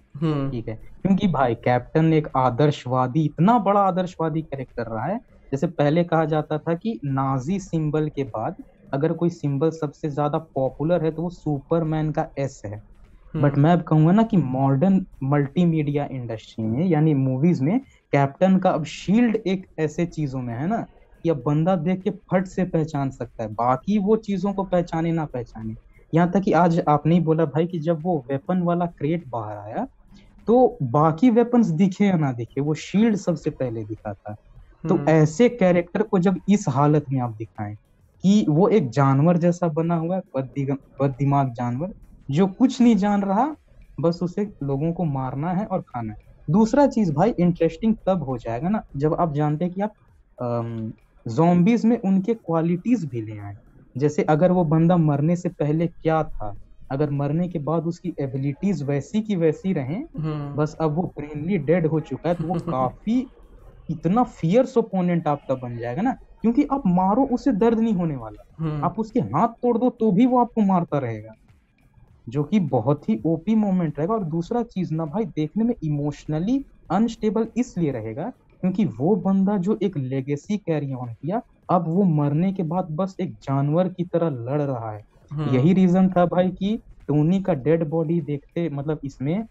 ठीक 0.47 0.69
है? 0.69 0.75
क्योंकि 0.77 1.29
भाई 1.29 1.55
कैप्टन 1.57 2.13
एक 2.15 2.29
आदर्शवादी 2.37 3.25
इतना 3.25 3.59
बड़ा 3.61 3.81
आदर्शवादी 3.83 4.43
कैरेक्टर 4.43 4.87
रहा 4.87 5.05
है। 5.05 5.19
जैसे 5.53 5.67
पहले 5.69 6.05
कहा 6.05 6.25
जाता 6.27 6.59
था 6.59 6.75
कि 6.75 6.99
नाजी 7.07 7.59
सिंबल 7.61 8.09
के 8.09 8.25
बाद 8.27 8.57
अगर 8.93 9.13
कोई 9.15 9.31
सिंबल 9.31 9.71
सबसे 9.73 10.09
ज़्यादा 10.11 10.39
पॉपुलर 10.55 11.05
है 11.05 11.11
तो 11.13 11.23
वो 11.23 11.31
सुपरमैन 11.31 12.11
का 12.13 12.29
एस 12.39 12.61
है। 12.67 12.77
हम्म। 13.35 13.43
बट 13.43 13.57
मैं 13.59 13.73
अब 13.73 13.83
कहूँगा 13.83 14.13
ना 14.13 14.23
कि 14.25 14.37
मॉडर्न 14.37 15.05
मल्टीमीडिया 15.25 16.07
इंडस्ट्री 16.13 16.65
में 16.65 16.85
यानी 16.87 17.15
मूवीज़ 17.15 17.63
में 17.65 17.79
कैप्टन 18.13 18.59
का 18.59 18.71
अब 18.71 18.85
शील्ड 18.87 19.37
एक 19.47 19.67
ऐसे 19.81 20.07
चीज़ों 20.09 20.43
में 20.43 20.55
है 20.55 20.67
ना 20.67 20.81
कि 21.25 21.29
अब 21.31 21.43
बंदा 21.47 21.77
देख 21.79 22.03
के 22.03 22.11
फट 22.31 22.47
से 22.47 22.65
पहचान 22.67 23.11
सकता 23.11 23.43
है। 23.43 23.49
बाकी 23.55 23.99
वो 23.99 24.17
चीज़ों 24.19 24.53
को 24.55 24.65
पहचाने 24.67 25.13
ना 25.13 25.25
पहचाने। 25.27 25.77
यहाँ 26.13 26.31
तक 26.33 26.41
कि 26.41 26.53
आज 26.55 26.81
आपने 26.89 27.15
ही 27.15 27.21
बोला 27.23 27.45
भाई 27.47 27.67
कि 27.67 27.79
जब 27.81 28.03
वो 28.03 28.19
वेपन 28.31 28.63
वाला 28.63 28.87
क्रेट 28.89 29.25
बाहर 29.29 29.57
आया 29.59 29.87
तो 30.49 30.79
बाकी 30.85 31.31
वेपन्स 31.33 31.67
दिखे 31.75 32.05
या 32.07 32.17
ना 32.19 32.33
दिखे 32.33 32.61
वो 32.63 32.75
शील्ड 32.77 33.17
सबसे 33.19 33.51
पहले 33.53 33.85
दिखा 33.85 34.13
था। 34.15 34.35
तो 34.85 34.95
हम्म। 34.95 35.07
ऐसे 35.11 35.49
कैरेक्टर 35.51 36.03
को 36.05 36.19
जब 36.21 36.41
इस 36.51 36.65
हालत 36.71 37.05
में 37.11 37.21
आप 37.23 37.35
दिखाएँ 37.37 37.75
कि 38.25 38.45
वो 38.49 38.69
एक 38.71 38.91
जानवर 38.91 39.37
जैसा 39.39 39.69
बना 39.71 39.97
हुआ 39.97 40.17
है 40.17 40.23
बद 40.37 40.51
बद 41.01 41.11
दिमाग 41.13 41.53
जानवर 41.55 41.93
जो 42.29 42.47
कुछ 42.51 42.81
नहीं 42.81 42.97
जान 42.97 43.23
रहा 43.23 43.55
बस 43.99 44.19
उसे 44.23 44.45
लोगों 44.65 44.93
को 44.93 45.05
मारना 45.07 45.53
है 45.53 45.67
और 45.67 45.81
खाना 45.83 46.13
है। 46.13 46.19
दूसरा 46.49 46.87
चीज़ 46.89 47.13
भाई 47.13 47.31
इंटरेस्टिंग 47.41 47.95
तब 48.07 48.23
हो 48.25 48.37
जाएगा 48.39 48.69
ना 48.71 48.83
जब 48.99 49.15
आप 49.17 49.35
जानते 49.35 49.65
हैं 49.65 49.75
कि 49.75 49.81
आप 49.83 49.95
जोम्बिस 51.27 51.85
में 51.85 51.99
उनके 52.01 52.35
क्वालिटीज 52.37 53.05
भी 53.07 53.21
ले 53.23 53.39
आए। 53.41 53.55
जैसे 53.97 54.23
अगर 54.31 54.53
वो 54.53 54.65
बंदा 54.67 54.97
मरने 54.99 55.37
से 55.37 55.49
पहले 55.51 55.87
क्या 55.89 56.23
था 56.25 56.55
अगर 56.91 57.11
मरने 57.11 57.49
के 57.49 57.59
बाद 57.59 57.87
उसकी 57.87 58.15
एबिलिटीज 58.21 58.83
वैसी 58.83 59.23
की 59.23 59.37
वैसी 59.37 59.73
रहें 59.73 60.05
हम्म। 60.19 60.55
बस 60.57 60.77
अब 60.81 60.95
वो 60.95 61.03
ब्रेनली 61.19 61.59
डेड 61.59 61.87
हो 61.87 62.01
चुका 62.01 62.29
है 62.29 62.35
तो 62.35 62.45
वो 62.45 62.55
काफ़ी 62.75 63.27
इतना 63.91 64.23
फियर्स 64.23 64.77
ओपोनेंट 64.77 65.29
आपका 65.29 65.55
बन 65.55 65.77
जाएगा 65.79 66.03
ना 66.03 66.13
क्योंकि 66.43 66.67
आप 66.73 66.83
मारो 66.87 67.25
उसे 67.25 67.53
दर्द 67.53 67.81
नहीं 67.81 67.95
होने 67.95 68.17
वाला। 68.17 68.65
हम्म। 68.65 68.85
आप 68.85 68.99
उसके 68.99 69.21
हाथ 69.21 69.49
तोड़ 69.49 69.79
दो 69.79 69.91
तो 69.91 70.13
भी 70.13 70.27
वो 70.27 70.39
आपको 70.39 70.61
मारता 70.61 70.99
रहेगा। 70.99 71.33
जो 72.29 72.45
कि 72.45 72.61
बहुत 72.61 73.09
ही 73.09 73.21
ओपी 73.27 73.55
मोमेंट 73.55 73.99
रहेगा। 73.99 74.15
और 74.15 74.25
दूसरा 74.25 74.63
चीज़ 74.63 74.95
ना 74.95 75.05
भाई 75.07 75.25
देखने 75.25 75.65
में 75.65 75.75
इमोशनली 75.85 76.65
अनस्टेबल 76.91 77.49
इसलिए 77.57 77.93
रहेगा 77.93 78.33
क्योंकि 78.63 78.85
वो 78.85 79.17
बंदा 79.17 79.57
जो 79.57 79.79
एक 79.83 79.97
लेगेसी 79.97 80.57
कैरी 80.57 80.93
ऑन 80.93 81.09
किया 81.09 81.43
अब 81.71 81.85
वो 81.89 82.05
मरने 82.05 82.53
के 82.53 82.63
बाद 82.63 82.87
बस 82.91 83.17
एक 83.21 83.35
जानवर 83.35 83.89
की 83.89 84.05
तरह 84.05 84.31
लड़ 84.31 84.61
रहा 84.63 84.93
है। 84.93 85.03
यही 85.31 85.73
रीजन 85.73 86.09
था 86.09 86.25
भाई 86.27 86.51
कि 86.51 86.77
टोनी 87.09 87.41
का 87.43 87.55
डेड 87.55 87.85
बॉडी 87.89 88.21
देखते 88.21 88.69
मतलब 88.69 89.01
इसमें 89.05 89.45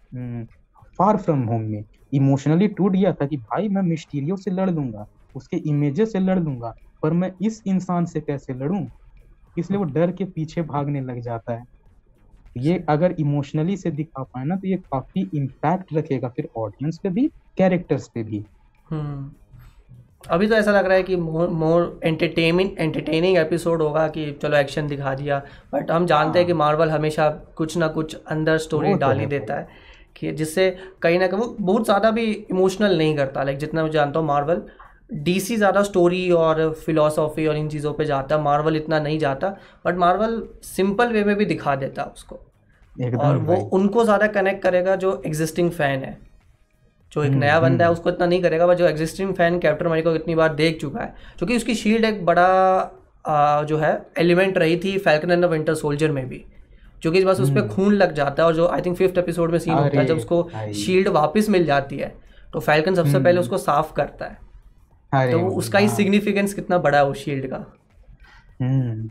फार 0.98 1.16
फ्रॉम 1.16 1.42
होम 1.42 1.62
में। 1.62 1.84
इमोशनली 2.12 2.68
टूट 2.68 2.92
गया 2.92 3.12
था 3.12 3.26
कि 3.26 3.36
भाई 3.36 3.68
मैं 3.68 3.82
मिस्टीरियो 3.82 4.36
से 4.36 4.50
लड़ 4.50 4.70
लूँगा 4.70 5.06
उसके 5.34 5.56
इमेजेस 5.68 6.12
से 6.12 6.18
लड़ 6.18 6.38
लूँगा 6.38 6.74
पर 7.02 7.12
मैं 7.12 7.32
इस 7.42 7.62
इंसान 7.66 8.04
से 8.04 8.20
कैसे 8.20 8.54
लड़ूं? 8.54 8.84
इसलिए 9.56 9.78
वो 9.78 9.84
डर 9.86 10.12
के 10.12 10.24
पीछे 10.26 10.62
भागने 10.64 11.00
लग 11.00 11.20
जाता 11.20 11.52
है। 11.52 11.64
ये 12.56 12.84
अगर 12.88 13.14
इमोशनली 13.20 13.76
से 13.76 13.90
दिखा 13.90 14.22
पाए 14.22 14.44
ना 14.44 14.56
तो 14.56 14.68
ये 14.68 14.76
काफ़ी 14.92 15.28
इम्पैक्ट 15.34 15.92
रखेगा 15.94 16.28
फिर 16.28 16.48
ऑडियंस 16.56 16.98
पे 17.02 17.10
भी 17.10 17.26
कैरेक्टर्स 17.58 18.08
पे 18.08 18.22
भी। 18.22 18.44
हम्म। 18.86 19.30
अभी 20.30 20.46
तो 20.46 20.54
ऐसा 20.54 20.72
लग 20.72 20.86
रहा 20.86 20.96
है 20.96 21.02
कि 21.02 21.16
more 21.16 21.48
more 21.50 22.00
entertainment 22.04 22.78
entertaining 22.78 23.36
episode 23.38 23.82
होगा 23.82 24.06
कि 24.08 24.30
चलो 24.42 24.56
एक्शन 24.56 24.86
दिखा 24.88 25.14
दिया। 25.14 25.38
बट 25.74 25.90
हम 25.90 26.06
जानते 26.06 26.38
हैं 26.38 26.46
कि 26.46 26.52
मार्वल 26.54 26.90
हमेशा 26.90 27.28
कुछ 27.56 27.76
ना 27.76 27.88
कुछ 27.88 28.16
अंदर 28.26 28.58
स्टोरी 28.58 28.94
डाल 28.94 29.20
ही 29.20 29.26
देता 29.26 29.54
है 29.54 29.68
कि 30.16 30.32
जिससे 30.32 30.70
कहीं 31.02 31.18
ना 31.18 31.26
कहीं 31.26 31.40
वो 31.40 31.54
बहुत 31.60 31.84
ज़्यादा 31.84 32.10
भी 32.10 32.24
इमोशनल 32.50 32.98
नहीं 32.98 33.16
करता। 33.16 33.42
लाइक 33.42 33.58
जितना 33.58 33.82
मैं 33.82 33.90
जानता 33.90 34.20
हूँ 34.20 34.26
मार्वल 34.26 34.62
डीसी 35.14 35.56
ज़्यादा 35.56 35.82
स्टोरी 35.82 36.30
और 36.32 36.70
फिलोसॉफी 36.86 37.46
और 37.46 37.56
इन 37.56 37.68
चीज़ों 37.68 37.92
पे 37.92 38.04
जाता 38.04 38.36
है। 38.36 38.42
मार्वल 38.42 38.76
इतना 38.76 38.98
नहीं 39.00 39.18
जाता 39.18 39.56
बट 39.86 39.96
मार्वल 39.96 40.42
सिंपल 40.64 41.12
वे 41.12 41.24
में 41.24 41.34
भी 41.36 41.44
दिखा 41.44 41.74
देता 41.76 42.02
उसको। 42.14 42.40
और 43.18 43.36
वो 43.38 43.56
उनको 43.74 44.04
ज़्यादा 44.04 44.26
कनेक्ट 44.26 44.62
करेगा 44.62 44.96
जो 44.96 45.20
एग्जिस्टिंग 45.26 45.70
फ़ैन 45.70 46.04
है। 46.04 46.18
जो 47.12 47.22
एक 47.24 47.30
हम्म, 47.30 47.40
नया 47.40 47.60
बंदा 47.60 47.84
है 47.84 47.90
हम्म। 47.90 47.98
उसको 47.98 48.10
इतना 48.10 48.26
नहीं 48.26 48.42
करेगा 48.42 48.66
बट 48.66 48.76
जो 48.76 48.86
एग्जिस्टिंग 48.86 49.34
फ़ैन 49.34 49.58
कैप्टन 49.58 49.86
अमेरिका 49.86 50.10
को 50.10 50.16
इतनी 50.16 50.34
बार 50.34 50.54
देख 50.54 50.80
चुका 50.80 51.00
है। 51.00 51.14
क्योंकि 51.38 51.56
उसकी 51.56 51.74
शील्ड 51.74 52.04
एक 52.04 52.24
बड़ा 52.26 52.46
आ, 53.26 53.62
जो 53.62 53.78
है 53.78 54.06
एलिमेंट 54.18 54.58
रही 54.58 54.76
थी 54.76 54.98
Falcon 54.98 55.30
and 55.30 55.44
the 55.44 55.48
Winter 55.48 55.74
Soldier 55.74 56.10
में 56.10 56.28
भी। 56.28 56.44
जो 57.02 57.10
कि 57.12 57.24
बस 57.24 57.40
उस 57.40 57.50
पर 57.50 57.58
हम्म। 57.58 57.68
खून 57.68 57.94
लग 57.94 58.12
जाता 58.12 58.42
है 58.42 58.46
और 58.46 58.54
जो 58.54 58.68
आई 58.68 58.80
थिंक 58.80 58.96
फिफ्थ 58.96 59.18
एपिसोड 59.18 59.50
में 59.50 59.58
सीन 59.58 59.74
होता 59.74 59.98
है 59.98 60.04
जब 60.06 60.16
उसको 60.16 60.50
शील्ड 60.72 61.08
वापस 61.08 61.48
मिल 61.48 61.64
जाती 61.64 61.96
है 61.96 62.14
तो 62.52 62.60
फैल्कन 62.60 62.94
सबसे 62.94 63.10
हम्म। 63.10 63.24
पहले 63.24 63.40
उसको 63.40 63.58
साफ़ 63.58 63.92
करता 63.92 64.24
है। 64.24 65.32
तो 65.32 65.38
उसका 65.48 65.78
ही 65.78 65.88
सिग्निफिकेंस 65.88 66.54
कितना 66.54 66.78
बड़ा 66.78 66.98
है 66.98 67.04
उस 67.06 67.24
शील्ड 67.24 67.46
का। 67.46 67.76
हम्म। 68.62 69.10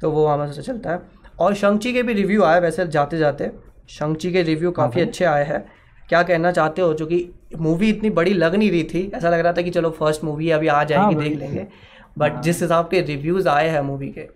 तो 0.00 0.10
वो 0.10 0.26
हमें 0.26 0.52
से 0.52 0.62
चलता 0.62 0.90
है। 0.90 1.00
और 1.38 1.54
शंक्ची 1.54 1.92
के 1.92 2.02
भी 2.02 2.12
रिव्यू 2.12 2.42
आए 2.42 2.60
वैसे 2.60 2.86
जाते 2.86 3.18
जाते 3.18 3.50
शंक्ची 3.88 4.32
के 4.32 4.42
रिव्यू 4.42 4.70
काफ़ी 4.70 5.00
अच्छे 5.00 5.24
आए 5.24 5.44
हैं। 5.44 5.64
क्या 6.08 6.22
कहना 6.22 6.50
चाहते 6.52 6.82
हो? 6.82 6.92
जो 6.94 7.06
कि 7.06 7.28
मूवी 7.58 7.88
इतनी 7.88 8.10
बड़ी 8.10 8.32
लग 8.34 8.54
नहीं 8.54 8.70
रही 8.70 8.84
थी। 8.84 9.10
ऐसा 9.14 9.28
लग 9.30 9.40
रहा 9.40 9.52
था 9.52 9.62
कि 9.62 9.70
चलो 9.70 9.90
फ़र्स्ट 9.90 10.24
मूवी 10.24 10.50
अभी 10.50 10.68
आ 10.68 10.82
जाएगी 10.84 11.14
हाँ 11.14 11.22
देख 11.22 11.38
लेंगे। 11.38 11.66
बट 12.18 12.32
हाँ। 12.32 12.42
जिस 12.42 12.62
हिसाब 12.62 12.88
के 12.88 13.00
रिव्यूज़ 13.02 13.48
आए 13.48 13.68
हैं 13.68 13.80
मूवी 13.80 14.08
के 14.08 14.28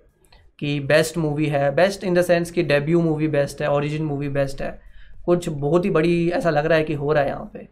कि 0.59 0.79
बेस्ट 0.81 1.19
मूवी 1.19 1.47
है 1.47 1.75
बेस्ट 1.75 2.05
इन 2.05 2.15
द 2.15 2.23
सेंस 2.23 2.51
कि 2.51 2.63
डेब्यू 2.63 3.01
मूवी 3.03 3.29
बेस्ट 3.29 3.63
है 3.63 3.71
ओरिजिन 3.71 4.05
मूवी 4.05 4.29
बेस्ट 4.29 4.63
है 4.63 4.79
कुछ 5.27 5.49
बहुत 5.49 5.85
ही 5.85 5.91
बड़ी 5.91 6.31
ऐसा 6.31 6.51
लग 6.51 6.67
रहा 6.67 6.79
है 6.79 6.85
कि 6.85 6.95
हो 6.95 7.13
रहा 7.13 7.23
है 7.23 7.29
यहाँ 7.29 7.51
पे। 7.55 7.69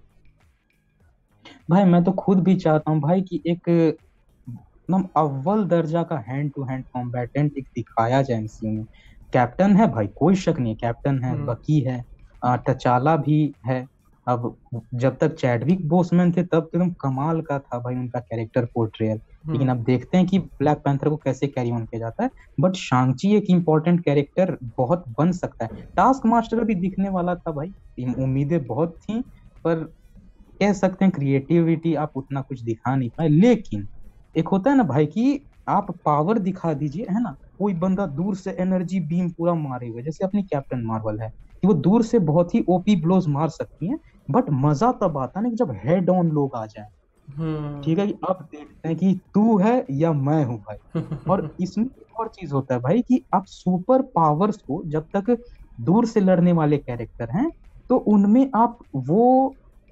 भाई 1.70 1.84
मैं 1.84 2.02
तो 2.04 2.12
खुद 2.12 2.42
भी 2.44 2.54
चाहता 2.56 2.90
हूँ 2.90 3.00
भाई 3.00 3.22
कि 3.22 3.40
एक 3.46 3.68
एकदम 3.68 5.04
अव्वल 5.16 5.64
दर्जा 5.64 6.02
का 6.02 6.18
हैंड 6.28 6.50
टू 6.56 6.64
हैंड 6.64 6.84
कॉम्बैटेंट 6.92 7.58
एक 7.58 7.66
दिखाया 7.74 8.22
जाए 8.22 8.38
एमसीयू 8.38 8.72
में। 8.72 8.84
कैप्टन 9.32 9.76
है 9.76 9.90
भाई 9.92 10.06
कोई 10.16 10.34
शक 10.34 10.58
नहीं 10.58 10.72
है 10.72 10.78
कैप्टन 10.80 11.22
है 11.24 11.30
हम्म। 11.30 11.46
बकी 11.46 11.80
है। 11.80 11.98
आ, 11.98 12.17
टचाला 12.42 13.16
भी 13.18 13.42
है। 13.66 13.86
अब 14.26 14.56
जब 14.94 15.16
तक 15.18 15.34
चैडविक 15.34 15.86
बोसमैन 15.88 16.32
थे 16.32 16.42
तब 16.44 16.68
एकदम 16.74 16.90
कमाल 17.00 17.40
का 17.42 17.58
था 17.58 17.78
भाई 17.80 17.94
उनका 17.94 18.20
कैरेक्टर 18.20 18.64
पोर्ट्रेयल 18.74 19.20
लेकिन 19.46 19.68
अब 19.68 19.82
देखते 19.84 20.16
हैं 20.18 20.26
कि 20.26 20.38
ब्लैक 20.38 20.78
पैंथर 20.84 21.08
को 21.08 21.16
कैसे 21.18 21.46
कैरी 21.46 21.70
ऑन 21.72 21.84
किया 21.86 21.98
जाता 22.00 22.24
है। 22.24 22.30
बट 22.60 22.74
शांची 22.76 23.34
एक 23.36 23.44
इम्पोर्टेंट 23.50 24.00
कैरेक्टर 24.04 24.56
बहुत 24.78 25.04
बन 25.18 25.32
सकता 25.32 25.64
है। 25.64 25.70
टास्क 25.96 26.26
मास्टर 26.26 26.64
भी 26.64 26.74
दिखने 26.76 27.08
वाला 27.10 27.34
था 27.34 27.52
भाई। 27.52 27.72
उम्मीदें 28.22 28.66
बहुत 28.66 28.96
थी 29.02 29.20
पर 29.64 29.84
कह 30.60 30.72
सकते 30.74 31.04
हैं 31.04 31.12
क्रिएटिविटी 31.14 31.94
आप 31.96 32.12
उतना 32.16 32.40
कुछ 32.42 32.62
दिखा 32.62 32.94
नहीं 32.96 33.10
पाए। 33.18 33.28
लेकिन 33.28 33.88
एक 34.34 34.48
होता 34.48 34.70
है 34.70 34.76
ना 34.76 34.82
भाई 34.84 35.06
कि 35.08 35.40
आप 35.68 35.90
पावर 36.04 36.38
दिखा 36.40 36.72
दीजिए 36.74 37.06
है 37.10 37.22
ना? 37.22 37.36
कोई 37.58 37.74
बंदा 37.76 38.06
दूर 38.08 38.36
से 38.36 38.52
एनर्जी 38.60 39.00
बीम 39.08 39.30
पूरा 39.32 39.54
मारे 39.56 39.88
हुए 39.88 40.02
जैसे 40.02 40.24
अपनी 40.24 40.42
कैप्टन 40.44 40.82
मार्वल 40.84 41.20
है। 41.22 41.30
कि 41.62 41.66
वो 41.68 41.74
दूर 41.80 42.02
से 42.04 42.18
बहुत 42.24 42.54
ही 42.54 42.64
ओपी 42.70 42.96
ब्लोज 43.02 43.26
मार 43.30 43.48
सकती 43.50 43.88
हैं 43.88 43.98
बट 44.28 44.50
मज़ा 44.60 44.92
तब 45.02 45.18
आता 45.18 45.38
है 45.40 45.44
ना 45.44 45.50
कि 45.50 45.56
जब 45.56 45.72
हेड 45.84 46.10
ऑन 46.10 46.30
लोग 46.32 46.56
आ 46.56 46.64
जाए। 46.66 46.88
हम्म। 47.28 47.82
ठीक 47.84 47.98
है 47.98 48.06
कि 48.06 48.12
अब 48.28 48.42
देखते 48.52 48.88
हैं 48.88 48.96
कि 48.98 49.14
तू 49.34 49.58
है 49.58 49.74
या 49.92 50.12
मैं 50.14 50.44
हूँ 50.44 50.58
भाई। 50.60 50.76
और 51.28 51.54
इसमें 51.60 51.84
एक 51.86 52.20
और 52.20 52.28
चीज़ 52.30 52.52
होता 52.54 52.74
है 52.74 52.80
भाई 52.80 53.02
कि 53.02 53.24
आप 53.34 53.44
सुपर 53.48 54.02
पावर्स 54.14 54.56
को 54.62 54.82
जब 54.88 55.08
तक 55.16 55.36
दूर 55.78 56.06
से 56.06 56.20
लड़ने 56.20 56.52
वाले 56.52 56.78
कैरेक्टर 56.78 57.30
हैं 57.30 57.50
तो 57.90 57.96
उनमें 58.08 58.50
आप 58.56 58.78
वो 59.08 59.24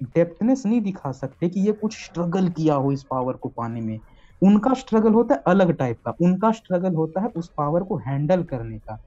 डेप्थनेस 0.01 0.65
नहीं 0.65 0.81
दिखा 0.81 1.11
सकते 1.13 1.49
कि 1.49 1.59
ये 1.61 1.71
कुछ 1.75 1.95
स्ट्रगल 1.97 2.49
किया 2.51 2.75
हो 2.75 2.91
इस 2.91 3.03
पावर 3.03 3.37
को 3.37 3.49
पाने 3.49 3.81
में। 3.81 3.99
उनका 4.41 4.73
स्ट्रगल 4.75 5.13
होता 5.13 5.35
है 5.35 5.41
अलग 5.47 5.71
टाइप 5.73 5.99
का। 6.05 6.11
उनका 6.21 6.51
स्ट्रगल 6.51 6.93
होता 6.95 7.21
है 7.21 7.29
उस 7.35 7.51
पावर 7.57 7.83
को 7.83 7.97
हैंडल 7.99 8.43
करने 8.45 8.79
का। 8.79 8.97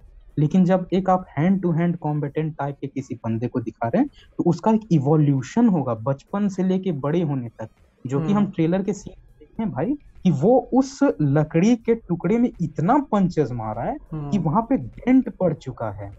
लेकिन 0.41 0.65
जब 0.65 0.87
एक 0.93 1.11
आप 1.11 1.27
hand 1.39 1.61
to 1.63 1.71
hand 1.73 1.97
combatant 1.97 2.57
type 2.57 2.77
के 2.81 2.87
किसी 2.87 3.15
बंदे 3.15 3.47
को 3.47 3.61
दिखा 3.61 3.89
रहे 3.89 4.03
हैं 4.03 4.09
तो 4.39 4.45
उसका 4.45 4.71
एक 4.71 4.87
इवोल्यूशन 4.93 5.69
होगा 5.69 5.95
बचपन 5.95 6.49
से 6.49 6.63
लेके 6.63 6.93
बड़े 6.93 7.23
होने 7.23 7.49
तक 7.49 7.69
जो 8.05 8.21
कि 8.21 8.33
हम 8.33 8.39
हम्म। 8.39 8.51
ट्रेलर 8.51 8.83
के 8.83 8.93
सीन 8.93 9.15
देखते 9.41 9.63
हैं 9.63 9.73
भाई 9.73 9.95
कि 10.23 10.31
वो 10.31 10.57
उस 10.75 10.99
लकड़ी 11.21 11.77
के 11.77 11.95
टुकड़े 11.95 12.39
में 12.39 12.51
इतना 12.61 12.99
पंचेस 13.13 13.53
मारा 13.53 13.83
है 13.83 13.97
कि 13.97 14.17
हम्म। 14.17 14.43
वहाँ 14.43 14.63
पे 14.63 14.77
डेंट 14.77 15.29
पड़ 15.37 15.53
चुका 15.53 15.91
है। 15.91 16.11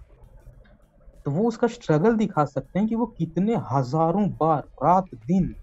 तो 1.25 1.31
वो 1.31 1.47
उसका 1.47 1.67
स्ट्रगल 1.67 2.15
दिखा 2.15 2.45
सकते 2.45 2.79
हैं 2.79 2.88
कि 2.88 2.95
वो 2.95 3.05
कितने 3.05 3.55
हज़ारों 3.71 4.27
बार 4.29 4.63
रात 4.84 5.05
दिन 5.15 5.55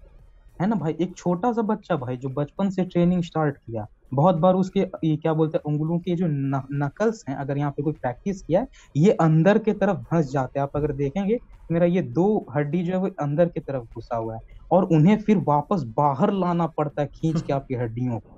है 0.61 0.67
ना 0.67 0.75
भाई? 0.75 0.95
एक 1.01 1.15
छोटा 1.17 1.51
सा 1.53 1.61
बच्चा 1.61 1.95
भाई 1.95 2.17
जो 2.17 2.29
बचपन 2.29 2.69
से 2.69 2.83
ट्रेनिंग 2.85 3.23
स्टार्ट 3.23 3.57
किया 3.57 3.87
बहुत 4.11 4.35
बार 4.37 4.53
उसके 4.55 4.79
ये 5.03 5.15
क्या 5.17 5.33
बोलते 5.33 5.57
हैं 5.57 5.71
उंगलों 5.73 5.99
के 5.99 6.15
जो 6.15 6.27
न, 6.27 6.61
नकल्स 6.75 7.23
हैं 7.29 7.35
अगर 7.37 7.57
यहाँ 7.57 7.71
पे 7.71 7.83
कोई 7.83 7.93
प्रैक्टिस 7.95 8.41
किया 8.41 8.59
है 8.61 8.67
ये 8.95 9.11
अंदर 9.21 9.57
के 9.59 9.73
तरफ़ 9.75 9.97
धंस 10.03 10.25
जाते 10.27 10.59
हैं। 10.59 10.63
आप 10.63 10.71
अगर 10.75 10.93
देखेंगे 10.95 11.39
मेरा 11.69 11.85
ये 11.87 12.01
दो 12.13 12.27
हड्डी 12.55 12.83
जो 12.83 12.93
है 12.93 12.99
वो 12.99 13.09
अंदर 13.21 13.49
की 13.49 13.59
तरफ़ 13.61 13.83
घुसा 13.85 14.17
हुआ 14.17 14.35
है 14.35 14.39
और 14.71 14.83
उन्हें 14.93 15.17
फिर 15.21 15.37
वापस 15.47 15.83
बाहर 15.97 16.33
लाना 16.35 16.67
पड़ता 16.77 17.01
है 17.01 17.07
खींच 17.11 17.41
के 17.41 17.53
आपकी 17.53 17.75
हड्डियों 17.75 18.19
को। 18.19 18.33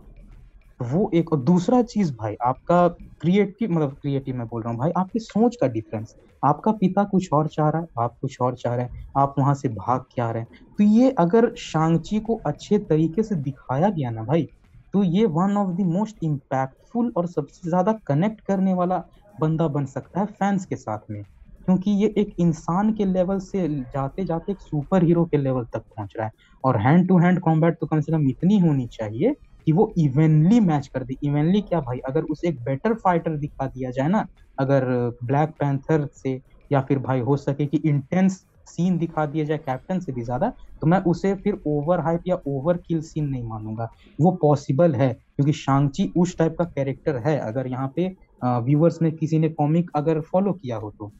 वो 0.79 1.09
एक 1.15 1.31
और 1.33 1.39
दूसरा 1.41 1.81
चीज़ 1.85 2.11
भाई 2.15 2.35
आपका 2.45 2.87
क्रिएटिव 3.21 3.71
मतलब 3.71 3.93
क्रिएटिव 3.95 4.35
मैं 4.35 4.47
बोल 4.47 4.61
रहा 4.63 4.71
हूँ 4.71 4.79
भाई 4.79 4.91
आपकी 4.97 5.19
सोच 5.21 5.55
का 5.57 5.67
डिफरेंस 5.69 6.15
आपका 6.43 6.71
पिता 6.75 7.03
कुछ 7.05 7.27
और 7.33 7.47
चाह 7.49 7.69
रहा 7.69 7.81
है 7.81 7.87
आप 7.99 8.15
कुछ 8.21 8.37
और 8.41 8.55
चाह 8.57 8.75
रहे 8.75 8.85
हैं 8.85 8.91
आप 9.17 9.35
वहाँ 9.39 9.53
से 9.55 9.69
भाग 9.71 10.05
क्या 10.13 10.29
रहे 10.31 10.41
हैं। 10.41 10.49
तो 10.79 10.83
ये 10.85 11.11
अगर 11.19 11.53
शांगची 11.59 12.19
को 12.21 12.35
अच्छे 12.47 12.77
तरीके 12.81 13.23
से 13.23 13.35
दिखाया 13.41 13.89
गया 13.91 14.09
ना 14.11 14.23
भाई 14.23 14.47
तो 14.93 15.03
ये 15.05 15.25
one 15.31 15.57
of 15.57 15.69
the 15.75 15.85
most 15.87 16.17
impactful 16.23 17.11
और 17.17 17.27
सबसे 17.29 17.69
ज़्यादा 17.69 17.93
कनेक्ट 18.07 18.41
करने 18.43 18.73
वाला 18.73 19.03
बंदा 19.35 19.67
बन 19.69 19.85
सकता 19.87 20.19
है 20.19 20.25
फैंस 20.27 20.65
के 20.65 20.75
साथ 20.75 20.99
में, 21.11 21.23
क्योंकि 21.67 21.91
ये 21.93 22.07
एक 22.17 22.33
इंसान 22.39 22.93
के 22.95 23.05
लेवल 23.05 23.39
से 23.41 23.67
जाते 23.85 24.25
जाते 24.25 24.51
एक 24.51 24.61
सुपर 24.61 25.03
हीरो 25.03 25.25
के 25.27 25.37
लेवल 25.37 25.65
तक 25.65 25.79
पहुँच 25.89 26.13
रहा 26.17 26.25
है। 26.25 26.31
और 26.63 26.77
हैंड 26.81 27.07
टू 27.07 27.17
हैंड 27.19 27.39
कॉम्बैट 27.41 27.77
तो 27.81 27.87
कम 27.87 28.01
से 28.01 28.11
कम 28.11 28.27
इतनी 28.29 28.59
होनी 28.59 28.87
चाहिए 28.93 29.33
कि 29.67 29.71
वो 29.71 29.93
इवेनली 29.99 30.59
मैच 30.61 30.87
कर 30.89 31.03
दे। 31.03 31.15
इवेनली 31.23 31.61
क्या 31.63 31.79
भाई? 31.81 31.99
अगर 32.07 32.23
उसे 32.25 32.47
एक 32.49 32.63
बेटर 32.63 32.93
फाइटर 32.95 33.37
दिखा 33.37 33.67
दिया 33.67 33.91
जाए 33.91 34.07
ना, 34.09 34.25
अगर 34.57 34.85
ब्लैक 35.23 35.49
पैंथर 35.59 36.07
से 36.13 36.39
या 36.71 36.81
फिर 36.83 36.99
भाई 37.01 37.19
हो 37.21 37.37
सके 37.39 37.65
कि 37.67 37.77
इंटेंस 37.85 38.43
सीन 38.67 38.97
दिखा 38.97 39.25
दिया 39.25 39.45
जाए 39.45 39.57
कैप्टन 39.59 39.99
से 39.99 40.11
भी 40.11 40.21
ज़्यादा 40.23 40.51
तो 40.81 40.87
मैं 40.87 40.99
उसे 41.05 41.33
फिर 41.35 41.57
ओवर 41.67 41.99
हाइप 41.99 42.21
या 42.27 42.37
ओवर 42.47 42.77
किल 42.79 43.01
सीन 43.03 43.27
नहीं 43.27 43.43
मानूँगा। 43.43 43.89
वो 44.19 44.31
पॉसिबल 44.41 44.95
है, 44.95 45.13
क्योंकि 45.13 45.53
शांगची 45.53 46.11
उस 46.17 46.37
टाइप 46.37 46.55
का 46.57 46.65
कैरेक्टर 46.67 47.17
है। 47.17 47.37
अगर 47.39 47.67
यहाँ 47.67 47.91
पे 47.95 48.07
व्यूअर्स 48.43 49.01
ने 49.01 49.11
किसी 49.11 49.39
ने 49.39 49.49
कॉमिक 49.51 49.91
अगर 49.95 50.19
फॉलो 50.21 50.53
किया 50.53 50.77
हो 50.77 50.91
तो। 50.91 51.11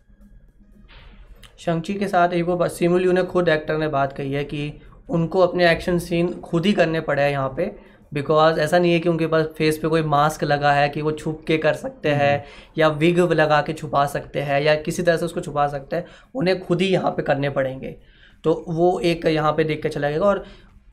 शंची 1.59 1.93
के 1.93 2.07
साथ 2.07 2.33
एक 2.33 2.45
वो 2.45 2.67
सिमुलियो 2.69 3.11
ने 3.11 3.23
खुद 3.25 3.49
एक्टर 3.49 3.77
ने 3.77 3.87
बात 3.89 4.13
कही 4.13 4.33
है 4.33 4.43
कि 4.45 4.73
उनको 5.09 5.39
अपने 5.39 5.69
एक्शन 5.71 5.97
सीन 5.99 6.33
खुद 6.41 6.65
ही 6.65 6.73
करने 6.73 7.01
पड़े 7.01 7.21
हैं 7.21 7.31
यहाँ 7.31 7.53
पे। 7.57 7.65
बिकॉज़ 8.11 8.59
ऐसा 8.59 8.79
नहीं 8.79 8.93
है 8.93 8.99
कि 8.99 9.09
उनके 9.09 9.27
पास 9.27 9.45
फेस 9.57 9.77
पे 9.77 9.87
कोई 9.87 10.01
मास्क 10.05 10.43
लगा 10.43 10.71
है 10.73 10.87
कि 10.89 11.01
वो 11.01 11.11
छुप 11.13 11.43
के 11.47 11.57
कर 11.57 11.73
सकते 11.75 12.09
हम्म। 12.09 12.21
हैं 12.21 12.43
या 12.77 12.87
विग 12.97 13.19
लगा 13.33 13.61
के 13.61 13.73
छुपा 13.73 14.05
सकते 14.07 14.41
हैं 14.41 14.61
या 14.61 14.75
किसी 14.81 15.03
तरह 15.03 15.17
से 15.17 15.25
उसको 15.25 15.41
छुपा 15.41 15.67
सकते 15.67 15.95
हैं 15.95 16.05
उन्हें 16.35 16.59
खुद 16.59 16.81
ही 16.81 16.87
यहाँ 16.87 17.11
पे 17.11 17.23
करने 17.23 17.49
पड़ेंगे 17.49 17.95
तो 18.43 18.63
वो 18.69 18.99
एक 19.05 19.25
यहाँ 19.27 19.51
पे 19.51 19.63
देख 19.63 19.81
के 19.83 19.89
चला 19.89 20.09
जाएगा 20.09 20.25
और 20.25 20.43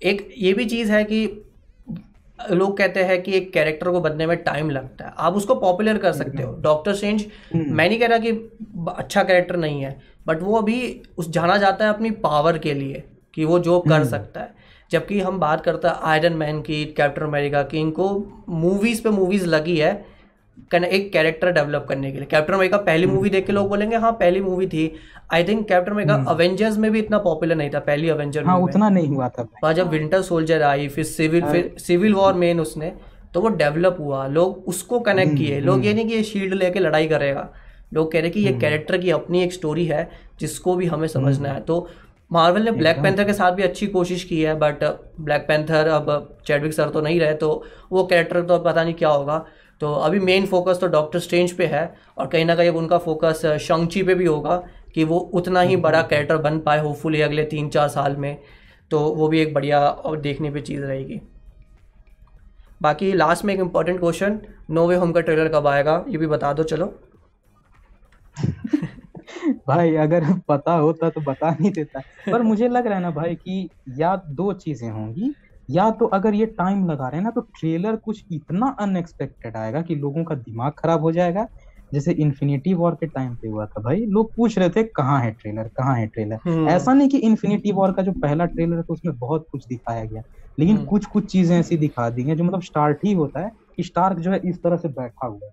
एक 0.02 0.28
ये 0.38 0.52
भी 0.52 0.64
चीज़ 0.66 0.92
है 0.92 1.04
कि 1.04 1.26
लोग 2.50 2.76
कहते 2.78 3.02
हैं 3.04 3.22
कि 3.22 3.32
एक 3.32 3.52
कैरेक्टर 3.52 3.90
को 3.90 4.00
बनने 4.00 4.26
में 4.26 4.36
टाइम 4.42 4.70
लगता 4.70 5.04
है 5.04 5.12
आप 5.18 5.34
उसको 5.34 5.54
पॉपुलर 5.56 5.98
कर 5.98 6.12
सकते 6.12 6.42
हो 6.42 6.52
डॉक्टर 6.60 6.94
सेंज 6.94 7.26
हम्म। 7.54 7.74
मैं 7.74 7.88
नहीं 7.88 7.98
कह 7.98 8.06
रहा 8.06 8.18
कि 8.18 8.30
अच्छा 8.88 9.22
कैरेक्टर 9.22 9.56
नहीं 9.56 9.82
है 9.82 9.98
बट 10.26 10.42
वो 10.42 10.56
अभी 10.56 10.78
उस 11.18 11.30
जाना 11.30 11.56
जाता 11.56 11.84
है 11.84 11.92
अपनी 11.92 12.10
पावर 12.22 12.58
के 12.58 12.74
लिए 12.74 13.02
कि 13.34 13.44
वो 13.44 13.58
जो 13.60 13.78
कर 13.80 13.92
हम्म। 13.92 14.08
सकता 14.08 14.40
है 14.40 14.57
जबकि 14.90 15.20
हम 15.20 15.38
बात 15.40 15.64
करते 15.64 15.88
हैं 15.88 15.94
आयरन 16.02 16.32
मैन 16.32 16.60
की 16.62 16.84
कैप्टन 16.96 17.22
अमेरिका 17.22 17.62
की 17.62 17.78
इनको 17.78 18.06
मूवीज़ 18.48 19.02
पे 19.02 19.10
मूवीज़ 19.10 19.46
लगी 19.46 19.76
है 19.76 19.92
एक 20.74 21.12
कैरेक्टर 21.12 21.50
डेवलप 21.52 21.84
करने 21.88 22.10
के 22.12 22.18
लिए। 22.18 22.26
कैप्टन 22.30 22.54
अमेरिका 22.54 22.76
पहली 22.78 23.06
मूवी 23.06 23.30
देख 23.30 23.46
के 23.46 23.52
लोग 23.52 23.68
बोलेंगे 23.68 23.96
हाँ 23.96 24.12
पहली 24.12 24.40
मूवी 24.40 24.66
थी। 24.66 24.92
I 25.34 25.44
think 25.44 25.66
Captain 25.68 25.92
America 25.92 26.14
Avengers 26.28 26.78
में 26.78 26.90
भी 26.92 26.98
इतना 26.98 27.18
पॉपुलर 27.18 27.54
नहीं 27.54 27.70
था 27.70 27.78
पहली 27.80 28.08
अवेंजर 28.08 28.44
हाँ, 28.44 28.58
उतना 28.60 28.88
नहीं 28.88 29.08
हुआ 29.08 29.28
था। 29.28 29.72
जब 29.72 29.88
विंटर 29.90 30.22
सोल्जर 30.22 30.62
आई 30.62 30.88
फिर 30.88 31.04
सिविल 31.04 31.42
हाँ। 31.42 31.52
फिर 31.52 31.74
सिविल 31.78 32.14
वॉर 32.14 32.34
मेन 32.34 32.60
उसने 32.60 32.92
तो 33.34 33.40
वो 33.40 33.48
डेवलप 33.56 33.96
हुआ। 34.00 34.26
लोग 34.26 34.68
उसको 34.68 35.00
कनेक्ट 35.00 35.28
हम्म, 35.28 35.38
किए। 35.38 35.60
लोग 35.60 35.84
ये 35.84 35.90
हम्म। 35.90 35.96
नहीं 35.96 36.08
कि 36.08 36.14
ये 36.14 36.22
शील्ड 36.24 36.54
लेके 36.54 36.78
लड़ाई 36.78 37.06
करेगा। 37.08 37.48
लोग 37.94 38.10
कह 38.12 38.20
रहे 38.20 38.30
कि 38.30 38.40
ये 38.40 38.52
कैरेक्टर 38.52 38.94
हम्म। 38.94 39.04
की 39.04 39.10
अपनी 39.10 39.42
एक 39.42 39.52
स्टोरी 39.52 39.84
है 39.86 40.08
जिसको 40.40 40.74
भी 40.76 40.86
हमें 40.86 41.08
समझना 41.08 41.48
है। 41.48 41.60
तो 41.60 41.88
मार्वल 42.30 42.62
ने 42.62 42.70
ब्लैक 42.70 43.00
पैंथर 43.02 43.24
के 43.24 43.32
साथ 43.32 43.52
भी 43.52 43.62
अच्छी 43.62 43.86
कोशिश 43.86 44.24
की 44.24 44.40
है 44.42 44.54
बट 44.54 44.84
ब्लैक 45.20 45.46
पैंथर 45.48 45.88
अब 45.88 46.38
चैडविक 46.46 46.72
सर 46.72 46.88
तो 46.88 47.00
नहीं 47.00 47.20
रहे 47.20 47.34
तो 47.34 47.64
वो 47.92 48.04
कैरेक्टर 48.06 48.42
तो 48.42 48.58
पता 48.58 48.84
नहीं 48.84 48.94
क्या 48.94 49.08
होगा। 49.08 49.44
तो 49.80 49.92
अभी 49.94 50.20
मेन 50.20 50.46
फोकस 50.46 50.78
तो 50.80 50.86
डॉक्टर 50.86 51.18
स्ट्रेंज 51.18 51.52
पे 51.52 51.66
है 51.66 51.94
और 52.18 52.26
कहीं 52.26 52.44
ना 52.44 52.54
कहीं 52.54 52.70
उनका 52.70 52.98
फोकस 52.98 53.42
शंगची 53.60 54.02
पे 54.02 54.14
भी 54.14 54.24
होगा 54.24 54.56
कि 54.94 55.04
वो 55.04 55.18
उतना 55.34 55.60
ही 55.60 55.76
बड़ा 55.76 56.02
कैरेक्टर 56.10 56.36
बन 56.36 56.58
पाए 56.58 56.80
होपफुली 56.80 57.20
अगले 57.20 57.44
तीन 57.44 57.68
चार 57.68 57.88
साल 57.88 58.16
में। 58.16 58.36
तो 58.90 59.00
वो 59.00 59.28
भी 59.28 59.40
एक 59.40 59.54
बढ़िया 59.54 59.80
और 59.80 60.20
देखने 60.20 60.50
पर 60.50 60.60
चीज़ 60.60 60.80
रहेगी। 60.80 61.20
बाकी 62.82 63.12
लास्ट 63.12 63.44
में 63.44 63.54
एक 63.54 63.60
important 63.60 64.00
question 64.00 64.38
No 64.70 64.86
Way 64.86 64.96
Home 64.96 65.12
का 65.12 65.20
ट्रेलर 65.20 65.48
कब 65.48 65.66
आएगा 65.66 66.04
ये 66.08 66.18
भी 66.18 66.26
बता 66.26 66.52
दो 66.52 66.62
चलो। 66.62 66.94
भाई 69.68 69.94
अगर 69.96 70.24
पता 70.48 70.74
होता 70.76 71.10
तो 71.10 71.20
बता 71.22 71.50
नहीं 71.50 71.70
देता। 71.72 72.02
पर 72.32 72.42
मुझे 72.42 72.68
लग 72.68 72.86
रहा 72.86 72.96
है 72.96 73.02
ना 73.02 73.10
भाई 73.12 73.34
कि 73.36 73.68
या 73.96 74.14
दो 74.32 74.52
चीज़ें 74.54 74.90
होंगी 74.90 75.34
या 75.68 75.90
तो 75.92 76.06
अगर 76.10 76.34
ये 76.34 76.46
टाइम 76.48 76.86
लगा 76.90 77.08
रहे 77.08 77.16
हैं 77.16 77.24
ना 77.24 77.30
तो 77.30 77.40
ट्रेलर 77.60 77.96
कुछ 77.98 78.24
इतना 78.32 78.66
अनएक्सपेक्टेड 78.80 79.56
आएगा 79.56 79.82
कि 79.82 79.94
लोगों 79.96 80.24
का 80.24 80.34
दिमाग 80.36 80.72
खराब 80.78 81.02
हो 81.02 81.12
जाएगा। 81.12 81.46
जैसे 81.92 82.12
इन्फिनिटी 82.14 82.72
वॉर 82.74 82.94
के 82.94 83.06
टाइम 83.06 83.34
पे 83.36 83.48
हुआ 83.48 83.66
था 83.66 83.80
भाई 83.82 84.04
लोग 84.08 84.32
पूछ 84.36 84.58
रहे 84.58 84.68
थे 84.70 84.82
कहाँ 84.90 85.20
है 85.22 85.30
ट्रेलर 85.32 85.68
कहाँ 85.76 85.94
है 85.96 86.06
ट्रेलर 86.06 86.38
हम्म। 86.46 86.68
ऐसा 86.68 86.92
नहीं 86.94 87.08
कि 87.08 87.18
इन्फिनिटी 87.20 87.72
वॉर 87.72 87.92
का 87.92 88.02
जो 88.02 88.12
पहला 88.22 88.44
ट्रेलर 88.46 88.82
था 88.82 88.92
उसमें 88.92 89.14
बहुत 89.18 89.46
कुछ 89.52 89.66
दिखाया 89.68 90.04
गया। 90.04 90.22
लेकिन 90.58 90.76
हम्म। 90.76 90.86
कुछ 90.86 91.06
कुछ 91.06 91.30
चीज़ें 91.32 91.58
ऐसी 91.58 91.76
दिखा 91.78 92.08
दी 92.10 92.24
हैं 92.24 92.36
जो 92.36 92.44
मतलब 92.44 92.62
स्टार्ट 92.62 92.98
ही 93.04 93.12
होता 93.14 93.40
है 93.40 93.50
कि 93.76 93.82
स्टार्क 93.82 94.18
जो 94.18 94.30
है 94.30 94.40
इस 94.44 94.62
तरह 94.62 94.76
से 94.76 94.88
बैठा 94.90 95.26
हुआ 95.26 95.46
है। 95.46 95.52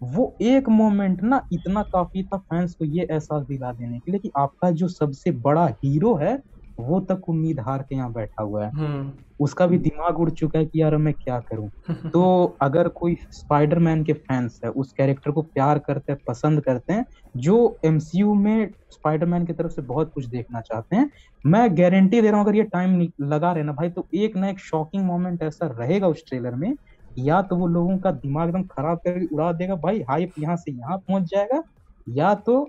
वो 0.00 0.36
एक 0.42 0.68
मोमेंट 0.70 1.22
ना 1.22 1.40
इतना 1.52 1.82
काफ़ी 1.84 2.22
था 2.24 2.36
फैंस 2.38 2.74
को 2.74 2.84
ये 2.86 3.06
एहसास 3.10 3.42
दिला 3.42 3.72
देने 3.72 3.98
के 3.98 4.10
लिए 4.10 4.20
कि 4.20 4.30
आपका 4.38 4.70
जो 4.72 4.88
सबसे 4.88 5.30
बड़ा 5.40 5.66
हीरो 5.84 6.14
है 6.16 6.38
वो 6.78 7.00
तक 7.00 7.28
उम्मीद 7.28 7.60
हार 7.60 7.82
के 7.82 7.94
यहाँ 7.94 8.12
बैठा 8.12 8.42
हुआ 8.42 8.64
है 8.64 8.70
हम्म। 8.72 9.12
उसका 9.40 9.66
भी 9.66 9.78
दिमाग 9.78 10.18
उड़ 10.20 10.30
चुका 10.30 10.58
है 10.58 10.66
कि 10.66 10.80
यार 10.82 10.96
मैं 10.96 11.12
क्या 11.14 11.38
करूँ 11.42 11.70
तो 12.12 12.22
अगर 12.62 12.88
कोई 12.90 13.16
स्पाइडरमैन 13.30 14.04
के 14.04 14.12
फैंस 14.12 14.60
है 14.64 14.70
उस 14.72 14.92
कैरेक्टर 14.92 15.30
को 15.30 15.42
प्यार 15.44 15.78
करते 15.78 16.12
हैं 16.12 16.20
पसंद 16.28 16.60
करते 16.60 16.92
हैं 16.92 17.04
जो 17.34 17.56
एमसीयू 17.84 18.34
में 18.36 18.70
स्पाइडरमैन 18.92 19.46
की 19.46 19.52
तरफ़ 19.52 19.72
से 19.72 19.82
बहुत 19.82 20.10
कुछ 20.14 20.26
देखना 20.26 20.60
चाहते 20.60 20.96
हैं 20.96 21.10
मैं 21.44 21.68
गारंटी 21.78 22.20
दे 22.20 22.30
रहा 22.30 22.40
हूँ 22.40 22.46
अगर 22.46 22.56
ये 22.56 22.62
टाइम 22.72 23.00
लगा 23.22 23.52
रहे 23.52 23.64
ना 23.64 23.72
भाई 23.72 23.90
तो 23.90 24.06
एक 24.14 24.36
ना 24.36 24.48
एक 24.48 24.58
शॉकिंग 24.60 25.04
मोमेंट 25.04 25.42
ऐसा 25.42 25.66
रहेगा 25.78 26.08
उस 26.08 26.22
ट्रेलर 26.28 26.54
में 26.54 26.72
या 27.18 27.40
तो 27.42 27.56
वो 27.56 27.66
लोगों 27.66 27.98
का 27.98 28.10
दिमाग 28.10 28.48
एकदम 28.48 28.62
खराब 28.62 28.98
करके 28.98 29.26
उड़ा 29.34 29.52
देगा 29.52 29.74
भाई 29.76 30.00
हाइप 30.00 30.32
यहाँ 30.38 30.56
से 30.56 30.72
यहाँ 30.72 30.98
पहुँच 30.98 31.22
जाएगा 31.22 31.62
या 32.08 32.34
तो 32.34 32.68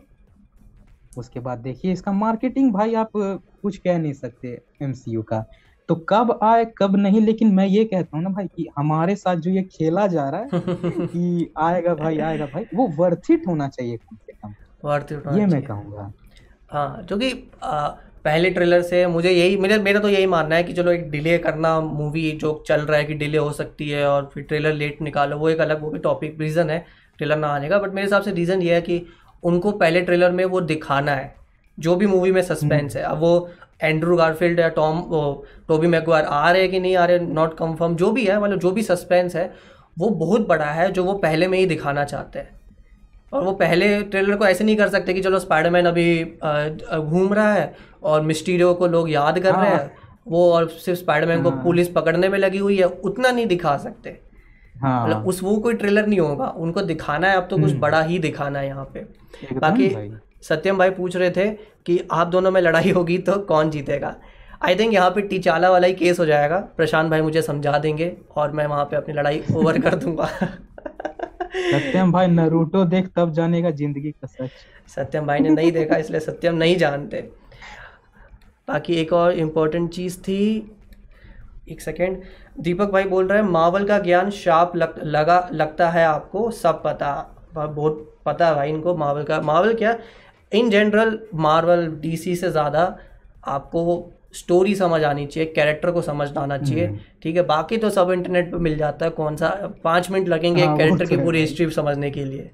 उसके 1.18 1.40
बाद 1.40 1.60
देखिए 1.60 1.92
इसका 1.92 2.12
मार्केटिंग 2.12 2.72
भाई 2.74 2.94
आप 2.96 3.12
कुछ 3.16 3.78
कह 3.78 3.98
नहीं 3.98 4.14
सकते 4.14 4.62
एमसीयू 4.82 5.22
का। 5.22 5.44
तो 5.90 5.96
कब 6.10 6.40
आए 6.44 6.66
कब 6.78 6.96
नहीं 6.96 7.22
लेकिन 7.22 7.54
मैं 7.56 7.66
ये 7.68 7.84
कहता 7.86 8.18
हूँ 8.18 8.24
ना 8.24 8.30
भाई 8.30 8.48
कि 8.48 8.68
हमारे 8.78 9.16
साथ 9.16 9.36
जो 9.36 9.52
ये 9.52 9.62
खेला 9.64 10.06
जा 10.08 10.28
रहा 10.30 10.42
है 10.42 10.50
कि 11.08 11.54
आएगा 11.58 11.96
भाई 11.96 12.20
आएगा 12.20 12.46
भाई 12.46 12.66
वो 12.74 12.88
वर्थ 12.98 13.32
इट 13.32 13.48
होना 13.48 13.68
चाहिए 13.68 13.98
कम 13.98 14.16
से 14.16 14.34
कम। 14.34 14.54
वर्थ 14.86 15.12
इट 15.12 15.24
ये 15.34 15.46
मैं 15.46 15.62
कहूँगा। 15.64 16.12
हाँ 16.72 17.06
क्योंकि 17.06 17.32
पहले 18.26 18.50
ट्रेलर 18.50 18.82
से 18.82 19.06
मुझे 19.08 19.32
यही 19.32 19.58
मेरा 19.58 19.78
मेरा 19.78 20.00
तो 20.00 20.10
यही 20.10 20.26
मानना 20.26 20.56
है 20.56 20.64
कि 20.64 20.74
चलो 20.74 20.92
एक 20.92 21.10
डिले 21.12 21.38
करना 21.38 21.80
मूवी 21.82 22.32
जो 22.32 22.52
चल 22.68 22.82
रहा 22.82 22.98
है 22.98 23.06
कि 23.06 23.14
डिले 23.14 23.38
हो 23.38 23.52
सकती 23.52 23.90
है 23.90 24.06
और 24.08 24.30
फिर 24.34 24.44
ट्रेलर 24.44 24.74
लेट 24.74 25.02
निकालो 25.02 25.38
वो 25.38 25.50
एक 25.50 25.62
अलग 25.62 25.82
वो 25.82 25.90
भी 25.92 26.00
टॉपिक 26.00 26.40
रीज़न 26.42 26.70
है 26.70 26.86
ट्रेलर 27.18 27.38
ना 27.38 27.48
आने 27.48 27.70
का 27.70 27.80
बट 27.80 27.94
मेरे 27.94 28.06
हिसाब 28.08 28.22
से 28.22 28.32
रीज़न 28.32 28.62
ये 28.62 28.76
है 28.76 28.82
कि 28.82 29.02
उनको 29.44 29.72
पहले 29.72 30.02
ट्रेलर 30.02 30.32
में 30.32 30.44
वो 30.46 30.62
दिखाना 30.62 31.16
है 31.16 31.34
जो 31.78 31.96
भी 31.96 32.08
मूवी 32.08 32.32
में 32.32 32.42
सस्पेंस 32.42 32.96
है। 32.96 33.04
अब 33.04 33.20
वो 33.20 33.50
एंड्रू 33.82 34.16
गारफील्ड 34.18 34.60
या 34.60 34.70
टॉम 34.70 35.02
टोबी 35.68 35.88
मैगवार 35.88 36.24
आ 36.24 36.52
रहे 36.52 36.62
हैं 36.62 36.72
कि 36.72 36.80
नहीं 36.80 36.96
आ 36.96 37.06
रहे 37.06 37.20
नॉट 37.20 37.58
कंफर्म 37.58 37.96
जो 37.96 38.12
भी 38.12 38.26
है 38.26 38.40
मतलब 38.42 38.60
जो 38.60 38.72
भी 38.72 38.84
सस्पेंस 38.84 39.36
है 39.36 39.52
वो 39.98 40.10
बहुत 40.10 40.48
बड़ा 40.48 40.66
है 40.66 40.92
जो 40.92 41.04
वो 41.04 41.14
पहले 41.14 41.48
में 41.48 41.58
ही 41.58 41.66
दिखाना 41.66 42.04
चाहते 42.06 42.40
हैं। 42.40 42.59
और 43.34 43.44
वो 43.44 43.52
पहले 43.54 44.02
ट्रेलर 44.04 44.36
को 44.36 44.46
ऐसे 44.46 44.64
नहीं 44.64 44.76
कर 44.78 44.90
सकते 44.90 45.14
कि 45.14 45.22
चलो 45.22 45.40
स्पाइडरमैन 45.40 45.86
अभी 45.86 46.24
घूम 46.24 47.34
रहा 47.34 47.52
है 47.54 47.74
और 48.04 48.22
मिस्टीरियो 48.22 48.74
को 48.74 48.88
लोग 48.88 49.10
याद 49.10 49.40
कर 49.40 49.54
रहे 49.54 49.70
हैं 49.70 49.78
हाँ। 49.78 50.22
वो 50.28 50.52
और 50.54 50.68
सिर्फ़ 50.70 51.00
स्पाइडरमैन 51.00 51.44
को 51.44 51.50
हाँ। 51.50 51.64
पुलिस 51.64 51.88
पकड़ने 51.90 52.30
में 52.30 52.38
लगी 52.40 52.58
हुई 52.58 52.78
है 52.78 52.86
उतना 53.04 53.32
नहीं 53.32 53.46
दिखा 53.48 53.78
सकते 53.78 54.18
हाँ। 54.76 55.04
मतलब 55.04 55.28
उस 55.28 55.44
वो 55.44 55.56
कोई 55.58 55.74
ट्रेलर 55.74 56.08
नहीं 56.08 56.20
होगा 56.20 56.48
उनको 56.58 56.82
दिखाना 56.84 57.30
है 57.30 57.38
अब 57.38 57.48
तो 57.50 57.58
कुछ 57.58 57.70
हम्म। 57.70 57.80
बड़ा 57.80 58.02
ही 58.02 58.20
दिखाना 58.20 58.60
है 58.60 58.68
यहाँ 58.68 58.90
पे 58.94 59.06
बाकी 59.56 59.90
सत्यम 60.44 60.78
भाई 60.78 60.90
पूछ 60.90 61.16
रहे 61.16 61.30
थे 61.32 61.50
कि 61.86 62.02
आप 62.12 62.28
दोनों 62.28 62.52
में 62.52 62.62
लड़ाई 62.62 62.92
होगी 62.92 63.18
तो 63.20 63.38
कौन 63.46 63.70
जीतेगा 63.70 64.16
आई 64.62 64.76
थिंक 64.76 64.94
यहाँ 64.94 65.10
पे 65.10 65.22
टीचाला 65.22 65.70
वाला 65.72 65.88
ही 65.88 65.94
केस 65.94 66.20
हो 66.20 66.26
जाएगा 66.26 66.58
प्रशांत 66.78 67.10
भाई 67.12 67.22
मुझे 67.22 67.42
समझा 67.42 67.78
देंगे 67.78 68.12
और 68.36 68.52
मैं 68.52 68.66
वहाँ 68.68 68.86
पे 68.86 68.96
अपनी 68.96 69.14
लड़ाई 69.14 69.42
ओवर 69.56 69.80
कर 69.82 69.96
दूँगा 69.96 70.30
सत्यम 71.52 72.12
भाई 72.12 72.28
नरूटो 72.28 72.84
देख 72.86 73.10
तब 73.16 73.32
जानेगा 73.34 73.72
ज़िंदगी 73.72 74.12
का 74.12 74.28
सच 74.28 74.50
सत्यम 74.96 75.26
भाई 75.28 75.40
ने 75.40 75.50
नहीं 75.50 75.72
देखा 75.72 75.98
इसलिए 75.98 76.20
सत्यम 76.20 76.56
नहीं 76.56 76.76
जानते। 76.78 77.22
बाकी 78.68 78.96
एक 78.96 79.14
और 79.14 79.34
इम्पोर्टेंट 79.34 79.90
चीज़ 79.94 80.18
थी 80.20 80.42
एक 81.72 81.82
सेकेंड 81.82 82.22
दीपक 82.60 82.90
भाई 82.92 83.04
बोल 83.06 83.28
रहे 83.28 83.42
हैं 83.42 83.50
मावल 83.50 83.86
का 83.88 83.98
ज्ञान 84.00 84.30
शार्प 84.32 84.76
लग, 84.76 84.96
लगा 85.04 85.50
लगता 85.54 85.90
है 85.90 86.06
आपको? 86.06 86.50
सब 86.52 86.82
पता 86.84 87.12
बहुत 87.56 88.06
पता 88.26 88.48
है 88.48 88.56
भाई 88.56 88.70
इनको 88.70 88.96
मावल 88.98 89.24
का। 89.24 89.42
मावल 89.42 89.74
क्या? 89.74 89.98
इन 90.52 90.70
जनरल 90.70 91.20
मार्वल 91.36 91.88
डीसी 92.02 92.36
से 92.36 92.52
ज़्यादा 92.52 92.98
आपको 93.48 94.12
स्टोरी 94.34 94.76
समझ 94.76 95.04
आनी 95.04 95.26
चाहिए 95.26 95.52
कैरेक्टर 95.54 95.92
को 95.92 96.02
समझना 96.02 96.42
आना 96.42 96.58
चाहिए। 96.58 96.86
हम्म। 96.86 97.00
ठीक 97.24 97.36
है 97.36 97.44
बाकी 97.44 97.78
तो 97.78 97.90
सब 97.90 98.12
इंटरनेट 98.12 98.52
पे 98.52 98.58
मिल 98.58 98.78
जाता 98.78 99.06
है 99.06 99.12
कौन 99.12 99.36
सा 99.36 99.50
पाँच 99.84 100.10
मिनट 100.12 100.28
लगेंगे 100.28 100.66
हाँ, 100.66 100.78
कैरेक्टर 100.78 101.06
की 101.06 101.18
तो 101.18 101.24
पूरी 101.24 101.42
हिस्ट्री 101.42 101.70
समझने 101.70 102.12
के 102.12 102.26
लिए। 102.26 102.50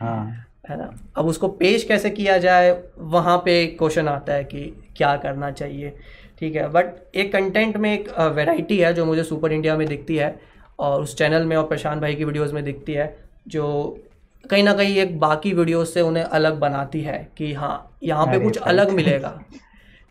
हाँ। 0.00 0.42
है 0.70 0.76
ना? 0.78 0.90
अब 1.16 1.26
उसको 1.26 1.48
पेश 1.48 1.84
कैसे 1.84 2.10
किया 2.10 2.36
जाए 2.38 2.70
वहाँ 2.98 3.36
पे 3.38 3.66
क्वेश्चन 3.66 4.08
आता 4.08 4.32
है 4.32 4.44
कि 4.44 4.62
क्या 4.96 5.16
करना 5.16 5.50
चाहिए। 5.50 5.92
ठीक 6.38 6.56
है 6.56 6.68
बट 6.68 7.16
एक 7.16 7.32
कंटेंट 7.32 7.76
में 7.76 7.92
एक 7.92 8.08
वैरायटी 8.34 8.78
है 8.78 8.92
जो 8.94 9.04
मुझे 9.04 9.22
सुपर 9.24 9.52
इंडिया 9.52 9.76
में 9.76 9.86
दिखती 9.88 10.16
है 10.16 10.34
और 10.78 11.02
उस 11.02 11.16
चैनल 11.16 11.44
में 11.44 11.56
और 11.56 11.66
प्रशांत 11.66 12.00
भाई 12.02 12.14
की 12.14 12.24
वीडियोस 12.24 12.52
में 12.52 12.62
दिखती 12.64 12.92
है 12.92 13.16
जो 13.48 13.66
कहीं 14.44 14.62
ना 14.62 14.72
कहीं 14.72 14.96
एक 14.96 15.18
बाकी 15.20 15.52
वीडियोस 15.52 15.94
से 15.94 16.00
उन्हें 16.00 16.24
अलग 16.24 16.58
बनाती 16.58 17.00
है 17.00 17.16
कि 17.38 17.52
हाँ 17.52 17.98
यहाँ 18.02 18.26
पे 18.26 18.38
कुछ 18.40 18.58
अलग 18.58 18.90
मिलेगा। 18.90 19.40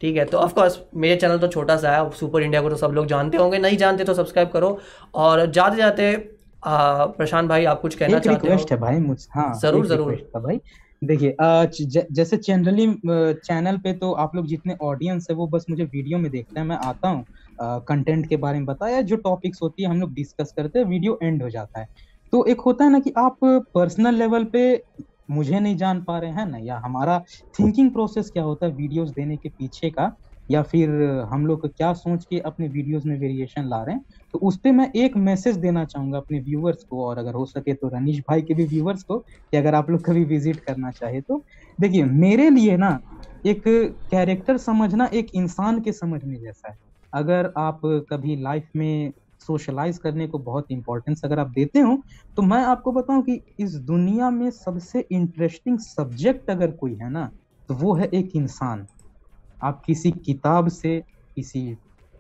ठीक 0.06 0.18
है? 0.18 0.24
तो 0.26 0.38
ऑफकोर्स 0.38 0.80
मेरे 0.96 1.16
चैनल 1.18 1.38
तो 1.40 1.48
छोटा 1.50 1.76
सा 1.78 1.92
है 1.92 2.10
सुपर 2.14 2.44
इंडिया 2.44 2.62
को 2.62 2.70
तो 2.70 2.76
सब 2.78 2.92
लोग 2.94 3.06
जानते 3.08 3.38
होंगे। 3.38 3.58
नहीं 3.60 3.78
जानते 3.78 4.04
तो 4.04 4.14
सब्सक्राइब 4.14 4.50
करो। 4.50 4.78
और 5.16 5.46
जाते 5.52 5.78
जाते 5.78 6.16
प्रशांत 6.64 7.50
भाई 7.50 7.66
आप 7.66 7.82
कुछ 7.82 7.96
कहना 7.96 8.20
चाहते 8.20 8.48
हो? 8.48 8.58
है 8.72 8.78
भाई 8.80 9.00
मुझ 9.00 9.18
हाँ 9.32 9.52
ज़रूर 9.62 9.86
ज़रूर। 9.88 10.12
भाई। 10.38 10.60
देखिए 11.02 11.36
जैसे 12.12 12.38
जनरली 12.40 12.86
चैनल 13.40 13.78
पे 13.78 13.94
तो 13.96 14.12
आप 14.16 14.36
लोग 14.36 14.46
जितने 14.48 14.76
ऑडियंस 14.84 15.28
है 15.30 15.36
वो 15.36 15.48
बस 15.48 15.66
मुझे 15.70 15.84
वीडियो 15.84 16.18
में 16.18 16.32
देखते 16.32 16.60
हैं 16.60 16.68
मैं 16.68 16.78
आता 16.86 17.08
हूँ। 17.08 17.26
कंटेंट 17.88 18.28
के 18.30 18.38
बारे 18.38 18.58
में 18.58 18.66
बताया 18.66 19.02
जो 19.04 19.16
टॉपिक्स 19.26 19.62
होती 19.62 19.84
है 19.84 19.90
हम 19.90 20.00
लोग 20.02 20.14
डिस्कस 20.14 20.54
करते 20.58 20.80
हैं 20.80 20.86
वीडियो 20.86 21.20
एंड 21.24 21.44
हो 21.44 21.50
जाता 21.50 21.80
है। 21.80 21.88
तो 22.34 22.46
एक 22.46 22.62
होता 22.62 22.86
है 22.86 22.92
ना 22.92 23.00
कि 23.00 23.14
आप 23.18 23.38
पर्सनल 23.44 24.16
लेवल 24.16 24.44
पे 24.54 24.64
मुझे 25.30 25.60
नहीं 25.60 25.76
जान 25.78 26.02
पा 26.04 26.18
रहे 26.20 26.32
हैं 26.32 26.46
ना? 26.46 26.58
या 26.60 26.78
हमारा 26.86 27.20
थिंकिंग 27.60 27.92
प्रोसेस 27.94 28.30
क्या 28.32 28.44
होता 28.44 28.66
है 28.66 28.72
वीडियोस 28.74 29.10
देने 29.12 29.38
के 29.38 29.50
पीछे 29.50 29.90
का? 29.92 30.12
या 30.50 30.62
फिर 30.64 30.90
हम 31.32 31.46
लोग 31.48 31.66
क्या 31.70 31.92
सोच 31.96 32.26
के 32.26 32.40
अपने 32.42 32.68
वीडियोस 32.70 33.04
में 33.06 33.18
वेरिएशन 33.20 33.68
ला 33.70 33.82
रहे 33.84 33.96
हैं? 33.96 34.04
तो 34.34 34.40
उस 34.40 34.58
पर 34.60 34.72
मैं 34.72 34.92
एक 34.98 35.16
मैसेज 35.20 35.58
देना 35.58 35.84
चाहूँगा 35.86 36.18
अपने 36.18 36.40
व्यूअर्स 36.42 36.84
को, 36.86 37.06
और 37.06 37.18
अगर 37.20 37.34
हो 37.34 37.46
सके 37.48 37.74
तो 37.74 37.88
रनीश 37.90 38.20
भाई 38.30 38.42
के 38.44 38.54
भी 38.54 38.66
व्यूअर्स 38.68 39.04
को, 39.04 39.18
कि 39.20 39.58
अगर 39.58 39.76
आप 39.76 39.90
लोग 39.90 40.04
कभी 40.06 40.24
विज़िट 40.26 40.60
करना 40.62 40.92
चाहे 40.94 41.22
तो। 41.22 41.44
देखिए, 41.80 42.04
मेरे 42.06 42.50
लिए 42.52 42.78
ना, 42.78 43.00
एक 43.44 43.64
कैरेक्टर 44.12 44.58
समझना 44.60 45.10
एक 45.14 45.28
इंसान 45.36 45.80
के 45.82 45.92
समझने 45.94 46.40
जैसा 46.40 46.70
है। 46.72 46.78
अगर 47.14 47.52
आप 47.58 47.82
कभी 48.12 48.36
लाइफ 48.44 48.68
में 48.76 49.12
सोशलाइज 49.48 49.98
करने 49.98 50.28
को 50.28 50.40
बहुत 50.42 50.72
इंपॉर्टेंस 50.72 51.22
अगर 51.26 51.40
आप 51.40 51.50
देते 51.52 51.80
हो 51.80 51.98
तो 52.38 52.42
मैं 52.42 52.64
आपको 52.66 52.92
बताऊँ 52.92 53.24
कि 53.24 53.40
इस 53.60 53.76
दुनिया 53.86 54.30
में 54.30 54.50
सबसे 54.52 55.06
इंटरेस्टिंग 55.12 55.80
सब्जेक्ट 55.80 56.50
अगर 56.50 56.72
कोई 56.74 56.96
है 56.96 57.10
ना 57.12 57.30
तो 57.70 57.74
वो 57.76 57.94
है 57.96 58.10
एक 58.14 58.36
इंसान। 58.36 58.86
आप 59.62 59.82
किसी 59.86 60.12
किताब 60.26 60.68
से 60.70 61.00
किसी 61.38 61.74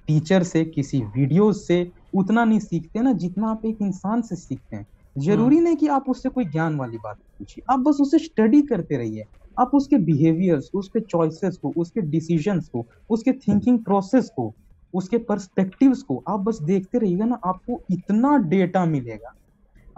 टीचर 0.07 0.43
से 0.43 0.63
किसी 0.65 0.99
वीडियो 1.15 1.51
से 1.53 1.91
उतना 2.13 2.43
नहीं 2.45 2.59
सीखते 2.59 3.01
ना 3.01 3.11
जितना 3.13 3.49
आप 3.51 3.65
एक 3.65 3.77
इंसान 3.81 4.21
से 4.21 4.35
सीखते 4.35 4.75
हैं। 4.75 4.85
ज़रूरी 5.15 5.59
नहीं 5.59 5.75
कि 5.75 5.87
आप 5.87 6.05
उससे 6.09 6.29
कोई 6.29 6.45
ज्ञान 6.45 6.75
वाली 6.75 6.97
बात 6.97 7.17
पूछिए। 7.39 7.63
आप 7.73 7.79
बस 7.79 7.97
उसे 8.01 8.19
स्टडी 8.19 8.61
करते 8.61 8.97
रहिए। 8.97 9.23
आप 9.57 9.71
उसके 9.73 9.97
बिहेवियर्स 9.97 10.69
उसके 10.75 10.99
चॉइसेस 11.01 11.57
को 11.57 11.73
उसके 11.77 12.01
डिसीजंस 12.01 12.67
को 12.69 12.85
उसके 13.09 13.31
थिंकिंग 13.39 13.79
प्रोसेस 13.85 14.29
को 14.35 14.53
उसके 14.95 15.17
पर्सपेक्टिव्स 15.23 16.01
को 16.01 16.23
आप 16.29 16.39
बस 16.39 16.59
देखते 16.63 16.97
रहिएगा 16.97 17.25
ना 17.25 17.39
आपको 17.45 17.79
इतना 17.91 18.37
डेटा 18.49 18.85
मिलेगा। 18.85 19.33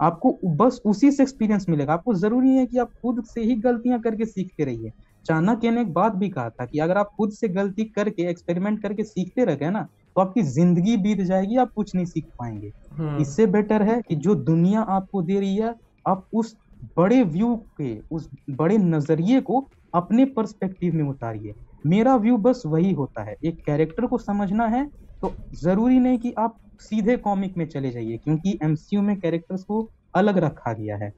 आपको 0.00 0.38
बस 0.56 0.80
उसी 0.86 1.10
से 1.10 1.22
एक्सपीरियंस 1.22 1.66
मिलेगा। 1.68 1.92
आपको 1.92 2.14
ज़रूरी 2.14 2.50
है 2.50 2.66
कि 2.66 2.78
आप 2.78 2.90
खुद 3.02 3.22
से 3.24 3.40
ही 3.40 3.54
गलतियाँ 3.60 4.00
करके 4.00 4.24
सीखते 4.24 4.64
रहिए। 4.64 4.90
चाणक्य 5.26 5.70
ने 5.70 5.80
एक 5.80 5.92
बात 5.92 6.14
भी 6.14 6.28
कहा 6.28 6.50
था 6.50 6.64
कि 6.64 6.78
अगर 6.78 6.98
आप 6.98 7.10
खुद 7.16 7.30
से 7.30 7.48
गलती 7.48 7.84
करके 7.86 8.28
एक्सपेरिमेंट 8.30 8.80
करके 8.82 9.04
सीखते 9.04 9.44
रह 9.44 9.54
गए 9.54 9.70
ना 9.70 9.82
तो 10.16 10.20
आपकी 10.20 10.42
ज़िंदगी 10.42 10.96
बीत 10.96 11.20
जाएगी 11.20 11.56
आप 11.56 11.72
कुछ 11.76 11.94
नहीं 11.94 12.06
सीख 12.06 12.26
पाएँगे। 12.38 12.72
हम्म। 12.92 13.20
इससे 13.22 13.46
बेटर 13.46 13.82
है 13.82 14.00
कि 14.08 14.14
जो 14.16 14.34
दुनिया 14.34 14.80
आपको 14.90 15.22
दे 15.22 15.40
रही 15.40 15.56
है 15.56 15.74
आप 16.06 16.26
उस 16.32 16.56
बड़े 16.96 17.22
व्यू 17.24 17.54
के 17.80 17.98
उस 18.10 18.28
बड़े 18.50 18.78
नज़रिए 18.78 19.40
को 19.40 19.68
अपने 19.92 20.24
पर्सपेक्टिव 20.26 20.94
में 20.94 21.04
उतारिए। 21.04 21.54
मेरा 21.84 22.16
व्यू 22.16 22.36
बस 22.38 22.62
वही 22.66 22.92
होता 22.92 23.22
है। 23.24 23.36
एक 23.44 23.60
कैरेक्टर 23.66 24.06
को 24.06 24.18
समझना 24.18 24.66
है 24.68 24.84
तो 25.22 25.34
ज़रूरी 25.56 25.98
नहीं 25.98 26.18
कि 26.18 26.32
आप 26.38 26.58
सीधे 26.80 27.16
कॉमिक 27.18 27.56
में 27.56 27.66
चले 27.68 27.90
जाइए, 27.90 28.16
क्योंकि 28.18 28.58
एमसीयू 28.64 29.02
में 29.02 29.16
कैरेक्टर्स 29.20 29.62
को 29.64 29.88
अलग 30.14 30.38
रखा 30.38 30.72
गया 30.72 30.96
है। 30.96 31.12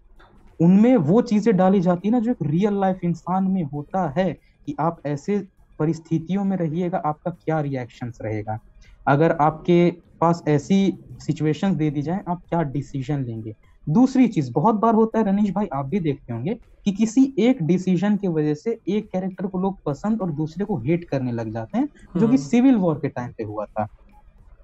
उनमें 0.60 0.96
वो 0.98 1.20
चीज़ें 1.22 1.56
डाली 1.56 1.80
जाती 1.80 2.08
है 2.08 2.12
ना, 2.12 2.20
जो 2.20 2.30
एक 2.30 2.38
रियल 2.42 2.80
लाइफ 2.80 3.00
इंसान 3.04 3.44
में 3.46 3.62
होता 3.64 4.08
है, 4.18 4.32
कि 4.68 4.74
आप 4.80 5.02
ऐसे 5.06 5.38
परिस्थितियों 5.78 6.44
में 6.44 6.56
रहिएगा, 6.56 6.98
आपका 6.98 7.30
क्या 7.32 7.60
रिएक्शंस 7.60 8.18
रहेगा। 8.22 8.58
अगर 9.06 9.32
आपके 9.42 9.90
पास 10.20 10.42
ऐसी 10.48 10.92
सिचुएशंस 11.20 11.76
दे 11.76 11.90
दी 11.90 12.02
जाए, 12.02 12.20
आप 12.28 12.42
क्या 12.48 12.62
डिसीज़न 12.64 13.24
लेंगे? 13.24 13.54
दूसरी 13.88 14.28
चीज़ 14.28 14.52
बहुत 14.52 14.74
बार 14.74 14.94
होता 14.94 15.18
है 15.18 15.24
रनीश 15.24 15.50
भाई 15.50 15.68
आप 15.72 15.86
भी 15.86 16.00
देखते 16.00 16.32
होंगे 16.32 16.54
कि 16.84 16.92
किसी 16.92 17.34
एक 17.38 17.62
डिसीज़न 17.62 18.16
की 18.16 18.28
वजह 18.28 18.54
से 18.54 18.78
एक 18.88 19.08
कैरेक्टर 19.12 19.46
को 19.46 19.58
लोग 19.58 19.78
पसंद 19.86 20.22
और 20.22 20.32
दूसरे 20.32 20.64
को 20.64 20.76
हेट 20.78 21.04
करने 21.04 21.32
लग 21.32 21.52
जाते 21.52 21.78
हैं 21.78 21.88
जो 22.16 22.28
कि 22.28 22.38
सिविल 22.38 22.72
हम्म। 22.74 22.82
वॉर 22.82 22.98
के 22.98 23.08
टाइम 23.08 23.32
पे 23.38 23.44
हुआ 23.44 23.64
था। 23.64 23.86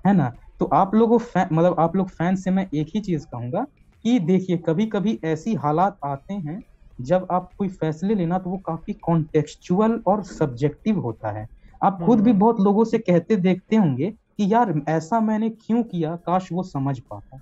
है 0.07 0.15
ना? 0.15 0.33
तो 0.61 0.65
आप 0.67 0.95
लोगों 0.95 1.19
मतलब 1.53 1.77
आप 1.79 1.97
लोग 1.97 2.09
फ़ैन 2.09 2.37
से 2.37 2.51
मैं 2.51 2.69
एक 2.75 2.87
ही 2.95 3.01
चीज़ 3.01 3.27
कहूँगा 3.27 3.67
कि 4.05 4.19
देखिए 4.19 4.57
कभी 4.57 4.87
कभी 4.87 5.19
ऐसी 5.25 5.55
हालात 5.55 5.99
आते 6.05 6.35
हैं 6.35 6.63
जब 7.01 7.27
आप 7.31 7.51
कोई 7.59 7.69
फैसले 7.69 8.15
लेना 8.15 8.39
तो 8.39 8.51
वो 8.51 8.57
काफ़ी 8.57 8.93
कॉन्टेक्चुअल 8.93 10.03
और 10.07 10.23
सब्जेक्टिव 10.23 11.01
होता 11.01 11.31
है। 11.31 11.47
आप 11.85 12.03
खुद 12.07 12.21
भी 12.21 12.31
हम्म। 12.31 12.41
बहुत 12.41 12.61
लोगों 12.61 12.85
से 12.85 12.99
कहते 12.99 13.37
देखते 13.37 13.77
होंगे 13.77 14.11
कि 14.11 14.53
यार 14.53 14.83
ऐसा 14.89 15.21
मैंने 15.21 15.51
क्यों 15.51 15.83
किया? 15.83 16.17
काश 16.17 16.49
वो 16.53 16.63
समझ 16.63 16.99
पाता। 17.01 17.41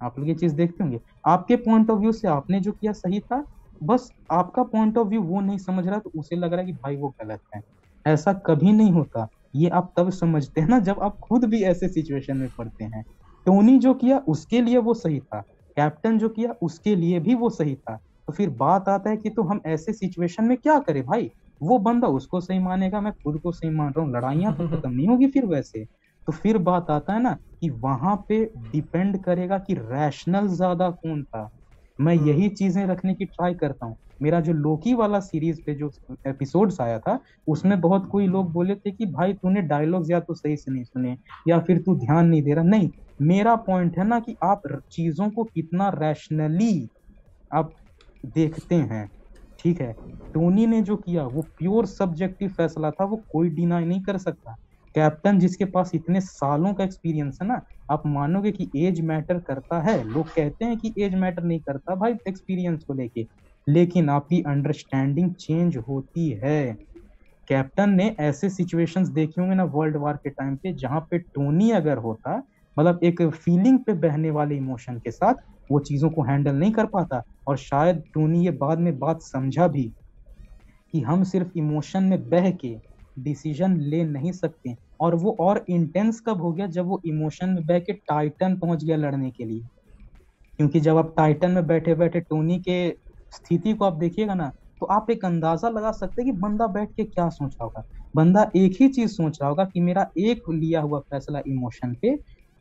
आप 0.00 0.18
लोग 0.18 0.28
ये 0.28 0.34
चीज़ 0.34 0.54
देखते 0.54 0.82
होंगे। 0.84 1.00
आपके 1.26 1.56
पॉइंट 1.58 1.90
ऑफ़ 1.90 1.98
व्यू 2.00 2.12
से 2.12 2.28
आपने 2.28 2.60
जो 2.60 2.72
किया 2.72 2.92
सही 2.94 3.20
था 3.22 3.44
बस 3.80 4.10
आपका 4.32 4.62
पॉइंट 4.64 4.98
ऑफ़ 4.98 5.08
व्यू 5.08 5.22
वो 5.22 5.40
नहीं 5.40 5.58
समझ 5.58 5.86
रहा 5.88 5.98
तो 5.98 6.10
उसे 6.16 6.36
लग 6.36 6.52
रहा 6.52 6.60
है 6.60 6.66
कि 6.66 6.72
भाई 6.74 6.96
वो 6.96 7.08
गलत 7.22 7.40
है। 7.54 7.62
ऐसा 8.06 8.32
कभी 8.46 8.72
नहीं 8.72 8.92
होता। 8.92 9.28
ये 9.54 9.68
आप 9.70 9.92
तब 9.96 10.10
समझते 10.12 10.60
हैं 10.60 10.68
ना 10.68 10.78
जब 10.80 11.00
आप 11.02 11.18
खुद 11.22 11.44
भी 11.46 11.62
ऐसे 11.64 11.88
सिचुएशन 11.88 12.36
में 12.36 12.48
पड़ते 12.50 12.84
हैं। 12.84 13.02
टोनी 13.46 13.78
जो 13.78 13.94
किया 13.94 14.18
उसके 14.28 14.60
लिए 14.62 14.78
वो 14.80 14.94
सही 14.94 15.20
था। 15.20 15.40
कैप्टन 15.76 16.18
जो 16.18 16.28
किया 16.28 16.54
उसके 16.62 16.94
लिए 16.96 17.20
भी 17.20 17.34
वो 17.34 17.50
सही 17.50 17.74
था। 17.76 17.96
तो 17.96 18.32
फिर 18.32 18.50
बात 18.56 18.88
आता 18.88 19.10
है 19.10 19.16
कि 19.16 19.30
तो 19.30 19.42
हम 19.44 19.60
ऐसे 19.66 19.92
सिचुएशन 19.92 20.44
में 20.44 20.56
क्या 20.58 20.78
करें 20.80 21.02
भाई? 21.04 21.30
वो 21.60 21.78
बंदा 21.80 22.08
उसको 22.10 22.40
सही 22.40 22.58
मानेगा 22.58 23.00
मैं 23.00 23.12
खुद 23.14 23.40
को 23.42 23.52
सही 23.52 23.70
मान 23.70 23.92
रहा 23.92 24.04
हूँ 24.04 24.12
लड़ाइयाँ 24.14 24.52
तो 24.52 24.64
खत्म 24.66 24.90
नहीं 24.90 25.08
होगी 25.08 25.26
फिर 25.28 25.46
वैसे। 25.46 25.84
तो 26.28 26.32
फिर 26.34 26.58
बात 26.60 26.90
आता 26.90 27.12
है 27.14 27.22
ना 27.22 27.32
कि 27.60 27.68
वहाँ 27.80 28.16
पे 28.28 28.44
डिपेंड 28.66 29.22
करेगा 29.24 29.58
कि 29.60 29.74
रैशनल 29.76 30.48
ज़्यादा 30.48 30.90
कौन 30.92 31.22
था। 31.24 31.48
मैं 31.98 32.14
हम्म। 32.14 32.24
यही 32.24 32.48
चीज़ें 32.50 32.84
रखने 32.86 33.14
की 33.14 33.24
ट्राई 33.26 33.54
करता 33.56 33.86
हूँ। 33.86 33.96
मेरा 34.22 34.40
जो 34.40 34.52
लोकी 34.54 34.94
वाला 34.94 35.20
सीरीज़ 35.20 35.60
पे 35.66 35.74
जो 35.74 35.90
एपिसोड्स 36.26 36.80
आया 36.80 36.98
था 37.00 37.18
उसमें 37.48 37.80
बहुत 37.80 38.08
कोई 38.10 38.26
लोग 38.28 38.52
बोले 38.52 38.74
थे 38.76 38.90
कि 38.92 39.06
भाई 39.08 39.32
तूने 39.34 39.62
डायलॉग्स 39.64 40.10
या 40.10 40.20
तो 40.20 40.34
सही 40.34 40.56
से 40.56 40.72
नहीं 40.72 40.84
सुने 40.84 41.16
या 41.46 41.58
फिर 41.62 41.78
तू 41.80 41.94
ध्यान 41.96 42.26
नहीं 42.28 42.42
दे 42.42 42.54
रहा। 42.54 42.64
नहीं 42.66 42.90
मेरा 43.22 43.54
पॉइंट 43.62 43.98
है 43.98 44.06
ना 44.06 44.18
कि 44.20 44.36
आप 44.44 44.62
चीज़ों 44.92 45.30
को 45.32 45.44
कितना 45.46 45.88
रैशनली 45.96 46.88
आप 47.50 47.74
देखते 48.24 48.74
हैं 48.76 49.08
ठीक 49.58 49.80
है? 49.80 49.92
टोनी 50.34 50.66
ने 50.66 50.80
जो 50.82 50.96
किया 50.98 51.24
वो 51.28 51.42
प्योर 51.58 51.86
सब्जेक्टिव 51.88 52.50
फैसला 52.52 52.90
था 52.92 53.04
वो 53.06 53.16
कोई 53.30 53.50
डिनाई 53.52 53.84
नहीं 53.84 54.02
कर 54.04 54.18
सकता। 54.18 54.56
कैप्टन 54.98 55.38
जिसके 55.38 55.64
पास 55.64 55.90
इतने 55.94 56.20
सालों 56.20 56.74
का 56.74 56.84
एक्सपीरियंस 56.84 57.38
है 57.42 57.48
ना, 57.48 57.60
आप 57.90 58.02
मानोगे 58.06 58.50
कि 58.52 58.70
एज 58.76 59.00
मैटर 59.00 59.38
करता 59.40 59.80
है? 59.82 60.04
लोग 60.04 60.30
कहते 60.30 60.64
हैं 60.64 60.78
कि 60.78 60.94
एज 60.98 61.14
मैटर 61.14 61.42
नहीं 61.42 61.60
करता 61.60 61.94
भाई 61.94 62.14
एक्सपीरियंस 62.28 62.84
को 62.84 62.94
लेके। 62.94 63.26
लेकिन 63.66 64.08
आपकी 64.10 64.42
अंडरस्टैंडिंग 64.42 65.34
चेंज 65.34 65.76
होती 65.78 66.30
है। 66.44 66.74
कैप्टन 67.48 67.90
ने 67.90 68.16
ऐसे 68.20 68.50
सिचुएशंस 68.50 69.08
देखे 69.08 69.40
होंगे 69.40 69.54
ना 69.56 69.64
वर्ल्ड 69.64 69.96
वार 69.96 70.16
के 70.16 70.30
टाइम 70.30 70.56
पे, 70.56 70.72
जहाँ 70.74 71.00
पे 71.00 71.18
टोनी 71.18 71.70
अगर 71.70 71.98
होता 71.98 72.36
मतलब 72.76 73.00
एक 73.04 73.22
फीलिंग 73.22 73.78
पे 73.78 73.92
बहने 73.92 74.30
वाले 74.30 74.56
इमोशन 74.56 74.98
के 74.98 75.10
साथ, 75.10 75.34
वो 75.70 75.80
चीज़ों 75.80 76.10
को 76.10 76.22
हैंडल 76.22 76.56
नहीं 76.56 76.72
कर 76.72 76.86
पाता। 76.86 77.22
और 77.46 77.56
शायद 77.56 78.04
टोनी 78.14 78.44
ये 78.44 78.50
बाद 78.50 78.78
में 78.78 78.98
बात 78.98 79.22
समझा 79.22 79.68
भी 79.68 79.92
कि 80.94 81.00
हम 81.00 81.24
सिर्फ़ 81.24 81.48
इमोशन 81.56 82.04
में 82.04 82.28
बह 82.30 82.50
के 82.50 82.76
डिसीज़न 83.18 83.80
ले 83.80 84.04
नहीं 84.04 84.32
सकते। 84.32 84.76
और 85.00 85.14
वो 85.16 85.36
और 85.40 85.64
इंटेंस 85.70 86.20
कब 86.26 86.42
हो 86.42 86.52
गया? 86.52 86.66
जब 86.68 86.86
वो 86.86 87.00
इमोशन 87.06 87.50
में 87.50 87.64
बह 87.66 87.78
के 87.80 87.92
टाइटन 87.94 88.56
पहुँच 88.58 88.84
गया 88.84 88.96
लड़ने 88.96 89.30
के 89.30 89.44
लिए। 89.44 89.62
क्योंकि 90.58 90.80
जब 90.80 90.96
आप 90.96 91.14
टाइटन 91.16 91.50
में 91.50 91.66
बैठे 91.66 91.94
बैठे 91.96 92.20
टोनी 92.22 92.58
के 92.60 92.78
स्थिति 93.32 93.72
को 93.74 93.84
आप 93.84 93.94
देखिएगा 93.96 94.34
ना 94.34 94.48
तो 94.82 94.86
आप 94.88 95.10
एक 95.10 95.24
अंदाज़ा 95.24 95.68
लगा 95.70 95.90
सकते 95.92 96.22
हैं 96.22 96.32
कि 96.32 96.38
बंदा 96.40 96.66
बैठ 96.68 96.90
के 96.92 97.04
क्या 97.04 97.28
सोचा 97.30 97.64
होगा। 97.64 97.84
बंदा 98.14 98.42
एक 98.56 98.76
ही 98.82 98.88
चीज़ 98.88 99.10
सोच 99.12 99.38
रहा 99.42 99.48
होगा 99.50 99.64
कि 99.66 99.80
मेरा 99.80 100.06
एक 100.18 100.42
लिया 100.50 100.80
हुआ 100.82 101.00
फैसला 101.02 101.40
इमोशन 101.48 101.94
पे 102.02 102.14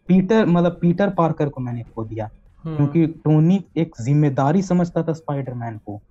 पीटर 0.10 0.46
मतलब 0.48 0.80
पीटर 0.82 1.10
पार्कर 1.12 1.50
को 1.50 1.62
मैंने 1.62 1.84
खो 1.86 2.06
दिया। 2.06 2.30
हम्म, 2.64 2.76
क्योंकि 2.78 3.06
टोनी 3.26 3.64
एक 3.78 3.96
ज़िम्मेदारी 4.02 4.62
समझता 4.64 5.04
था 5.04 5.14
स्पाइडरमैन 5.14 5.78
को। 5.80 6.02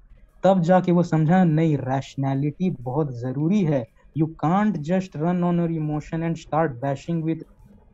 तब 0.45 0.61
जाके 0.62 0.93
वो 0.93 1.03
समझा 1.05 1.43
नहीं 1.45 1.77
रैशनैलिटी 1.79 2.71
बहुत 2.83 3.12
ज़रूरी 3.17 3.62
है। 3.65 3.87
You 4.16 4.26
can't 4.26 4.76
just 4.76 5.16
run 5.16 5.44
on 5.44 5.61
your 5.61 5.72
emotion 5.72 6.22
and 6.22 6.37
start 6.37 6.72
bashing 6.72 7.24
with 7.24 7.44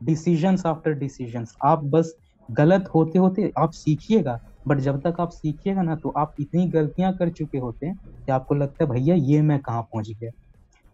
decisions 0.01 0.65
after 0.65 0.93
decisions 0.93 1.53
आप 1.65 1.83
बस 1.85 2.13
गलत 2.49 2.89
होते 2.95 3.19
होते 3.19 3.51
आप 3.59 3.71
सीखिएगा 3.73 4.39
बट 4.67 4.79
जब 4.79 4.99
तक 5.01 5.19
आप 5.19 5.29
सीखिएगा 5.29 5.81
ना 5.81 5.95
तो 5.95 6.09
आप 6.17 6.33
इतनी 6.39 6.67
गलतियाँ 6.69 7.13
कर 7.13 7.29
चुके 7.29 7.57
होते 7.57 7.85
हैं 7.85 7.95
कि 7.95 8.31
आपको 8.31 8.55
लगता 8.55 8.83
है, 8.83 8.89
भैया, 8.91 9.15
ये 9.15 9.41
मैं 9.41 9.59
कहाँ 9.59 9.81
पहुँच 9.83 10.09
गया? 10.11 10.31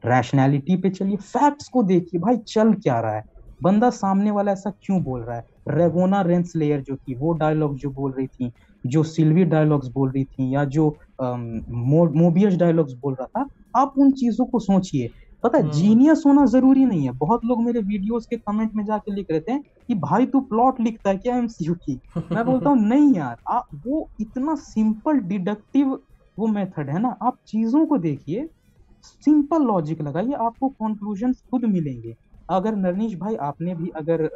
रैशनैलिटी 0.04 0.76
पे 0.78 0.90
चलिए 0.90 1.18
फैक्ट्स 1.18 1.68
को 1.68 1.84
देखिए, 1.84 2.20
भाई, 2.20 2.38
चल 2.38 2.74
क्या 2.74 3.00
रहा 3.00 3.16
है? 3.16 3.24
बंदा 3.62 3.90
सामने 3.90 4.32
वाला 4.32 4.52
ऐसा 4.52 4.72
क्यों 4.82 5.02
बोल 5.04 5.24
रहा 5.24 5.38
है? 5.38 5.44
रेवोना 5.70 6.22
रेंसलेयर 6.22 6.82
जो 6.82 6.96
थी, 6.98 7.16
वो 7.16 7.34
डायलॉग 7.34 7.78
जो 7.78 7.90
बोल 7.92 8.14
रही 8.14 8.28
थी 8.28 8.52
जो 8.84 9.04
सिल्वी 9.04 9.44
डायलॉग्स 9.46 9.88
बोल 9.88 10.12
रही 10.12 10.24
थी 10.24 10.54
या 10.56 10.64
जो 10.66 10.88
मोबियस 11.22 12.56
डायलॉग्स 12.58 12.94
बोल 12.94 13.14
रहा 13.14 13.28
था 13.38 13.48
आप 13.82 13.94
उन 13.98 14.12
चीज़ों 14.12 14.46
को 14.46 14.60
सोचिए। 14.60 15.10
पता 15.44 15.58
है 15.58 15.64
हम्म। 15.64 15.74
जीनियस 15.74 16.24
होना 16.26 16.46
ज़रूरी 16.46 16.86
नहीं 16.86 17.06
है। 17.06 17.12
बहुत 17.12 17.46
लोग 17.46 17.62
मेरे 17.64 17.80
वीडियोस 17.82 18.26
के 18.26 18.38
कमेंट 18.38 18.74
में 18.76 18.84
जाके 18.86 19.14
लिख 19.14 19.28
रहे 19.32 19.40
थे 19.40 19.58
कि 19.60 19.96
भाई 19.96 20.26
तू 20.26 20.40
प्लॉट 20.42 20.80
लिखता 20.82 21.10
है 21.10 21.18
क्या 21.18 21.36
एमसीयू 21.38 21.74
की? 21.76 22.00
मैं 22.32 22.46
बोलता 22.46 22.70
हूँ 22.70 22.88
नहीं 22.88 23.14
यार 23.14 23.38
आप 23.48 23.68
वो 23.88 24.08
इतना 24.22 24.56
सिंपल 24.56 25.20
डिडक्टिव 25.28 26.00
वो 26.38 26.48
मेथड 26.48 26.90
है 26.90 27.00
ना 27.00 27.16
आप 27.22 27.38
चीज़ों 27.48 27.86
को 27.86 27.98
देखिए 27.98 28.48
सिंपल 29.04 29.64
लॉजिक 29.64 30.02
लगाइए 30.02 30.34
आपको 30.42 30.70
कंक्लूजन 30.70 31.34
खुद 31.52 31.66
मिलेंगे। 31.66 32.16
अगर 32.50 32.76
नरनीश 32.76 33.16
भाई 33.16 33.36
आपने 33.36 33.76
भी 33.76 33.90
अगर 33.96 34.30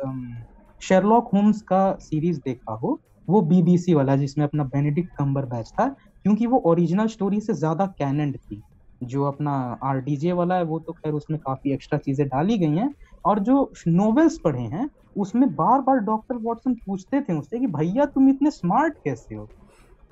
शेरलॉक 0.81 1.29
होम्स 1.33 1.61
का 1.61 1.81
सीरीज़ 1.99 2.39
देखा 2.45 2.73
हो 2.73 2.99
वो 3.27 3.41
बीबीसी 3.43 3.93
वाला 3.93 4.15
जिसमें 4.17 4.45
अपना 4.45 4.63
बेनेडिक्ट 4.65 5.11
कम्बर 5.15 5.45
बैच 5.47 5.71
था, 5.71 5.87
क्योंकि 6.25 6.47
वो 6.47 6.59
ओरिजिनल 6.67 7.07
स्टोरी 7.09 7.39
से 7.41 7.53
ज़्यादा 7.55 7.85
कैनेंड 7.99 8.37
थी। 8.37 8.61
जो 9.01 9.23
अपना 9.25 9.51
आरडीजे 9.83 10.31
वाला 10.33 10.55
है, 10.55 10.63
वो 10.63 10.79
तो 10.79 10.93
खैर 10.93 11.13
उसमें 11.13 11.39
काफ़ी 11.41 11.73
एक्स्ट्रा 11.73 11.99
चीज़ें 11.99 12.27
डाली 12.27 12.57
गई 12.57 12.75
हैं। 12.75 12.93
और 13.25 13.39
जो 13.41 13.71
नोवेल्स 13.89 14.37
पढ़े 14.39 14.61
हैं, 14.63 14.89
उसमें 15.17 15.49
बार 15.55 15.81
बार 15.81 15.97
डॉक्टर 16.01 16.35
वॉटसन 16.39 16.73
पूछते 16.77 17.21
थे 17.21 17.33
उससे 17.33 17.59
कि, 17.59 17.67
भैया, 17.69 18.05
तुम 18.07 18.29
इतने 18.29 18.51
स्मार्ट 18.51 18.93
कैसे 19.05 19.35
हो? 19.35 19.49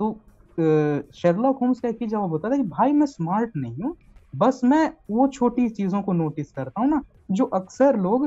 तो 0.00 0.12
शेरलॉक 1.14 1.58
होम्स 1.60 1.80
का 1.80 1.88
एक 1.88 1.98
ही 2.02 2.06
जवाब 2.08 2.30
होता 2.30 2.50
था 2.50 2.56
कि, 2.56 2.62
भाई, 2.64 2.92
मैं 2.94 3.06
स्मार्ट 3.08 3.52
नहीं 3.56 3.82
हूँ। 3.84 3.96
बस 4.34 4.60
मैं 4.64 4.88
वो 5.10 5.26
छोटी 5.30 5.68
चीज़ों 5.70 6.02
को 6.02 6.12
नोटिस 6.14 6.52
करता 6.52 6.80
हूँ 6.80 6.90
ना, 6.90 7.02
जो 7.30 7.44
अक्सर 7.54 7.96
लोग 7.98 8.26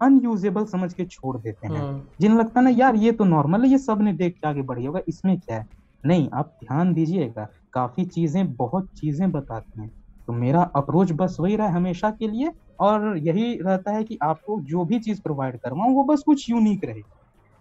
अनयूजेबल 0.00 0.64
समझ 0.66 0.92
के 0.94 1.04
छोड़ 1.06 1.36
देते 1.38 1.66
हैं। 1.68 1.84
हम्म, 1.84 2.06
जिन्हें 2.20 2.38
लगता 2.38 2.60
है 2.60 2.64
ना 2.64 2.70
यार 2.72 2.96
ये 2.96 3.12
तो 3.12 3.24
नॉर्मल 3.24 3.62
है 3.64 3.68
ये 3.70 3.78
सबने 3.78 4.12
देख 4.14 4.32
के 4.34 4.48
आगे 4.48 4.62
बढ़ी 4.62 4.84
होगा 4.84 5.00
इसमें 5.08 5.38
क्या 5.40 5.56
है? 5.56 5.66
नहीं 6.04 6.28
आप 6.34 6.54
ध्यान 6.64 6.92
दीजिएगा 6.94 7.48
काफ़ी 7.72 8.04
चीज़ें 8.06 8.54
बहुत 8.56 8.88
चीज़ें 8.96 9.30
बताती 9.32 9.80
हैं। 9.80 9.88
तो 10.28 10.32
मेरा 10.34 10.62
अप्रोच 10.76 11.12
बस 11.14 11.36
वही 11.40 11.56
रहा 11.56 11.68
हमेशा 11.70 12.10
के 12.12 12.28
लिए 12.28 12.52
और 12.80 13.16
यही 13.18 13.54
रहता 13.60 13.92
है 13.92 14.04
कि 14.04 14.18
आपको 14.22 14.60
जो 14.64 14.84
भी 14.84 14.98
चीज़ 15.00 15.20
प्रोवाइड 15.22 15.58
करवाऊं 15.60 15.94
वो 15.94 16.04
बस 16.04 16.22
कुछ 16.26 16.48
यूनिक 16.50 16.84
रहे। 16.84 17.02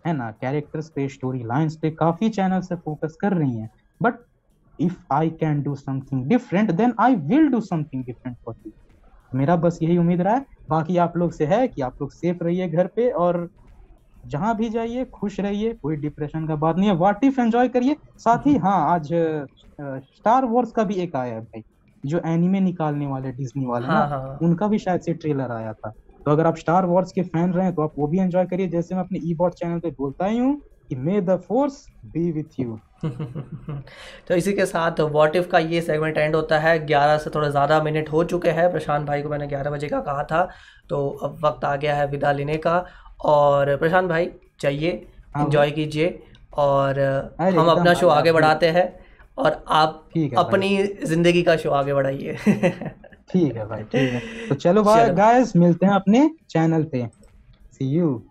है 0.05 0.13
ना? 0.13 0.31
कैरेक्टर्स 0.33 0.89
पे 0.91 1.07
स्टोरी 1.09 1.43
लाइंस 1.45 1.77
पे 1.77 1.91
काफ़ी 1.95 2.29
चैनल 2.31 2.61
से 2.61 2.75
फोकस 2.77 3.17
कर 3.21 3.33
रही 3.33 3.57
हैं। 3.57 3.69
But 4.01 4.19
if 4.79 4.97
I 5.13 5.29
can 5.39 5.61
do 5.63 5.75
something 5.77 6.25
different 6.27 6.71
then 6.73 6.93
I 7.01 7.15
will 7.27 7.47
do 7.49 7.61
something 7.63 8.03
different 8.05 8.37
for 8.45 8.55
you 8.57 8.71
मेरा 9.31 9.55
बस 9.57 9.79
यही 9.81 9.97
उम्मीद 9.97 10.21
रहा 10.21 10.33
है। 10.35 10.45
बाकी 10.69 10.97
आप 10.99 11.17
लोग 11.17 11.31
से 11.33 11.45
है 11.47 11.67
कि 11.67 11.81
आप 11.81 11.95
लोग 12.01 12.11
सेफ़ 12.13 12.43
रहिए 12.43 12.67
घर 12.69 12.87
पे 12.95 13.09
और 13.11 13.49
जहाँ 14.23 14.55
भी 14.57 14.69
जाइए 14.69 15.05
खुश 15.13 15.39
रहिए 15.39 15.73
कोई 15.75 15.95
डिप्रेशन 15.97 16.47
का 16.47 16.55
बात 16.57 16.77
नहीं 16.77 16.89
है। 16.89 16.95
वाट 16.97 17.23
इफ़ 17.25 17.39
एंजॉय 17.41 17.69
करिए। 17.69 17.95
साथ 18.19 18.47
ही 18.47 18.55
हाँ 18.57 18.79
आज 18.89 19.09
स्टार 19.79 20.45
वॉर्स 20.47 20.71
का 20.71 20.83
भी 20.83 20.95
एक 20.95 21.15
आया 21.15 21.33
है 21.35 21.41
भाई 21.41 21.63
जो 22.03 22.21
एनिमे 22.27 22.59
निकालने 22.61 23.07
वाले 23.07 23.31
डिज्नी 23.33 23.65
वाले 23.65 23.87
हाँ 23.87 23.95
ना 23.95 24.09
हाँ। 24.09 24.41
उनका 24.41 24.67
भी 24.67 24.79
शायद 24.79 25.01
से 25.01 25.13
ट्रेलर 25.15 25.51
आया 25.51 25.73
था। 25.73 25.89
तो 26.25 26.31
अगर 26.31 26.47
आप 26.47 26.57
स्टार 26.57 26.85
वॉर्स 26.85 27.11
के 27.11 27.21
फ़ैन 27.23 27.53
रहे 27.53 27.71
तो 27.71 27.81
आप 27.81 27.93
वो 27.97 28.07
भी 28.07 28.19
एंजॉय 28.19 28.45
करिए। 28.47 28.67
जैसे 28.69 28.95
मैं 28.95 29.03
अपने 29.03 29.19
ई 29.23 29.33
बॉट 29.35 29.53
चैनल 29.55 29.79
पे 29.79 29.91
बोलता 29.91 30.25
ही 30.27 30.37
हूँ 30.39 30.55
कि 30.91 30.95
may 30.97 31.21
the 31.21 31.37
force 31.47 31.87
be 32.05 32.31
with 32.31 32.59
you 32.59 32.79
तो 34.27 34.35
इसी 34.35 34.53
के 34.53 34.65
साथ 34.65 34.99
व्हाट 35.01 35.35
इफ़ 35.35 35.47
का 35.49 35.59
ये 35.59 35.81
सेगमेंट 35.81 36.17
एंड 36.17 36.35
होता 36.35 36.59
है। 36.59 36.77
11 36.87 37.17
से 37.17 37.29
थोड़ा 37.29 37.49
ज़्यादा 37.49 37.81
मिनट 37.83 38.09
हो 38.11 38.23
चुके 38.23 38.49
हैं। 38.49 38.71
प्रशांत 38.71 39.07
भाई 39.07 39.21
को 39.21 39.29
मैंने 39.29 39.47
11 39.47 39.71
बजे 39.71 39.87
का 39.87 39.99
कहा 40.01 40.23
था। 40.23 40.47
तो 40.89 41.07
अब 41.23 41.39
वक्त 41.45 41.65
आ 41.65 41.75
गया 41.75 41.95
है 41.95 42.07
विदा 42.07 42.31
लेने 42.31 42.57
का। 42.57 42.85
और 43.25 43.75
प्रशांत 43.77 44.09
भाई 44.09 44.29
चाहिए 44.59 44.91
हाँ 45.35 45.45
एंजॉय 45.45 45.71
कीजिए। 45.71 46.19
और 46.55 46.99
हम 47.41 47.69
अपना 47.69 47.93
शो 47.93 48.07
आगे 48.09 48.31
बढ़ाते 48.31 48.69
हैं। 48.69 48.87
और 49.37 49.63
आप 49.69 50.09
है। 50.17 50.29
अपनी 50.37 50.77
ज़िंदगी 51.05 51.41
का 51.43 51.55
शो 51.57 51.69
आगे 51.71 51.93
बढ़ाइए। 51.93 52.33
ठीक 53.29 53.55
है 53.55 53.67
भाई 53.67 53.83
ठीक 53.83 54.11
है। 54.13 54.21
तो 54.49 54.55
चलो 54.55 54.83
भाई। 54.89 55.09
गाइस 55.15 55.55
मिलते 55.55 55.85
हैं 55.85 55.93
अपने 55.93 56.29
चैनल 56.49 56.83
पे। 56.83 57.05
सी 57.73 57.85
यू 57.87 58.21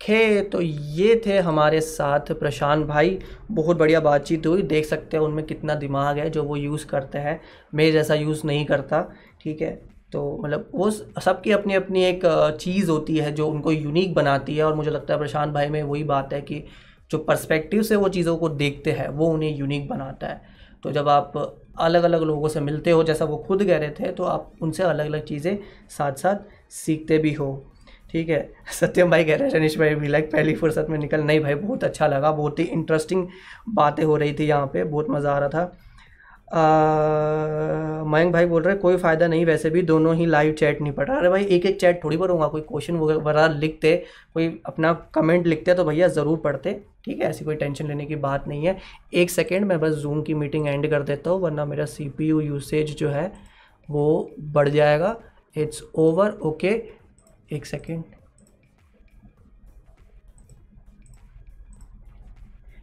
ओके 0.00 0.40
तो 0.42 0.60
ये 0.60 1.20
थे 1.26 1.38
हमारे 1.38 1.80
साथ 1.80 2.32
प्रशांत 2.34 2.86
भाई। 2.86 3.18
बहुत 3.50 3.76
बढ़िया 3.76 4.00
बातचीत 4.00 4.46
हुई। 4.46 4.62
देख 4.62 4.84
सकते 4.86 5.16
हैं 5.16 5.24
उनमें 5.24 5.44
कितना 5.46 5.74
दिमाग 5.74 6.18
है 6.18 6.28
जो 6.30 6.42
वो 6.44 6.56
यूज़ 6.56 6.86
करते 6.86 7.18
हैं। 7.18 7.40
मेरे 7.74 7.92
जैसा 7.92 8.14
यूज़ 8.14 8.40
नहीं 8.46 8.64
करता, 8.66 9.00
ठीक 9.42 9.60
है? 9.62 9.70
तो 10.12 10.38
मतलब 10.44 10.70
वो 10.74 10.90
सबकी 10.90 11.52
अपनी 11.52 11.74
अपनी 11.74 12.04
एक 12.04 12.20
चीज़ 12.60 12.90
होती 12.90 13.16
है 13.16 13.32
जो 13.32 13.48
उनको 13.48 13.72
यूनिक 13.72 14.14
बनाती 14.14 14.56
है। 14.56 14.64
और 14.64 14.74
मुझे 14.74 14.90
लगता 14.90 15.14
है 15.14 15.18
प्रशांत 15.20 15.52
भाई 15.54 15.68
में 15.68 15.82
वही 15.82 16.04
बात 16.04 16.32
है 16.32 16.40
कि 16.42 16.64
जो 17.10 17.18
पर्सपेक्टिव 17.20 17.82
से 17.82 17.96
वो 17.96 18.08
चीज़ों 18.08 18.36
को 18.36 18.48
देखते 18.48 18.90
हैं, 18.92 19.08
वो 19.08 19.26
उन्हें 19.26 19.56
यूनिक 19.56 19.88
बनाता 19.88 20.26
है। 20.26 20.40
तो 20.82 20.90
जब 20.92 21.08
आप 21.08 21.32
अलग 21.80 22.02
अलग 22.02 22.22
लोगों 22.22 22.48
से 22.48 22.60
मिलते 22.60 22.90
हो, 22.90 23.02
जैसा 23.04 23.24
वो 23.24 23.36
खुद 23.38 23.64
कह 23.64 23.78
रहे 23.78 23.90
थे 23.90 24.12
तो 24.12 24.24
आप 24.24 24.52
उनसे 24.62 24.82
अलग 24.82 25.06
अलग 25.06 25.24
चीज़ें 25.24 25.58
साथ 25.88 26.12
साथ 26.16 26.72
सीखते 26.74 27.18
भी 27.18 27.32
हो। 27.32 27.50
ठीक 28.10 28.28
है। 28.28 28.48
सत्यम 28.80 29.10
भाई 29.10 29.24
कह 29.24 29.36
रहे 29.36 29.48
हैं, 29.48 29.54
रनीश 29.54 29.78
भाई 29.78 29.94
भी 29.94 30.08
लाइक 30.08 30.30
पहली 30.32 30.54
फुर्सत 30.54 30.86
में 30.90 30.98
निकल। 30.98 31.20
नहीं 31.22 31.40
भाई, 31.40 31.54
बहुत 31.56 31.84
अच्छा 31.84 32.06
लगा, 32.06 32.30
बहुत 32.32 32.58
ही 32.58 32.64
इंटरेस्टिंग 32.66 33.26
बातें 33.68 34.04
हो 34.04 34.16
रही 34.16 34.32
थी 34.34 34.46
यहाँ 34.46 34.66
पे, 34.66 34.84
बहुत 34.84 35.10
मज़ा 35.10 35.32
आ 35.32 35.38
रहा 35.38 35.48
था। 35.48 35.72
मयंक 38.06 38.32
भाई 38.32 38.46
बोल 38.46 38.62
रहे 38.62 38.72
हैं, 38.72 38.80
कोई 38.82 38.96
फ़ायदा 38.96 39.26
नहीं, 39.28 39.44
वैसे 39.46 39.70
भी 39.70 39.82
दोनों 39.82 40.14
ही 40.16 40.26
लाइव 40.26 40.52
चैट 40.52 40.80
नहीं 40.82 40.92
पढ़ 40.92 41.06
रहा। 41.08 41.18
अरे 41.18 41.28
भाई 41.28 41.44
एक 41.46 41.66
एक 41.66 41.78
चैट 41.80 42.02
थोड़ी 42.04 42.16
भरूँगा 42.16 42.46
कोई 42.48 42.60
क्वेश्चन 42.60 42.96
वगैरह 42.96 43.46
लिखते, 43.50 43.94
कोई 44.34 44.60
अपना 44.66 44.92
कमेंट 45.14 45.46
लिखते 45.46 45.74
तो 45.74 45.84
भैया 45.84 46.08
ज़रूर 46.08 46.38
पढ़ते, 46.38 46.72
ठीक 47.04 47.20
है? 47.20 47.28
ऐसी 47.28 47.44
कोई 47.44 47.54
टेंशन 47.56 47.88
लेने 47.88 48.06
की 48.06 48.16
बात 48.18 48.48
नहीं 48.48 48.66
है। 48.66 48.76
एक 49.14 49.30
सेकेंड 49.30 49.64
मैं 49.66 49.78
बस 49.80 49.94
जूम 49.96 50.22
की 50.22 50.34
मीटिंग 50.34 50.66
एंड 50.68 50.90
कर 50.90 51.02
देता 51.02 51.30
हूँ, 51.30 51.40
वरना 51.40 51.64
मेरा 51.64 51.84
CPU 51.86 52.40
यूसेज 52.42 52.96
जो 52.98 53.08
है, 53.08 53.32
वो 53.88 54.30
बढ़ 54.40 54.68
जाएगा। 54.68 55.16
इट्स 55.56 55.82
ओवर 55.96 56.38
ओके 56.42 56.70
एक 57.52 57.66
सेकेंड। 57.66 58.02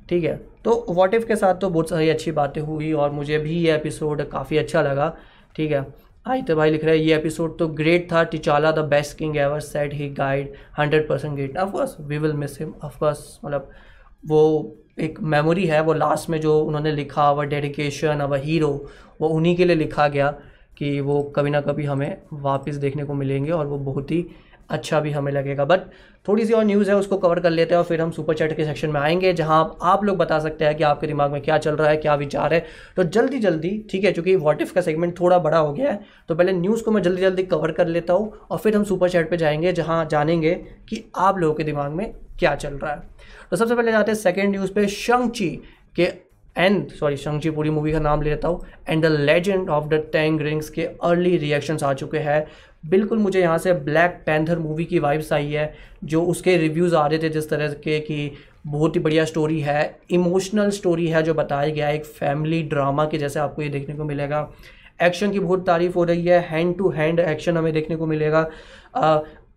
ठीक 0.09 0.23
है 0.23 0.35
तो 0.63 0.85
व्हाट 0.89 1.13
इफ़ 1.13 1.25
के 1.27 1.35
साथ 1.35 1.55
तो 1.61 1.69
बहुत 1.69 1.89
सारी 1.89 2.09
अच्छी 2.09 2.31
बातें 2.31 2.61
हुई 2.61 2.91
और 2.93 3.11
मुझे 3.11 3.37
भी 3.37 3.57
ये 3.57 3.75
एपिसोड 3.75 4.21
काफ़ी 4.29 4.57
अच्छा 4.57 4.81
लगा। 4.81 5.15
ठीक 5.55 5.71
है, 5.71 5.85
आदित्य 6.25 6.55
भाई 6.55 6.71
लिख 6.71 6.83
रहे 6.85 6.97
हैं, 6.97 7.03
ये 7.03 7.15
एपिसोड 7.15 7.57
तो 7.59 7.67
ग्रेट 7.69 8.11
था, 8.11 8.23
T'Challa 8.23 8.71
the 8.71 8.79
best 8.89 9.17
king 9.17 9.37
ever 9.37 9.59
set 9.59 9.93
he 9.93 10.09
guide 10.13 10.53
hundred 10.79 11.07
percent 11.09 11.35
great 11.35 11.57
of course 11.57 11.95
we 11.99 12.17
will 12.17 12.33
miss 12.35 12.59
him 12.59 12.73
of course 12.83 13.39
मतलब 13.45 13.71
वो 14.23 14.75
एक 14.99 15.19
मेमोरी 15.21 15.65
है, 15.65 15.81
वो 15.81 15.93
लास्ट 15.93 16.29
में 16.29 16.39
जो 16.41 16.59
उन्होंने 16.61 16.91
लिखा 16.91 17.29
अवर 17.29 17.45
डेडिकेशन 17.45 18.19
अवर 18.19 18.43
हीरो 18.43 18.71
वो 19.21 19.27
उन्हीं 19.29 19.55
के 19.57 19.65
लिए 19.65 19.75
लिखा 19.75 20.07
गया 20.07 20.31
कि 20.77 20.99
वो 21.01 21.21
कभी 21.35 21.49
ना 21.49 21.61
कभी 21.61 21.85
हमें 21.85 22.21
वापस 22.33 22.75
देखने 22.75 23.03
को 23.03 23.13
मिलेंगे 23.13 23.51
और 23.51 23.67
वो 23.67 23.77
बहुत 23.85 24.11
ही 24.11 24.25
अच्छा 24.69 24.99
भी 24.99 25.11
हमें 25.11 25.31
लगेगा। 25.31 25.65
बट 25.65 25.81
थोड़ी 26.27 26.45
सी 26.45 26.53
और 26.53 26.63
न्यूज़ 26.63 26.89
है 26.89 26.95
उसको 26.95 27.17
कवर 27.17 27.39
कर 27.39 27.49
लेते 27.49 27.73
हैं 27.73 27.79
और 27.79 27.85
फिर 27.85 28.01
हम 28.01 28.11
सुपर 28.11 28.33
चैट 28.33 28.55
के 28.57 28.65
सेक्शन 28.65 28.89
में 28.89 28.99
आएँगे 29.01 29.33
जहाँ 29.33 29.77
आप, 29.81 30.03
लोग 30.03 30.17
बता 30.17 30.39
सकते 30.39 30.65
हैं 30.65 30.75
कि 30.75 30.83
आपके 30.83 31.07
दिमाग 31.07 31.31
में 31.31 31.41
क्या 31.41 31.57
चल 31.57 31.75
रहा 31.75 31.89
है 31.89 31.97
क्या 31.97 32.15
विचार 32.15 32.53
है। 32.53 32.65
तो 32.95 33.03
जल्दी 33.05 33.39
जल्दी 33.39 33.69
ठीक 33.91 34.03
है 34.03 34.11
क्योंकि 34.11 34.35
व्हाट 34.35 34.61
इफ़ 34.61 34.73
का 34.73 34.81
सेगमेंट 34.81 35.19
थोड़ा 35.19 35.37
बड़ा 35.39 35.57
हो 35.57 35.73
गया 35.73 35.91
है 35.91 35.99
तो 36.29 36.35
पहले 36.35 36.53
न्यूज़ 36.53 36.83
को 36.83 36.91
मैं 36.91 37.01
जल्दी 37.01 37.21
जल्दी 37.21 37.43
कवर 37.45 37.71
कर 37.71 37.87
लेता 37.87 38.13
हूँ 38.13 38.31
और 38.51 38.57
फिर 38.57 38.75
हम 38.75 38.83
सुपर 38.83 39.09
चैट 39.09 39.29
पे 39.29 39.37
जाएँगे 39.37 39.73
जहाँ 39.73 40.03
जानेंगे 40.05 40.53
कि 40.89 41.03
आप 41.17 41.37
लोगों 41.37 41.55
के 41.55 41.63
दिमाग 41.63 41.91
में 41.91 42.11
क्या 42.39 42.55
चल 42.55 42.73
रहा 42.73 42.93
है। 42.93 43.01
तो 43.51 43.57
सबसे 43.57 43.75
पहले 43.75 43.91
जाते 43.91 44.11
हैं 44.11 44.19
सेकेंड 44.19 44.49
न्यूज़ 44.51 44.73
पे 44.73 44.87
शंगची 44.87 45.49
के 45.95 46.11
एंड 46.55 46.91
सॉरी 46.91 47.17
शंगची 47.17 47.49
पूरी 47.49 47.69
मूवी 47.69 47.91
का 47.91 47.99
नाम 47.99 48.21
ले 48.21 48.29
लेता 48.29 48.47
हूँ 48.47 48.65
and 48.89 49.03
the 49.03 49.09
Legend 49.11 49.69
of 49.69 49.87
the 49.87 49.93
Ten 50.13 50.41
Rings 50.41 50.69
के 50.69 50.85
अर्ली 51.03 51.35
रिएक्शंस 51.37 51.83
आ 51.83 51.93
चुके 51.93 52.17
हैं। 52.19 52.45
बिल्कुल 52.87 53.17
मुझे 53.19 53.39
यहाँ 53.41 53.57
से 53.57 53.73
ब्लैक 53.73 54.21
पैंथर 54.25 54.59
मूवी 54.59 54.85
की 54.85 54.99
वाइब्स 54.99 55.31
आई 55.33 55.51
है, 55.51 55.73
जो 56.03 56.23
उसके 56.23 56.55
रिव्यूज़ 56.57 56.95
आ 56.95 57.05
रहे 57.07 57.19
थे 57.19 57.29
जिस 57.29 57.49
तरह 57.49 57.73
के 57.75 57.99
कि 57.99 58.31
बहुत 58.67 58.95
ही 58.95 59.01
बढ़िया 59.01 59.25
स्टोरी 59.25 59.59
है 59.61 59.99
इमोशनल 60.11 60.69
स्टोरी 60.69 61.07
है 61.07 61.21
जो 61.23 61.33
बताया 61.33 61.69
गया 61.69 61.87
है 61.87 61.95
एक 61.95 62.05
फैमिली 62.05 62.61
ड्रामा 62.63 63.05
के 63.05 63.17
जैसे 63.17 63.39
आपको 63.39 63.61
ये 63.61 63.69
देखने 63.69 63.95
को 63.95 64.03
मिलेगा। 64.03 64.49
एक्शन 64.99 65.31
की 65.31 65.39
बहुत 65.39 65.65
तारीफ़ 65.67 65.93
हो 65.95 66.03
रही 66.03 66.25
है 66.25 66.39
हैंड 66.49 66.77
टू 66.77 66.89
हैंड 66.91 67.19
एक्शन 67.19 67.57
हमें 67.57 67.71
देखने 67.73 67.95
को 67.95 68.05
मिलेगा। 68.05 68.41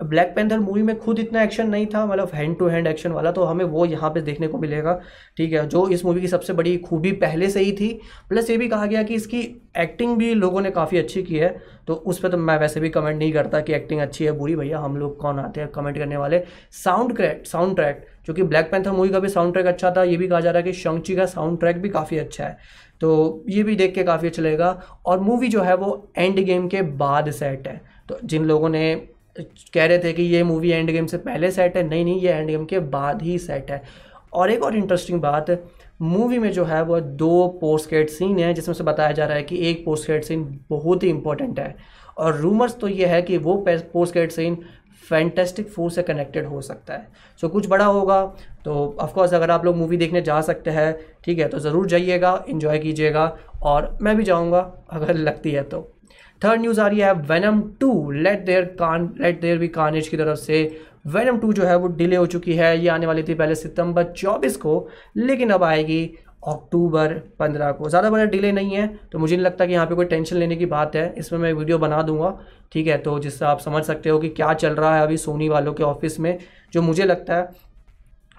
ब्लैक 0.03 0.33
पैंथर 0.37 0.59
मूवी 0.59 0.83
में 0.83 0.99
खुद 0.99 1.19
इतना 1.19 1.43
एक्शन 1.43 1.69
नहीं 1.69 1.87
था 1.87 2.05
मतलब 2.07 2.31
हैंड 2.35 2.59
टू 2.59 2.67
हैंड 2.67 2.87
एक्शन 2.87 3.13
वाला 3.13 3.31
तो 3.33 3.45
हमें 3.45 3.65
वो 3.65 3.85
यहाँ 3.87 4.11
पे 4.11 4.21
देखने 4.21 4.47
को 4.49 4.59
मिलेगा, 4.59 5.01
ठीक 5.37 5.53
है? 5.53 5.67
जो 5.69 5.87
इस 5.89 6.05
मूवी 6.05 6.21
की 6.21 6.29
सबसे 6.29 6.53
बड़ी 6.53 6.77
खूबी 6.79 7.13
पहले 7.15 7.49
से 7.51 7.61
ही 7.61 7.73
थी 7.73 7.89
प्लस 8.29 8.51
ये 8.51 8.57
भी 8.57 8.69
कहा 8.69 8.87
गया 8.87 9.03
कि 9.03 9.15
इसकी 9.15 9.41
एक्टिंग 9.79 10.17
भी 10.19 10.33
लोगों 10.35 10.61
ने 10.61 10.71
काफ़ी 10.71 10.99
अच्छी 10.99 11.23
की 11.23 11.37
है 11.37 11.57
तो 11.87 11.95
उस 11.95 12.19
पर 12.19 12.29
तो 12.29 12.39
मैं 12.39 12.59
वैसे 12.59 12.81
भी 12.81 12.89
कमेंट 12.91 13.19
नहीं 13.19 13.33
करता 13.33 13.61
कि 13.61 13.73
एक्टिंग 13.75 14.01
अच्छी 14.01 14.25
है, 14.25 14.33
बुरी, 14.33 14.57
भैया, 14.57 14.79
हम 14.79 14.97
लोग 14.97 15.19
कौन 15.21 15.39
आते 15.39 15.61
हैं 15.61 15.69
कमेंट 15.71 15.99
करने 15.99 16.17
वाले? 16.17 16.43
साउंड 16.85 17.17
क्रैक 17.17 17.47
साउंड 17.47 17.77
ट्रैक 17.77 18.07
जो 18.27 18.35
कि 18.35 18.43
ब्लैक 18.43 18.71
पैंथर 18.71 18.91
मूवी 18.91 19.09
का 19.09 19.19
भी 19.19 19.29
साउंड 19.29 19.53
ट्रैक 19.53 19.67
अच्छा 19.67 19.91
था, 19.91 20.03
ये 20.03 20.17
भी 20.17 20.29
कहा 20.29 20.41
जा 20.41 20.51
रहा 20.51 20.59
है 20.59 20.65
कि 20.65 20.73
शंची 20.73 21.17
का 21.17 21.27
साउंड 21.27 21.59
ट्रैक 21.61 21.81
भी 21.83 21.89
काफ़ी 21.89 22.19
अच्छा 22.19 22.45
है 22.45 22.57
तो 23.01 23.45
ये 23.49 23.63
भी 23.63 23.77
देख 23.77 23.95
के 23.95 24.03
काफ़ी 24.05 24.29
अच्छा 24.29 24.43
लगेगा, 24.43 24.71
और 25.07 25.21
मूवी 25.21 25.49
जो 25.49 25.63
है 25.63 25.75
वो 25.77 26.13
एंड 26.19 26.41
गेम 26.41 26.69
के 26.69 26.83
बाद 26.83 27.31
सेट 27.33 27.69
है 27.69 27.81
तो 28.09 28.19
जिन 28.25 28.45
लोगों 28.45 28.69
ने 28.69 28.95
कह 29.37 29.87
रहे 29.87 29.99
थे 29.99 30.13
कि 30.13 30.23
ये 30.25 30.43
मूवी 30.43 30.71
एंड 30.71 30.91
गेम 30.91 31.07
से 31.07 31.19
पहले 31.19 31.51
सेट 31.51 31.77
है। 31.77 31.83
नहीं 31.83 32.05
नहीं 32.05 32.21
ये 32.21 32.33
एंड 32.33 32.49
गेम 32.49 32.65
के 32.65 32.79
बाद 32.89 33.23
ही 33.23 33.39
सेट 33.39 33.71
है। 33.71 33.83
और 34.33 34.51
एक 34.51 34.63
और 34.63 34.77
इंटरेस्टिंग 34.77 35.21
बात 35.21 35.51
मूवी 36.03 36.39
में 36.39 36.51
जो 36.53 36.65
है 36.65 36.83
वो 36.83 37.01
दो 37.01 37.47
पोस्ट 37.61 37.95
सीन 38.11 38.39
है 38.39 38.53
जिसमें 38.55 38.75
से 38.75 38.85
बताया 38.85 39.13
जा 39.13 39.27
रहा 39.27 39.37
है 39.37 39.43
कि 39.43 39.57
एक 39.71 39.85
पोस्ट 39.85 40.11
सीन 40.25 40.45
बहुत 40.71 41.03
ही 41.03 41.09
इंपॉर्टेंट 41.09 41.59
है। 41.61 41.75
और 42.19 42.37
रूमर्स 42.37 42.77
तो 42.81 42.89
ये 42.89 43.07
है 43.07 43.21
कि 43.23 43.37
वो 43.39 43.57
पोस्ट 43.67 44.19
सीन 44.31 44.59
फैंटेस्टिक 45.03 45.69
फोर 45.69 45.91
से 45.91 46.03
कनेक्टेड 46.03 46.47
हो 46.47 46.61
सकता 46.61 46.95
है। 46.95 47.07
सो 47.41 47.47
so, 47.47 47.53
कुछ 47.53 47.69
बड़ा 47.69 47.85
होगा 47.85 48.25
तो 48.65 48.97
ऑफकोर्स 49.01 49.35
अगर 49.35 49.51
आप 49.51 49.65
लोग 49.65 49.77
मूवी 49.77 49.97
देखने 49.97 50.21
जा 50.23 50.41
सकते 50.41 50.71
हैं 50.71 50.93
ठीक 51.25 51.39
है 51.39 51.49
तो 51.49 51.59
ज़रूर 51.59 51.87
जाइएगा 51.87 52.45
इन्जॉय 52.49 52.79
कीजिएगा 52.79 53.25
और 53.63 53.97
मैं 54.03 54.17
भी 54.17 54.25
जाऊँगा 54.25 54.61
अगर 54.91 55.15
लगती 55.15 55.51
है 55.51 55.63
तो। 55.63 55.89
थर्ड 56.43 56.61
न्यूज़ 56.61 56.81
आ 56.81 56.87
रही 56.87 57.01
है 57.01 57.13
Venom 57.13 57.61
two 57.81 58.11
let 58.11 58.45
there 58.45 58.65
can't 58.79 59.13
let 59.21 59.41
there 59.41 59.59
भी 59.59 59.69
कानेज 59.71 60.09
की 60.09 60.17
तरफ़ 60.17 60.39
से. 60.39 60.63
वेनम 61.09 61.39
टू 61.39 61.53
जो 61.53 61.65
है, 61.65 61.77
वो 61.77 61.89
डिले 61.89 62.17
हो 62.17 62.27
चुकी 62.27 62.55
है. 62.55 62.79
ये 62.79 62.89
आने 62.89 63.07
वाली 63.07 63.23
थी 63.23 63.35
पहले 63.35 63.55
सितंबर 63.55 64.13
24 64.15 64.57
को, 64.57 64.89
लेकिन 65.17 65.51
अब 65.51 65.63
आएगी 65.65 66.05
अक्टूबर 66.49 67.15
15 67.41 67.73
को. 67.73 67.89
ज़्यादा 67.89 68.11
बड़ा 68.11 68.25
डिले 68.27 68.53
नहीं 68.53 68.75
है 68.75 68.87
तो 69.13 69.19
मुझे 69.19 69.35
नहीं 69.37 69.45
लगता 69.45 69.67
कि 69.67 69.73
यहाँ 69.73 69.87
पे 69.87 69.95
कोई 69.95 70.05
टेंशन 70.07 70.37
लेने 70.37 70.57
की 70.57 70.67
बात 70.67 70.97
है. 70.97 71.13
इसमें 71.19 71.39
मैं 71.41 71.53
वीडियो 71.53 71.79
बना 71.79 72.03
दूँगा, 72.03 72.39
ठीक 72.73 72.87
है? 72.87 72.97
तो 72.99 73.19
जिससे 73.19 73.45
आप 73.45 73.61
समझ 73.61 73.83
सकते 73.85 74.11
हो 74.11 74.19
कि 74.19 74.29
क्या 74.31 74.53
चल 74.55 74.75
रहा 74.75 74.95
है 74.97 75.03
अभी 75.03 75.17
सोनी 75.19 75.49
वालों 75.49 75.75
के 75.75 75.83
ऑफ़िस 75.85 76.19
में, 76.21 76.39
जो 76.73 76.83
मुझे 76.83 77.05
लगता 77.05 77.37
है 77.37 77.69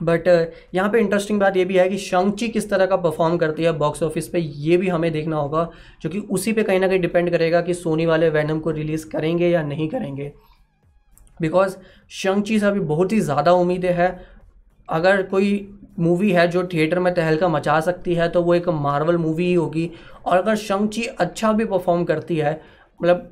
बट 0.02 0.28
uh, 0.28 0.76
यहाँ 0.76 0.90
पे 0.90 1.00
इंटरेस्टिंग 1.00 1.40
बात 1.40 1.58
ये 1.58 1.66
भी 1.66 1.78
है 1.78 1.88
कि 1.90 1.98
शंची 1.98 2.48
किस 2.48 2.70
तरह 2.70 2.86
का 2.86 2.96
परफॉर्म 2.98 3.38
करती 3.38 3.64
है 3.64 3.72
बॉक्स 3.78 4.04
ऑफ़िस 4.04 4.28
पे 4.28 4.40
ये 4.40 4.78
भी 4.78 4.88
हमें 4.88 5.12
देखना 5.12 5.38
होगा 5.38 5.68
जो 6.02 6.10
कि 6.10 6.20
उसी 6.20 6.54
पे 6.54 6.64
कहीं 6.64 6.80
ना 6.80 6.88
कहीं 6.88 7.00
डिपेंड 7.00 7.30
करेगा 7.32 7.62
कि 7.62 7.74
सोनी 7.74 8.06
वाले 8.06 8.30
वैनम 8.30 8.60
को 8.60 8.72
रिलीज़ 8.72 9.08
करेंगे 9.10 9.50
या 9.50 9.62
नहीं 9.64 9.88
करेंगे। 9.90 10.32
बिकॉज़ 11.40 11.76
शंची 12.12 12.60
से 12.60 12.66
अभी 12.66 12.80
बहुत 12.82 13.12
ही 13.12 13.20
ज़्यादा 13.20 13.52
उम्मीदें 13.54 13.94
है। 13.94 14.10
अगर 14.90 15.22
कोई 15.24 15.68
मूवी 16.00 16.32
है 16.32 16.48
जो 16.48 16.64
थिएटर 16.64 17.00
में 17.00 17.14
तहलका 17.14 17.48
मचा 17.50 17.80
सकती 17.82 18.14
है 18.14 18.28
तो 18.30 18.42
वो 18.44 18.54
एक 18.56 18.70
मार्वल 18.70 19.18
मूवी 19.18 19.46
ही 19.46 19.54
होगी। 19.54 19.90
और 20.26 20.38
अगर 20.38 20.56
शंची 20.58 21.04
अच्छा 21.04 21.52
भी 21.52 21.66
परफॉर्म 21.66 22.04
करती 22.04 22.38
है 22.38 22.60
मतलब 23.00 23.32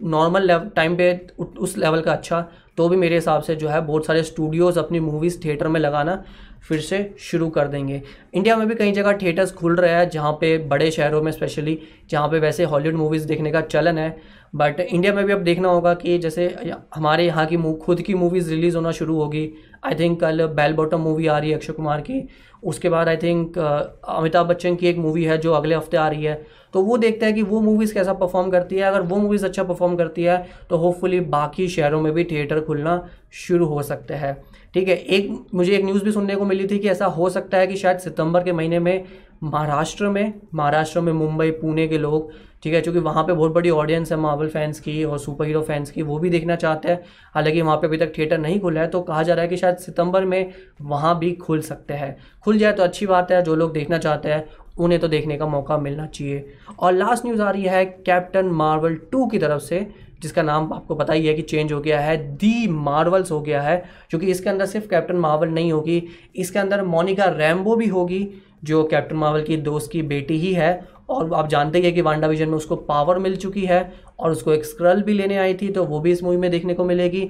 नॉर्मल 0.00 0.58
टाइम 0.76 0.96
पे 0.96 1.14
उस 1.38 1.76
लेवल 1.78 2.00
का 2.00 2.12
अच्छा 2.12 2.46
तो 2.78 2.88
भी 2.88 2.96
मेरे 2.96 3.14
हिसाब 3.14 3.42
से 3.42 3.54
जो 3.56 3.68
है 3.68 3.80
बहुत 3.80 4.06
सारे 4.06 4.22
स्टूडियोज़ 4.22 4.78
अपनी 4.78 5.00
मूवीज़ 5.00 5.38
थिएटर 5.44 5.68
में 5.68 5.80
लगाना 5.80 6.22
फिर 6.68 6.80
से 6.80 6.98
शुरू 7.20 7.48
कर 7.48 7.68
देंगे। 7.68 8.00
इंडिया 8.34 8.56
में 8.56 8.66
भी 8.68 8.74
कई 8.74 8.92
जगह 8.92 9.12
थिएटर्स 9.22 9.52
खुल 9.52 9.74
रहे 9.76 9.92
हैं 9.92 10.08
जहाँ 10.10 10.32
पे 10.40 10.56
बड़े 10.68 10.90
शहरों 10.90 11.20
में 11.22 11.30
स्पेशली 11.32 11.78
जहाँ 12.10 12.28
पे 12.28 12.38
वैसे 12.38 12.64
हॉलीवुड 12.64 12.98
मूवीज़ 12.98 13.26
देखने 13.28 13.50
का 13.52 13.60
चलन 13.60 13.98
है। 13.98 14.16
बट 14.54 14.80
इंडिया 14.80 15.12
में 15.14 15.24
भी 15.26 15.32
अब 15.32 15.42
देखना 15.44 15.68
होगा 15.68 15.92
कि 15.94 16.18
जैसे 16.18 16.46
हमारे 16.94 17.26
यहाँ 17.26 17.46
की 17.46 17.56
खुद 17.84 18.00
की 18.00 18.14
मूवीज़ 18.14 18.50
रिलीज़ 18.50 18.76
होना 18.76 18.90
शुरू 18.92 19.16
होगी। 19.16 19.50
आई 19.84 19.94
थिंक 19.94 20.20
कल 20.20 20.46
बेल 20.48 20.72
बॉटम 20.72 21.00
मूवी 21.00 21.26
आ 21.26 21.38
रही 21.38 21.50
है 21.50 21.56
अक्षय 21.56 21.72
कुमार 21.72 22.00
की। 22.00 22.28
उसके 22.62 22.88
बाद 22.88 23.08
आई 23.08 23.16
थिंक 23.16 23.58
अमिताभ 23.58 24.46
बच्चन 24.46 24.76
की 24.76 24.86
एक 24.86 24.98
मूवी 24.98 25.24
है 25.24 25.38
जो 25.38 25.52
अगले 25.52 25.74
हफ़्ते 25.74 25.96
आ 25.96 26.08
रही 26.08 26.24
है। 26.24 26.44
तो 26.74 26.82
वो 26.82 26.96
देखते 26.98 27.26
हैं 27.26 27.34
कि 27.34 27.42
वो 27.42 27.60
मूवीज़ 27.60 27.94
कैसा 27.94 28.12
परफॉर्म 28.12 28.50
करती 28.50 28.76
है। 28.76 28.82
अगर 28.82 29.00
वो 29.02 29.16
मूवीज़ 29.16 29.44
अच्छा 29.46 29.62
परफॉर्म 29.64 29.96
करती 29.96 30.22
है 30.22 30.46
तो 30.70 30.76
होपफुली 30.76 31.20
बाकी 31.32 31.68
शहरों 31.68 32.00
में 32.02 32.12
भी 32.12 32.24
थिएटर 32.24 32.60
खुलना 32.60 33.02
शुरू 33.32 33.66
हो 33.66 33.82
सकते 33.82 34.14
हैं। 34.14 34.36
ठीक 34.74 34.88
है, 34.88 34.94
एक, 34.96 35.46
मुझे 35.54 35.72
एक 35.72 35.84
न्यूज़ 35.84 36.04
भी 36.04 36.12
सुनने 36.12 36.36
को 36.36 36.44
मिली 36.44 36.66
थी 36.66 36.78
कि 36.78 36.88
ऐसा 36.88 37.06
हो 37.08 37.28
सकता 37.30 37.58
है 37.58 37.66
कि 37.66 37.76
शायद 37.76 37.98
सितंबर 37.98 38.42
के 38.44 38.52
महीने 38.52 38.78
में 38.78 39.04
महाराष्ट्र 39.42 40.08
में 40.08 40.32
महाराष्ट्र 40.54 41.00
में 41.00 41.12
मुंबई, 41.12 41.50
पुणे 41.50 41.86
के 41.88 41.98
लोग, 41.98 42.30
ठीक 42.62 42.74
है, 42.74 42.80
क्योंकि 42.80 43.00
वहाँ 43.00 43.24
पे 43.24 43.32
बहुत 43.32 43.52
बड़ी 43.52 43.70
ऑडियंस 43.70 44.12
है 44.12 44.18
मार्वल 44.18 44.48
फैंस 44.48 44.80
की 44.80 45.02
और 45.04 45.18
सुपर 45.18 45.46
हीरो 45.46 45.62
फैंस 45.62 45.90
की, 45.90 46.02
वो 46.02 46.18
भी 46.18 46.30
देखना 46.30 46.56
चाहते 46.56 46.88
हैं। 46.88 47.00
हालाँकि 47.34 47.62
वहाँ 47.62 47.76
पे 47.76 47.86
अभी 47.86 47.96
तक 47.96 48.12
थिएटर 48.18 48.38
नहीं 48.38 48.60
खुला 48.60 48.80
है 48.80 48.88
तो 48.88 49.00
कहा 49.02 49.22
जा 49.22 49.34
रहा 49.34 49.42
है 49.42 49.48
कि 49.48 49.56
शायद 49.56 49.76
सितंबर 49.76 50.24
में 50.24 50.52
वहाँ 50.82 51.18
भी 51.18 51.32
खुल 51.36 51.60
सकते 51.62 51.94
हैं। 51.94 52.16
खुल 52.44 52.58
जाए 52.58 52.72
तो 52.72 52.82
अच्छी 52.82 53.06
बात 53.06 53.32
है, 53.32 53.42
जो 53.42 53.54
लोग 53.54 53.72
देखना 53.72 53.98
चाहते 53.98 54.28
हैं 54.28 54.44
उन्हें 54.74 55.00
तो 55.00 55.08
देखने 55.08 55.36
का 55.36 55.46
मौका 55.46 55.78
मिलना 55.78 56.06
चाहिए। 56.06 56.54
और 56.78 56.92
लास्ट 56.92 57.24
न्यूज़ 57.26 57.42
आ 57.42 57.50
रही 57.50 57.62
है 57.62 57.84
कैप्टन 57.84 58.46
मार्वल 58.46 58.94
टू 59.12 59.26
की 59.26 59.38
तरफ़ 59.38 59.62
से, 59.62 59.86
जिसका 60.22 60.42
नाम 60.42 60.72
आपको 60.72 60.94
पता 60.94 61.12
ही 61.12 61.26
है 61.26 61.34
कि 61.34 61.42
चेंज 61.42 61.72
हो 61.72 61.80
गया 61.80 62.00
है। 62.00 62.16
दी 62.36 62.66
मार्वल्स 62.68 63.30
हो 63.30 63.40
गया 63.40 63.60
है, 63.62 63.76
क्योंकि 64.10 64.26
इसके 64.26 64.50
अंदर 64.50 64.66
सिर्फ़ 64.66 64.88
कैप्टन 64.88 65.16
मार्वल 65.16 65.48
नहीं 65.48 65.72
होगी, 65.72 66.02
इसके 66.36 66.58
अंदर 66.58 66.82
मोनिका 66.84 67.24
रैम्बो 67.28 67.76
भी 67.76 67.86
होगी, 67.86 68.28
जो 68.64 68.84
कैप्टन 68.84 69.16
मार्वल 69.16 69.42
की 69.42 69.56
दोस्त 69.56 69.90
की 69.92 70.02
बेटी 70.02 70.38
ही 70.38 70.52
है। 70.52 70.88
और 71.10 71.32
आप 71.34 71.48
जानते 71.48 71.78
ही 71.78 71.84
हैं 71.84 71.94
कि 71.94 72.00
वांडा 72.00 72.26
विजन 72.26 72.48
में 72.48 72.56
उसको 72.56 72.76
पावर 72.76 73.18
मिल 73.18 73.36
चुकी 73.36 73.64
है, 73.64 73.92
और 74.18 74.30
उसको 74.30 74.52
एक 74.52 74.64
स्क्रल 74.64 75.02
भी 75.02 75.12
लेने 75.12 75.36
आई 75.36 75.54
थी 75.54 75.68
तो 75.68 75.84
वो 75.84 76.00
भी 76.00 76.12
इस 76.12 76.22
मूवी 76.22 76.36
में 76.36 76.50
देखने 76.50 76.74
को 76.74 76.84
मिलेगी। 76.84 77.24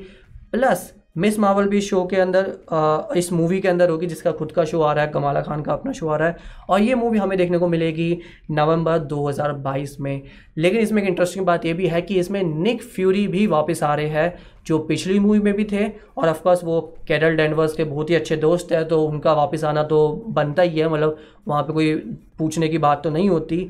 प्लस 0.52 0.92
मिस 1.16 1.38
मावल 1.38 1.68
भी 1.68 1.80
शो 1.80 2.02
के 2.06 2.16
अंदर 2.16 3.12
इस 3.16 3.32
मूवी 3.32 3.60
के 3.60 3.68
अंदर 3.68 3.90
होगी, 3.90 4.06
जिसका 4.06 4.30
खुद 4.32 4.52
का 4.52 4.64
शो 4.64 4.80
आ 4.80 4.92
रहा 4.92 5.04
है, 5.04 5.10
कमाला 5.10 5.40
खान 5.40 5.60
का 5.62 5.72
अपना 5.72 5.92
शो 5.92 6.08
आ 6.08 6.16
रहा 6.16 6.28
है। 6.28 6.36
और 6.68 6.80
ये 6.80 6.94
मूवी 6.94 7.18
हमें 7.18 7.36
देखने 7.38 7.58
को 7.58 7.68
मिलेगी 7.68 8.18
नवंबर 8.50 8.98
2022 8.98 9.96
में। 10.00 10.22
लेकिन 10.56 10.80
इसमें 10.80 11.02
एक 11.02 11.08
इंटरेस्टिंग 11.08 11.46
बात 11.46 11.66
ये 11.66 11.72
भी 11.72 11.86
है 11.86 12.02
कि 12.02 12.18
इसमें 12.20 12.42
निक 12.42 12.82
फ्यूरी 12.84 13.26
भी 13.28 13.46
वापस 13.46 13.82
आ 13.82 13.94
रहे 13.94 14.08
हैं, 14.08 14.34
जो 14.66 14.78
पिछली 14.78 15.18
मूवी 15.18 15.38
में 15.38 15.52
भी 15.54 15.64
थे। 15.64 15.86
और 15.86 16.28
ऑफकोर्स 16.28 16.64
वो 16.64 16.80
कैरल 17.08 17.36
डेनवर्स 17.36 17.72
के 17.72 17.84
बहुत 17.84 18.10
ही 18.10 18.14
अच्छे 18.14 18.36
दोस्त 18.36 18.72
हैं 18.72 18.86
तो 18.88 19.02
उनका 19.04 19.32
वापस 19.32 19.64
आना 19.64 19.82
तो 19.84 20.08
बनता 20.28 20.62
ही 20.62 20.78
है 20.78 20.88
मतलब 20.88 21.18
वहाँ 21.48 21.62
पर 21.62 21.72
कोई 21.72 21.94
पूछने 22.38 22.68
की 22.68 22.78
बात 22.78 23.02
तो 23.04 23.10
नहीं 23.10 23.28
होती। 23.30 23.68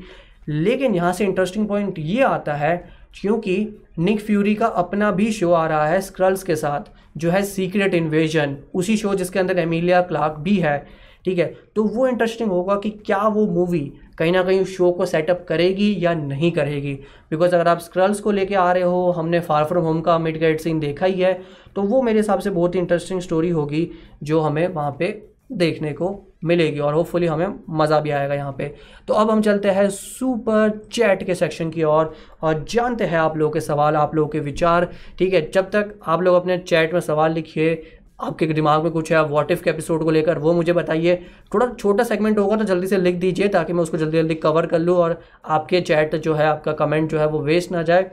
लेकिन 0.49 0.95
यहाँ 0.95 1.13
से 1.13 1.25
इंटरेस्टिंग 1.25 1.67
पॉइंट 1.67 1.99
ये 1.99 2.21
आता 2.23 2.53
है, 2.53 2.75
क्योंकि 3.15 3.67
निक 3.99 4.19
फ्यूरी 4.19 4.55
का 4.55 4.67
अपना 4.67 5.11
भी 5.11 5.31
शो 5.31 5.51
आ 5.51 5.65
रहा 5.67 5.87
है 5.87 6.01
स्क्रल्स 6.01 6.43
के 6.43 6.55
साथ। 6.55 6.93
जो 7.15 7.31
है 7.31 7.43
सीक्रेट 7.43 7.93
इन्वेजन 7.93 8.57
उसी 8.73 8.97
शो 8.97 9.13
जिसके 9.15 9.39
अंदर 9.39 9.59
एमिलिया 9.59 10.01
क्लार्क 10.01 10.39
भी 10.39 10.55
है, 10.57 10.77
ठीक 11.25 11.39
है? 11.39 11.45
तो 11.75 11.83
वो 11.83 12.07
इंटरेस्टिंग 12.07 12.49
होगा 12.51 12.75
कि 12.75 12.89
क्या 13.05 13.21
वो 13.27 13.45
मूवी 13.47 13.91
कहीं 14.17 14.31
ना 14.31 14.41
कहीं 14.43 14.59
उस 14.61 14.75
शो 14.77 14.91
को 14.91 15.05
सेटअप 15.05 15.45
करेगी 15.49 15.95
या 15.99 16.13
नहीं 16.13 16.51
करेगी? 16.51 16.93
बिकॉज़ 17.31 17.55
अगर 17.55 17.67
आप 17.67 17.79
स्क्रल्स 17.79 18.19
को 18.19 18.31
लेके 18.31 18.55
आ 18.55 18.71
रहे 18.71 18.83
हो, 18.83 19.11
हमने 19.11 19.39
फार 19.39 19.65
फ्रॉम 19.65 19.83
होम 19.83 20.01
का 20.01 20.17
मिड 20.19 20.39
गाइड 20.41 20.59
सीन 20.59 20.79
देखा 20.79 21.05
ही 21.05 21.21
है 21.21 21.33
तो 21.75 21.81
वो 21.81 22.01
मेरे 22.01 22.19
हिसाब 22.19 22.39
से 22.39 22.49
बहुत 22.49 22.75
ही 22.75 22.79
इंटरेस्टिंग 22.79 23.21
स्टोरी 23.21 23.49
होगी 23.49 23.87
जो 24.23 24.39
हमें 24.39 24.67
वहाँ 24.67 24.95
पे 24.99 25.07
देखने 25.51 25.91
को 25.93 26.07
मिलेगी 26.45 26.79
और 26.79 26.93
होपफुली 26.93 27.27
हमें 27.27 27.47
मज़ा 27.69 27.99
भी 27.99 28.09
आएगा 28.11 28.33
यहाँ 28.33 28.55
पे। 28.57 28.73
तो 29.07 29.13
अब 29.13 29.31
हम 29.31 29.41
चलते 29.41 29.69
हैं 29.69 29.89
सुपर 29.89 30.79
चैट 30.93 31.23
के 31.23 31.35
सेक्शन 31.35 31.69
की 31.69 31.83
ओर 31.83 31.93
और, 31.93 32.13
और 32.41 32.63
जानते 32.69 33.05
हैं 33.05 33.17
आप 33.19 33.37
लोगों 33.37 33.53
के 33.53 33.61
सवाल 33.61 33.95
आप 33.95 34.15
लोगों 34.15 34.29
के 34.29 34.39
विचार 34.41 34.89
ठीक 35.19 35.33
है? 35.33 35.49
जब 35.51 35.69
तक 35.71 35.93
आप 36.03 36.21
लोग 36.21 36.35
अपने 36.35 36.57
चैट 36.59 36.93
में 36.93 36.99
सवाल 37.01 37.33
लिखिए 37.33 37.83
आपके 38.19 38.45
दिमाग 38.47 38.83
में 38.83 38.91
कुछ 38.91 39.11
है 39.11 39.23
वॉट 39.25 39.49
इफ़ 39.51 39.63
के 39.63 39.69
एपिसोड 39.69 40.03
को 40.03 40.11
लेकर 40.11 40.37
वो 40.39 40.53
मुझे 40.53 40.73
बताइए। 40.73 41.15
थोड़ा 41.53 41.67
छोटा 41.69 42.03
सेगमेंट 42.03 42.37
होगा 42.39 42.55
तो 42.55 42.63
जल्दी 42.63 42.87
से 42.87 42.97
लिख 42.97 43.15
दीजिए 43.15 43.47
ताकि 43.47 43.73
मैं 43.73 43.83
उसको 43.83 43.97
जल्दी 43.97 44.17
जल्दी 44.17 44.35
कवर 44.37 44.65
कर 44.65 44.79
लूँ 44.79 44.95
और 44.97 45.19
आपके 45.47 45.81
चैट 45.81 46.15
जो 46.17 46.33
है 46.33 46.45
आपका 46.47 46.73
कमेंट 46.75 47.09
जो 47.11 47.19
है 47.19 47.27
वो 47.27 47.41
वेस्ट 47.41 47.71
ना 47.71 47.81
जाए। 47.83 48.09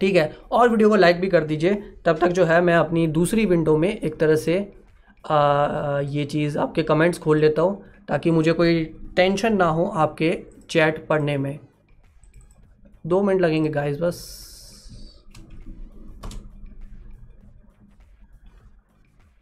ठीक 0.00 0.16
है? 0.16 0.30
और 0.52 0.68
वीडियो 0.68 0.88
को 0.88 0.96
लाइक 0.96 1.20
भी 1.20 1.28
कर 1.28 1.44
दीजिए। 1.44 1.74
तब 2.04 2.18
तक 2.18 2.28
जो 2.28 2.44
है 2.44 2.60
मैं 2.60 2.74
अपनी 2.74 3.06
दूसरी 3.08 3.46
विंडो 3.46 3.76
में 3.76 3.88
एक 3.90 4.18
तरह 4.20 4.36
से 4.36 4.56
आ, 5.24 6.00
ये 6.00 6.24
चीज़ 6.24 6.58
आपके 6.58 6.82
कमेंट्स 6.82 7.18
खोल 7.18 7.38
लेता 7.38 7.62
हूँ 7.62 7.82
ताकि 8.08 8.30
मुझे 8.30 8.52
कोई 8.52 8.84
टेंशन 9.16 9.56
ना 9.56 9.64
हो 9.68 9.84
आपके 9.96 10.30
चैट 10.70 11.06
पढ़ने 11.06 11.36
में। 11.38 11.58
दो 13.06 13.22
मिनट 13.22 13.40
लगेंगे 13.40 13.70
गाइस 13.70 13.98
बस। 14.00 14.22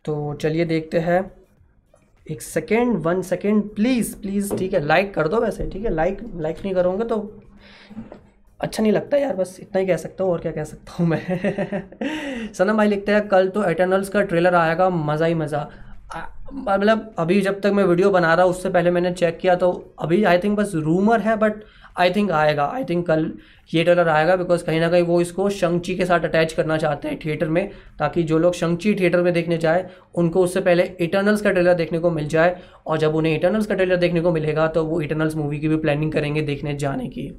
तो 0.04 0.34
चलिए 0.34 0.64
देखते 0.64 0.98
हैं। 1.00 1.20
एक 2.26 2.42
second 2.42 2.96
one 3.02 3.22
second 3.22 3.62
please 3.74 4.14
please 4.16 4.54
ठीक 4.56 4.74
है 4.74 4.84
लाइक 4.86 5.12
कर 5.14 5.28
दो 5.28 5.40
वैसे 5.40 5.68
ठीक 5.70 5.84
है 5.84 5.94
लाइक 5.94 6.18
लाइक 6.36 6.58
नहीं 6.64 6.74
करोगे 6.74 7.04
तो 7.04 7.16
अच्छा 8.62 8.82
नहीं 8.82 8.92
लगता 8.92 9.16
यार, 9.16 9.34
बस 9.36 9.56
इतना 9.60 9.80
ही 9.80 9.86
कह 9.86 9.96
सकता 9.96 10.24
हूँ, 10.24 10.32
और 10.32 10.40
क्या 10.40 10.52
कह 10.52 10.64
सकता 10.64 10.92
हूँ 10.92 11.06
मैं? 11.08 12.52
सनम 12.54 12.76
भाई 12.76 12.88
लिखते 12.88 13.12
हैं, 13.12 13.26
कल 13.28 13.48
तो 13.48 13.64
एटर्नल्स 13.64 14.08
का 14.08 14.22
ट्रेलर 14.22 14.54
आएगा, 14.54 14.88
मज़ा 14.90 15.26
ही 15.26 15.34
मज़ा। 15.34 15.68
मतलब 16.54 17.14
अभी 17.18 17.40
जब 17.40 17.60
तक 17.60 17.72
मैं 17.74 17.84
वीडियो 17.84 18.10
बना 18.10 18.32
रहा 18.34 18.44
हूँ, 18.44 18.50
उससे 18.50 18.70
पहले 18.70 18.90
मैंने 18.90 19.12
चेक 19.12 19.38
किया 19.38 19.54
तो 19.56 19.70
अभी 20.00 20.22
आई 20.24 20.38
थिंक 20.38 20.56
बस 20.58 20.72
रूमर 20.76 21.20
है 21.20 21.36
बट 21.36 21.62
आई 21.98 22.10
थिंक 22.10 22.30
आएगा। 22.32 22.64
आई 22.66 22.84
थिंक 22.84 23.06
कल 23.06 23.30
ये 23.70 23.84
ट्रेलर 23.84 24.08
आएगा 24.08 24.36
बिकॉज़ 24.36 24.64
कहीं 24.64 24.80
ना 24.80 24.88
कहीं 24.88 25.02
वो 25.02 25.20
इसको 25.20 25.48
शंची 25.50 25.94
के 25.96 26.04
साथ 26.06 26.24
अटैच 26.24 26.52
करना 26.52 26.76
चाहते 26.78 27.08
हैं 27.08 27.18
थिएटर 27.24 27.48
में, 27.48 27.70
ताकि 27.98 28.22
जो 28.22 28.38
लोग 28.38 28.54
शंची 28.54 28.94
थिएटर 28.94 29.22
में 29.22 29.32
देखने 29.32 29.58
जाए, 29.58 29.86
उनको 30.14 30.42
उससे 30.44 30.60
पहले 30.60 30.82
इटर्नल्स 31.00 31.40
का 31.42 31.50
ट्रेलर 31.50 31.74
देखने 31.74 31.98
को 31.98 32.10
मिल 32.10 32.28
जाए, 32.28 32.56
और 32.86 32.98
जब 32.98 33.14
उन्हें 33.14 33.34
इटर्नल्स 33.34 33.66
का 33.66 33.74
ट्रेलर 33.74 33.96
देखने 33.96 34.20
को 34.20 34.32
मिलेगा 34.32 34.66
तो 34.68 34.84
वो 34.84 35.00
इटर्नल्स 35.00 35.36
मूवी 35.36 35.58
की 35.60 35.68
भी 35.68 35.76
प्लानिंग 35.78 36.12
करेंगे 36.12 36.42
देखने 36.42 36.74
जाने 36.76 37.08
की। 37.08 37.30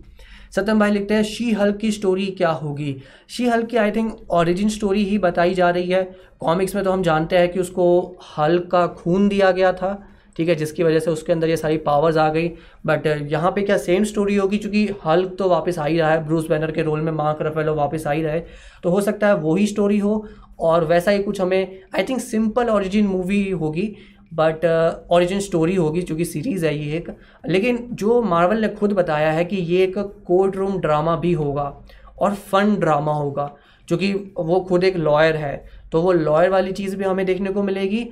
सत्यम 0.55 0.79
भाई 0.79 0.91
लिखते 0.91 1.13
हैं, 1.13 1.23
शी 1.23 1.51
हल्क 1.51 1.77
की 1.77 1.91
स्टोरी 1.91 2.25
क्या 2.27 2.49
होगी? 2.49 2.95
शी 3.29 3.47
हल्क 3.47 3.67
की 3.67 3.77
आई 3.77 3.91
थिंक 3.91 4.31
ओरिजिन 4.31 4.69
स्टोरी 4.69 5.03
ही 5.05 5.17
बताई 5.17 5.53
जा 5.53 5.69
रही 5.69 5.89
है। 5.89 6.03
कॉमिक्स 6.39 6.75
में 6.75 6.83
तो 6.83 6.91
हम 6.91 7.03
जानते 7.03 7.37
हैं 7.37 7.51
कि 7.51 7.59
उसको 7.59 8.17
हल्क 8.37 8.67
का 8.71 8.85
खून 8.89 9.27
दिया 9.29 9.51
गया 9.51 9.71
था, 9.73 9.93
ठीक 10.37 10.49
है, 10.49 10.55
जिसकी 10.55 10.83
वजह 10.83 10.99
से 10.99 11.11
उसके 11.11 11.33
अंदर 11.33 11.49
ये 11.49 11.57
सारी 11.57 11.77
पावर्स 11.79 12.17
आ 12.17 12.27
गई। 12.29 12.47
बट 12.85 13.07
यहाँ 13.31 13.51
पे 13.51 13.61
क्या 13.61 13.77
सेम 13.79 14.03
स्टोरी 14.03 14.35
होगी? 14.35 14.57
क्योंकि 14.57 14.87
हल्क 15.05 15.35
तो 15.39 15.49
वापस 15.49 15.79
आ 15.79 15.85
ही 15.85 15.97
रहा 15.99 16.11
है 16.11 16.25
ब्रूस 16.25 16.47
बैनर 16.49 16.71
के 16.71 16.81
रोल 16.83 17.01
में 17.01 17.11
मार्क 17.13 17.41
रफेलो 17.41 17.75
वापस 17.75 18.07
आ 18.07 18.11
ही 18.11 18.21
रहे 18.23 18.39
तो 18.83 18.89
हो 18.89 19.01
सकता 19.01 19.27
है 19.27 19.35
वही 19.39 19.67
स्टोरी 19.67 19.99
हो। 19.99 20.25
और 20.59 20.83
वैसा 20.85 21.11
ही 21.11 21.23
कुछ 21.23 21.39
हमें 21.41 21.79
I 21.95 22.03
think 22.03 22.19
simple 22.21 22.69
origin 22.69 23.07
movie 23.07 23.49
होगी 23.51 23.95
बट 24.33 24.65
ओरिजिन 25.11 25.39
स्टोरी 25.39 25.75
होगी, 25.75 26.01
चूँकि 26.01 26.25
सीरीज़ 26.25 26.65
है 26.65 26.75
ये 26.77 26.97
एक। 26.97 27.09
लेकिन 27.45 27.87
जो 27.93 28.21
मार्वल 28.23 28.61
ने 28.61 28.67
खुद 28.69 28.93
बताया 28.93 29.31
है 29.31 29.45
कि 29.45 29.57
ये 29.57 29.83
एक 29.83 29.97
कोर्ट 30.27 30.55
रूम 30.55 30.79
ड्रामा 30.79 31.15
भी 31.17 31.33
होगा 31.33 31.73
और 32.19 32.33
फन 32.33 32.75
ड्रामा 32.75 33.13
होगा, 33.13 33.49
चूँकि 33.87 34.13
वो 34.37 34.59
खुद 34.59 34.83
एक 34.83 34.97
लॉयर 34.97 35.35
है। 35.35 35.65
तो 35.91 36.01
वो 36.01 36.11
लॉयर 36.11 36.49
वाली 36.49 36.71
चीज़ 36.71 36.95
भी 36.97 37.05
हमें 37.05 37.25
देखने 37.25 37.49
को 37.49 37.63
मिलेगी 37.63 38.03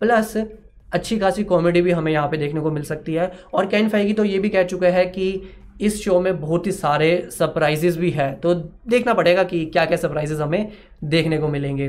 प्लस 0.00 0.36
अच्छी 0.92 1.18
खासी 1.18 1.44
कॉमेडी 1.44 1.80
भी 1.82 1.90
हमें 1.90 2.12
यहाँ 2.12 2.28
पे 2.28 2.36
देखने 2.36 2.60
को 2.60 2.70
मिल 2.70 2.82
सकती 2.84 3.14
है। 3.14 3.30
और 3.54 3.66
कैन 3.66 3.88
फाइगी 3.88 4.12
तो 4.12 4.24
ये 4.24 4.38
भी 4.38 4.48
कह 4.48 4.62
चुका 4.64 4.88
है 4.88 5.04
कि 5.06 5.42
इस 5.80 6.02
शो 6.02 6.18
में 6.20 6.40
बहुत 6.40 6.66
ही 6.66 6.72
सारे 6.72 7.28
सरप्राइजेज 7.30 7.96
भी 7.96 8.10
है। 8.10 8.32
तो 8.34 8.54
देखना 8.54 9.14
पड़ेगा 9.14 9.42
कि 9.44 9.64
क्या 9.66 9.84
क्या 9.84 9.96
सरप्राइजेज 9.96 10.40
हमें 10.40 10.72
देखने 11.04 11.38
को 11.38 11.48
मिलेंगे। 11.48 11.88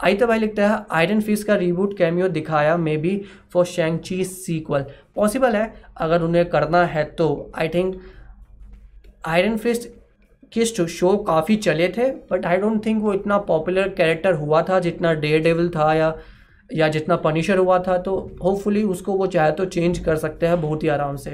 आइता 0.00 0.26
भाई 0.26 0.38
लिखता 0.38 0.68
है 0.68 0.84
आयरन 0.90 1.20
फिस्ट 1.20 1.46
का 1.46 1.54
रिबूट 1.56 1.96
कैमियो 1.98 2.28
दिखाया 2.28 2.76
maybe 2.96 3.20
for 3.52 3.64
Shang Chi 3.66 4.22
sequel 4.24 4.84
possible 5.16 5.56
है, 5.56 5.72
अगर 5.96 6.22
उन्हें 6.22 6.44
करना 6.50 6.84
है 6.84 7.04
तो। 7.04 7.52
आई 7.54 7.68
थिंक 7.68 8.00
आयरन 9.26 9.56
फिस्ट 9.56 9.88
के 10.52 10.64
शो 10.64 11.16
काफ़ी 11.24 11.56
चले 11.58 11.88
थे 11.88 12.10
बट 12.30 12.46
आई 12.46 12.56
डोंट 12.56 12.84
थिंक 12.86 13.02
वो 13.02 13.12
इतना 13.14 13.38
पॉपुलर 13.48 13.88
कैरेक्टर 13.88 14.34
हुआ 14.34 14.62
था 14.62 14.78
जितना 14.80 15.12
डे 15.14 15.38
डेविल 15.38 15.68
था 15.68 15.92
या 15.94 16.14
या 16.70 16.88
जितना 16.88 17.16
पनिशर 17.16 17.58
हुआ 17.58 17.78
था 17.78 17.96
तो 17.98 18.16
होपफुली 18.42 18.82
उसको 18.86 19.12
वो 19.12 19.26
चाहे 19.26 19.52
तो 19.52 19.64
चेंज 19.66 19.98
कर 19.98 20.16
सकते 20.16 20.46
हैं 20.46 20.60
बहुत 20.60 20.82
ही 20.82 20.88
आराम 20.88 21.16
से। 21.16 21.30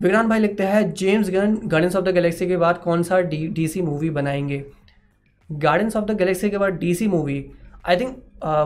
विक्रांत 0.00 0.28
भाई 0.28 0.38
लिखते 0.38 0.64
हैं 0.64 0.92
James 0.94 1.30
Gunn 1.30 1.54
Guardians 1.64 1.96
of 1.96 2.04
the 2.04 2.14
Galaxy 2.14 2.46
के 2.46 2.56
बाद 2.56 2.78
कौन 2.78 3.02
सा 3.02 3.20
डी 3.20 3.46
डीसी 3.48 3.82
मूवी 3.82 4.10
बनाएँगे? 4.10 4.64
गार्डन्स 5.50 5.96
ऑफ़ 5.96 6.04
द 6.04 6.16
गैलेक्सी 6.18 6.50
के 6.50 6.58
बाद 6.58 6.72
DC 6.78 7.06
movie 7.08 7.44
I 7.88 7.96
think 7.96 8.16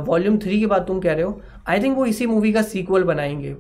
volume 0.09 0.39
three 0.39 0.59
की 0.61 0.67
बात 0.67 0.87
तुम 0.87 1.01
कह 1.01 1.13
रहे 1.13 1.23
हो 1.23 1.41
आई 1.69 1.83
थिंक 1.83 1.97
वो 1.97 2.07
इसी 2.07 2.27
मूवी 2.27 2.53
का 2.53 2.63
सीक्वल 2.63 3.05
बनाएँगे। 3.05 3.55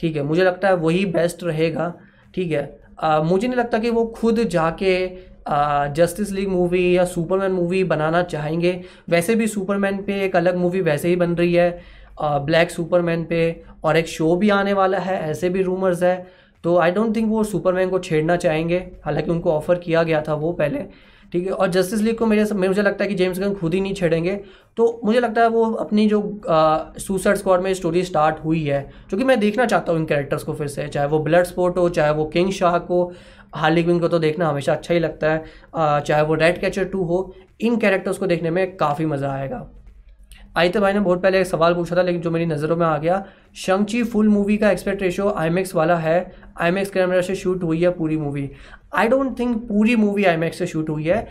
ठीक 0.00 0.16
है 0.16 0.22
मुझे 0.22 0.44
लगता 0.44 0.68
है 0.68 0.74
वही 0.76 1.04
बेस्ट 1.06 1.44
रहेगा। 1.44 1.92
ठीक 2.34 2.50
है 2.52 2.80
uh, 3.04 3.22
मुझे 3.24 3.46
नहीं 3.48 3.58
लगता 3.58 3.78
कि 3.78 3.90
वो 3.90 4.04
खुद 4.16 4.42
जाके 4.48 4.94
जस्टिस 5.94 6.30
लीग 6.32 6.48
मूवी 6.48 6.96
या 6.96 7.04
सुपरमैन 7.04 7.52
मूवी 7.52 7.82
बनाना 7.84 8.22
चाहेंगे। 8.24 8.80
वैसे 9.10 9.34
भी 9.34 9.46
सुपरमैन 9.46 10.02
पे 10.02 10.20
एक 10.24 10.36
अलग 10.36 10.56
मूवी 10.56 10.80
वैसे 10.80 11.08
ही 11.08 11.16
बन 11.16 11.34
रही 11.34 11.54
है 11.54 11.80
ब्लैक 12.20 12.70
सुपरमैन 12.70 13.24
पे 13.24 13.40
और 13.84 13.96
एक 13.96 14.06
शो 14.08 14.34
भी 14.36 14.50
आने 14.50 14.72
वाला 14.72 14.98
है 14.98 15.20
ऐसे 15.22 15.48
भी 15.48 15.62
रूमर्स 15.62 16.02
है। 16.02 16.16
तो 16.64 16.76
आई 16.78 16.90
डोंट 16.90 17.16
थिंक 17.16 17.28
वो 17.30 17.42
सुपरमैन 17.44 17.90
को 17.90 17.98
छेड़ना 17.98 18.36
चाहेंगे। 18.36 18.78
हालाँकि 19.04 19.30
उनको 19.30 19.52
ऑफ़र 19.52 19.78
किया 19.78 20.02
गया 20.02 20.22
था 20.28 20.34
वो 20.34 20.52
पहले। 20.52 20.84
ठीक 21.34 21.46
है? 21.46 21.52
और 21.52 21.68
जस्टिस 21.68 22.00
लीग 22.00 22.16
को 22.18 22.26
मेरे 22.26 22.44
मुझे 22.54 22.82
लगता 22.82 23.04
है 23.04 23.08
कि 23.08 23.14
जेम्स 23.14 23.38
गन 23.40 23.54
खुद 23.54 23.74
ही 23.74 23.80
नहीं 23.80 23.94
छेड़ेंगे। 23.94 24.34
तो 24.76 25.00
मुझे 25.04 25.20
लगता 25.20 25.42
है 25.42 25.48
वो 25.48 25.64
अपनी 25.74 26.06
जो 26.08 26.20
सुसाइड 26.98 27.36
स्क्वाड 27.36 27.60
में 27.60 27.72
स्टोरी 27.74 28.02
स्टार्ट 28.04 28.44
हुई 28.44 28.62
है, 28.64 28.88
जो 29.10 29.16
कि 29.16 29.24
मैं 29.24 29.38
देखना 29.40 29.66
चाहता 29.66 29.92
हूँ 29.92 30.00
इन 30.00 30.06
कैरेक्टर्स 30.06 30.42
को 30.42 30.52
फिर 30.52 30.66
से, 30.68 30.86
चाहे 30.88 31.06
वो 31.06 31.18
ब्लड 31.20 31.44
स्पोर्ट 31.44 31.78
हो, 31.78 31.88
चाहे 31.90 32.12
वो 32.12 32.24
किंग 32.26 32.50
शाह 32.52 32.78
को। 32.80 33.10
हार्ली 33.54 33.82
क्विन 33.82 33.98
को 33.98 34.08
तो 34.08 34.18
देखना 34.18 34.48
हमेशा 34.48 34.72
अच्छा 34.72 34.94
ही 34.94 35.00
लगता 35.00 35.32
है। 35.32 36.00
चाहे 36.00 36.22
वो 36.22 36.34
रेड 36.34 36.60
कैचर 36.60 36.84
टू 36.84 37.02
हो, 37.04 37.34
इन 37.60 37.76
कैरेक्टर्स 37.76 38.18
को 38.18 38.26
देखने 38.26 38.50
में 38.50 38.76
काफ़ी 38.76 39.06
मज़ा 39.06 39.32
आएगा। 39.32 39.66
आयते 40.54 40.80
भाई 40.80 40.92
ने 40.92 41.00
बहुत 41.00 41.22
पहले 41.22 41.40
एक 41.40 41.46
सवाल 41.46 41.74
पूछा 41.74 41.96
था, 41.96 42.02
लेकिन 42.02 42.20
जो 42.22 42.30
मेरी 42.30 42.46
नज़रों 42.46 42.76
में 42.76 42.86
आ 42.86 42.96
गया 42.98 43.24
शंची 43.56 44.02
फुल 44.04 44.28
मूवी 44.28 44.56
का 44.56 44.70
एक्सपेक्ट 44.70 45.02
रेशो 45.02 45.28
आई 45.30 45.64
वाला 45.74 45.96
है। 45.96 46.32
आई 46.58 46.84
कैमरा 46.86 47.20
से 47.20 47.34
शूट 47.34 47.62
हुई 47.62 47.82
है 47.82 47.90
पूरी 47.92 48.16
मूवी 48.16 48.50
आई 48.94 49.08
डोंट 49.08 49.38
थिंक 49.38 49.56
पूरी 49.68 49.96
मूवी 49.96 50.24
आई 50.24 50.50
से 50.52 50.66
शूट 50.66 50.90
हुई 50.90 51.04
है। 51.04 51.26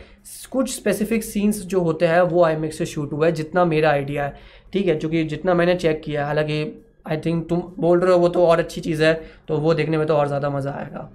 कुछ 0.51 0.75
स्पेसिफिक 0.75 1.23
सीन्स 1.23 1.61
जो 1.65 1.81
होते 1.81 2.07
हैं, 2.07 2.21
वो 2.21 2.43
आई 2.43 2.71
से 2.71 2.85
शूट 2.85 3.13
हुआ 3.13 3.25
है, 3.25 3.31
जितना 3.31 3.65
मेरा 3.65 3.89
आइडिया 3.91 4.25
है। 4.25 4.35
ठीक 4.73 4.87
है, 4.87 4.95
क्योंकि 4.95 5.23
जितना 5.25 5.53
मैंने 5.53 5.75
चेक 5.77 6.01
किया 6.05 6.25
हालाँकि 6.25 6.63
आई 7.07 7.17
थिंक 7.17 7.47
तुम 7.49 7.61
बोल 7.79 7.99
रहे 7.99 8.13
हो 8.13 8.19
वो 8.19 8.27
तो 8.29 8.45
और 8.47 8.59
अच्छी 8.59 8.81
चीज़ 8.81 9.03
है 9.03 9.13
तो 9.47 9.57
वो 9.57 9.73
देखने 9.73 9.97
में 9.97 10.05
तो 10.07 10.15
और 10.15 10.27
ज़्यादा 10.27 10.49
मज़ा 10.49 10.71
आएगा। 10.71 11.09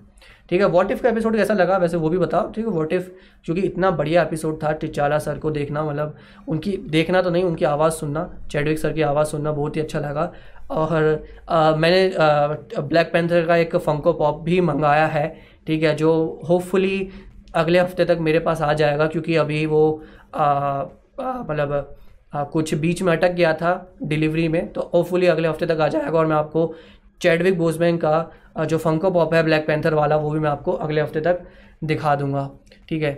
ठीक 0.49 0.61
है 0.61 0.67
वॉट 0.67 0.91
इफ़ 0.91 1.03
का 1.03 1.09
एपिसोड 1.09 1.37
कैसा 1.37 1.55
लगा? 1.55 1.77
वैसे 1.77 1.97
वो 1.97 2.09
भी 2.09 2.19
बताओ 2.19 2.51
ठीक 2.53 2.67
है 2.67 2.71
वॉट 2.73 2.93
इफ़ 2.93 3.09
क्योंकि 3.45 3.63
इतना 3.63 3.91
बढ़िया 3.91 4.23
एपिसोड 4.23 4.63
था 4.63 4.73
टिचाला 4.75 5.19
सर 5.19 5.39
को 5.39 5.51
देखना 5.51 5.83
मतलब 5.85 6.15
उनकी 6.49 6.77
देखना 6.91 7.23
तो 7.23 7.31
नहीं 7.31 7.45
उनकी 7.45 7.65
आवाज़ 7.65 7.93
सुनना 7.93 8.31
चैडविक 8.51 8.79
सर 8.79 8.93
की 8.93 9.03
आवाज़ 9.03 9.29
सुनना 9.29 9.53
बहुत 9.53 9.77
ही 9.77 9.81
अच्छा 9.81 10.01
लगा। 10.01 10.33
और 10.71 11.25
आ, 11.49 11.75
मैंने 11.77 12.81
ब्लैक 12.81 13.13
पेंथर 13.13 13.47
का 13.47 13.57
एक 13.57 13.77
फंको 13.77 14.13
पॉप 14.13 14.41
भी 14.43 14.61
मंगाया 14.61 15.07
है 15.07 15.29
ठीक 15.67 15.83
है 15.83 15.95
जो 15.97 16.11
होपफुली 16.49 17.09
अगले 17.55 17.79
हफ़्ते 17.79 18.05
तक 18.05 18.19
मेरे 18.21 18.39
पास 18.39 18.63
आ 18.63 18.73
जाएगा 18.73 19.07
क्योंकि 19.07 19.37
अभी 19.37 19.65
वो 19.67 19.83
मतलब 20.41 21.97
कुछ 22.53 22.75
बीच 22.75 23.03
में 23.03 23.13
अटक 23.13 23.33
गया 23.33 23.53
था 23.55 23.73
डिलीवरी 24.03 24.49
में 24.49 24.73
तो 24.73 24.91
होपफुली 24.95 25.27
अगले 25.27 25.49
हफ़्ते 25.49 25.67
तक 25.67 25.81
आ 25.81 25.89
जाएगा। 25.89 26.19
और 26.19 26.27
मैं 26.27 26.37
आपको 26.37 26.75
चैडविक 27.21 27.59
बोसमैन 27.59 27.97
का 27.97 28.31
जो 28.65 28.79
फंको 28.79 29.11
पॉप 29.11 29.35
है 29.35 29.43
ब्लैक 29.43 29.67
पैंथर 29.67 29.95
वाला, 29.95 30.17
वो 30.17 30.31
भी 30.31 30.39
मैं 30.39 30.51
आपको 30.51 30.73
अगले 30.73 31.01
हफ़्ते 31.01 31.21
तक 31.21 31.41
दिखा 31.85 32.15
दूँगा। 32.17 32.51
ठीक 32.89 33.03
है? 33.03 33.13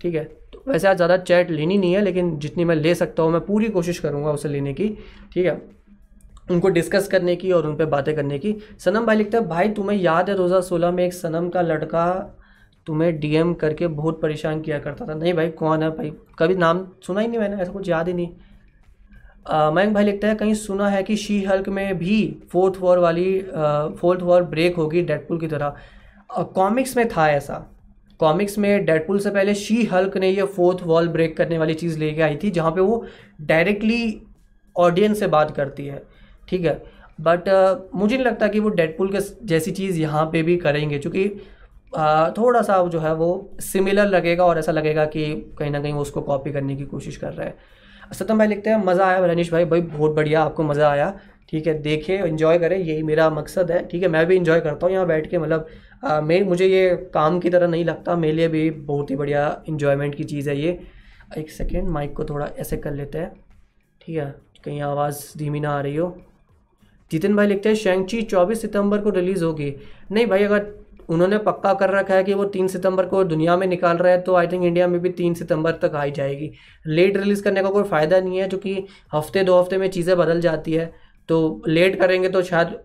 ठीक 0.00 0.14
है? 0.14 0.24
तो 0.24 0.62
वैसे 0.68 0.88
आज 0.88 0.96
ज़्यादा 0.96 1.16
चैट 1.16 1.50
लेनी 1.50 1.78
नहीं 1.78 1.94
है, 1.94 2.00
लेकिन 2.00 2.38
जितनी 2.38 2.64
मैं 2.64 2.76
ले 2.76 2.94
सकता 2.94 3.22
हूँ, 3.22 3.32
मैं 3.32 3.40
पूरी 3.40 3.68
कोशिश 3.68 3.98
करूँगा 3.98 4.30
उसे 4.30 4.48
लेने 4.48 4.74
की। 4.74 4.88
ठीक 5.34 5.46
है? 5.46 5.60
उनको 6.50 6.68
डिस्कस 6.68 7.08
करने 7.08 7.36
की 7.36 7.52
और 7.52 7.66
उन 7.66 7.76
पर 7.76 7.86
बातें 7.86 8.14
करने 8.16 8.38
की। 8.38 8.54
सनम 8.78 9.06
भाई 9.06 9.16
लिखता 9.16 9.38
है, 9.38 9.46
भाई, 9.46 9.68
तुम्हें 9.68 9.98
याद 9.98 10.30
है 10.30 10.60
सोलह 10.62 10.90
में 10.90 11.04
एक 11.04 11.14
सनम 11.14 11.48
का 11.48 11.62
लड़का 11.62 12.32
तुम्हें 12.86 13.18
डीएम 13.20 13.52
करके 13.54 13.86
बहुत 13.86 14.20
परेशान 14.20 14.60
किया 14.60 14.78
करता 14.78 15.06
था? 15.06 15.14
नहीं 15.14 15.32
भाई, 15.34 15.48
कौन 15.48 15.82
है 15.82 15.90
भाई? 15.90 16.12
कभी 16.38 16.54
नाम 16.54 16.86
सुना 17.02 17.20
ही 17.20 17.28
नहीं 17.28 17.38
मैंने, 17.38 17.62
ऐसा 17.62 17.72
कुछ 17.72 17.88
याद 17.88 18.08
ही 18.08 18.14
नहीं। 18.14 18.28
मयंक 19.50 19.94
भाई 19.94 20.04
लिखता 20.04 20.28
है 20.28 20.34
कहीं 20.34 20.54
सुना 20.54 20.88
है 20.88 21.02
कि 21.02 21.16
शी 21.16 21.42
हल्क 21.42 21.68
में 21.68 21.98
भी 21.98 22.16
फोर्थ 22.52 22.80
वॉर 22.80 22.98
वाली 22.98 23.38
फोर्थ 24.00 24.22
वॉर 24.22 24.42
ब्रेक 24.42 24.76
होगी 24.76 25.02
डेडपुल 25.02 25.38
की 25.38 25.46
तरह। 25.46 25.76
कॉमिक्स 26.54 26.96
में 26.96 27.08
था 27.08 27.28
ऐसा। 27.30 27.64
कॉमिक्स 28.20 28.58
में 28.58 28.84
डेडपुल 28.84 29.18
से 29.18 29.30
पहले 29.30 29.54
शी 29.54 29.82
हल्क 29.84 30.16
ने 30.16 30.30
ये 30.30 30.42
फोर्थ 30.56 30.82
वॉल 30.82 31.08
ब्रेक 31.08 31.36
करने 31.36 31.58
वाली 31.58 31.74
चीज़ 31.74 31.98
लेके 31.98 32.22
आई 32.22 32.36
थी 32.36 32.50
जहाँ 32.50 32.70
पे 32.70 32.80
वो 32.80 33.04
डायरेक्टली 33.40 34.22
ऑडियंस 34.76 35.20
से 35.20 35.26
बात 35.26 35.50
करती 35.56 35.86
है। 35.86 36.02
ठीक 36.48 36.64
है? 36.64 36.82
बट 37.20 37.48
uh, 37.48 37.98
मुझे 37.98 38.16
नहीं 38.16 38.26
लगता 38.26 38.48
कि 38.48 38.60
वो 38.60 38.68
डेडपुल 38.68 39.12
के 39.12 39.18
जैसी 39.46 39.70
चीज़ 39.70 40.00
यहाँ 40.00 40.24
पे 40.24 40.42
भी 40.42 40.56
करेंगे 40.56 40.98
क्योंकि 40.98 41.28
uh, 41.98 42.36
थोड़ा 42.38 42.62
सा 42.62 42.82
जो 42.86 43.00
है 43.00 43.14
वो 43.14 43.50
सिमिलर 43.60 44.06
लगेगा 44.06 44.44
और 44.44 44.58
ऐसा 44.58 44.72
लगेगा 44.72 45.04
कि 45.04 45.24
कहीं 45.58 45.70
ना 45.70 45.80
कहीं 45.80 45.92
वो 45.92 46.00
उसको 46.00 46.20
कॉपी 46.20 46.52
करने 46.52 46.76
की 46.76 46.84
कोशिश 46.84 47.16
कर 47.16 47.32
रहा 47.32 47.46
है। 47.46 47.54
सत्यम 48.12 48.38
भाई 48.38 48.48
लिखते 48.48 48.70
हैं, 48.70 48.84
मज़ा 48.84 49.06
आया 49.06 49.24
रनीश 49.26 49.50
भाई 49.52 49.64
भाई 49.64 49.80
बहुत 49.82 50.12
बढ़िया, 50.12 50.42
आपको 50.42 50.62
मज़ा 50.64 50.90
आया। 50.90 51.18
ठीक 51.48 51.66
है, 51.66 51.74
देखे 51.82 52.16
इन्जॉय 52.18 52.58
करें, 52.58 52.76
यही 52.78 53.02
मेरा 53.02 53.28
मकसद 53.30 53.70
है। 53.70 53.86
ठीक 53.88 54.02
है, 54.02 54.08
मैं 54.08 54.24
भी 54.26 54.36
इन्जॉय 54.36 54.60
करता 54.60 54.86
हूँ 54.86 54.94
यहाँ 54.94 55.06
बैठ 55.06 55.30
के 55.30 55.38
मतलब 55.38 55.66
मैं 56.24 56.40
मुझे 56.44 56.66
ये 56.66 56.94
काम 57.14 57.38
की 57.40 57.50
तरह 57.50 57.66
नहीं 57.68 57.84
लगता। 57.84 58.16
मेरे 58.16 58.32
लिए 58.32 58.48
भी 58.48 58.70
बहुत 58.70 59.10
ही 59.10 59.16
बढ़िया 59.16 59.62
इन्जॉयमेंट 59.68 60.14
की 60.14 60.24
चीज़ 60.24 60.50
है 60.50 60.58
ये। 60.58 60.78
एक 61.38 61.50
सेकेंड 61.50 61.88
माइक 61.88 62.12
को 62.16 62.24
थोड़ा 62.24 62.46
ऐसे 62.58 62.76
कर 62.76 62.92
लेते 62.92 63.18
हैं। 63.18 63.30
ठीक 64.00 64.16
है, 64.16 64.34
कहीं 64.64 64.80
आवाज़ 64.82 65.22
धीमी 65.38 65.60
ना 65.60 65.70
आ 65.70 65.80
रही 65.80 65.96
हो। 65.96 66.16
जितिन 67.10 67.36
भाई 67.36 67.46
लिखते 67.46 67.68
हैं, 67.68 67.76
शेंगची, 67.76 68.22
चौबीस 68.22 68.60
सितंबर 68.60 69.00
को 69.00 69.10
रिलीज़ 69.10 69.44
होगी। 69.44 69.74
नहीं 70.12 70.26
भाई, 70.26 70.44
अगर 70.44 70.66
उन्होंने 71.08 71.38
पक्का 71.40 71.72
कर 71.74 71.90
रखा 71.90 72.14
है 72.14 72.24
कि 72.24 72.34
वो 72.34 72.44
तीन 72.46 72.68
सितंबर 72.68 73.06
को 73.06 73.22
दुनिया 73.24 73.56
में 73.56 73.66
निकाल 73.66 73.96
रहा 73.96 74.12
है 74.12 74.20
तो 74.20 74.34
आई 74.34 74.46
थिंक 74.46 74.64
इंडिया 74.64 74.86
में 74.88 75.00
भी 75.00 75.10
तीन 75.10 75.34
सितंबर 75.34 75.72
तक 75.82 75.94
आई 75.96 76.10
जाएगी। 76.12 76.50
लेट 76.84 77.16
रिलीज़ 77.16 77.42
करने 77.42 77.62
का 77.62 77.70
कोई 77.70 77.82
फ़ायदा 77.84 78.20
नहीं 78.20 78.38
है, 78.38 78.48
क्योंकि 78.48 78.86
हफ़्ते 79.14 79.44
दो 79.44 79.58
हफ़्ते 79.60 79.78
में 79.78 79.88
चीज़ें 79.90 80.16
बदल 80.18 80.40
जाती 80.40 80.72
है। 80.72 80.92
तो 81.28 81.62
लेट 81.68 81.98
करेंगे 82.00 82.28
तो 82.28 82.42
शायद 82.44 82.78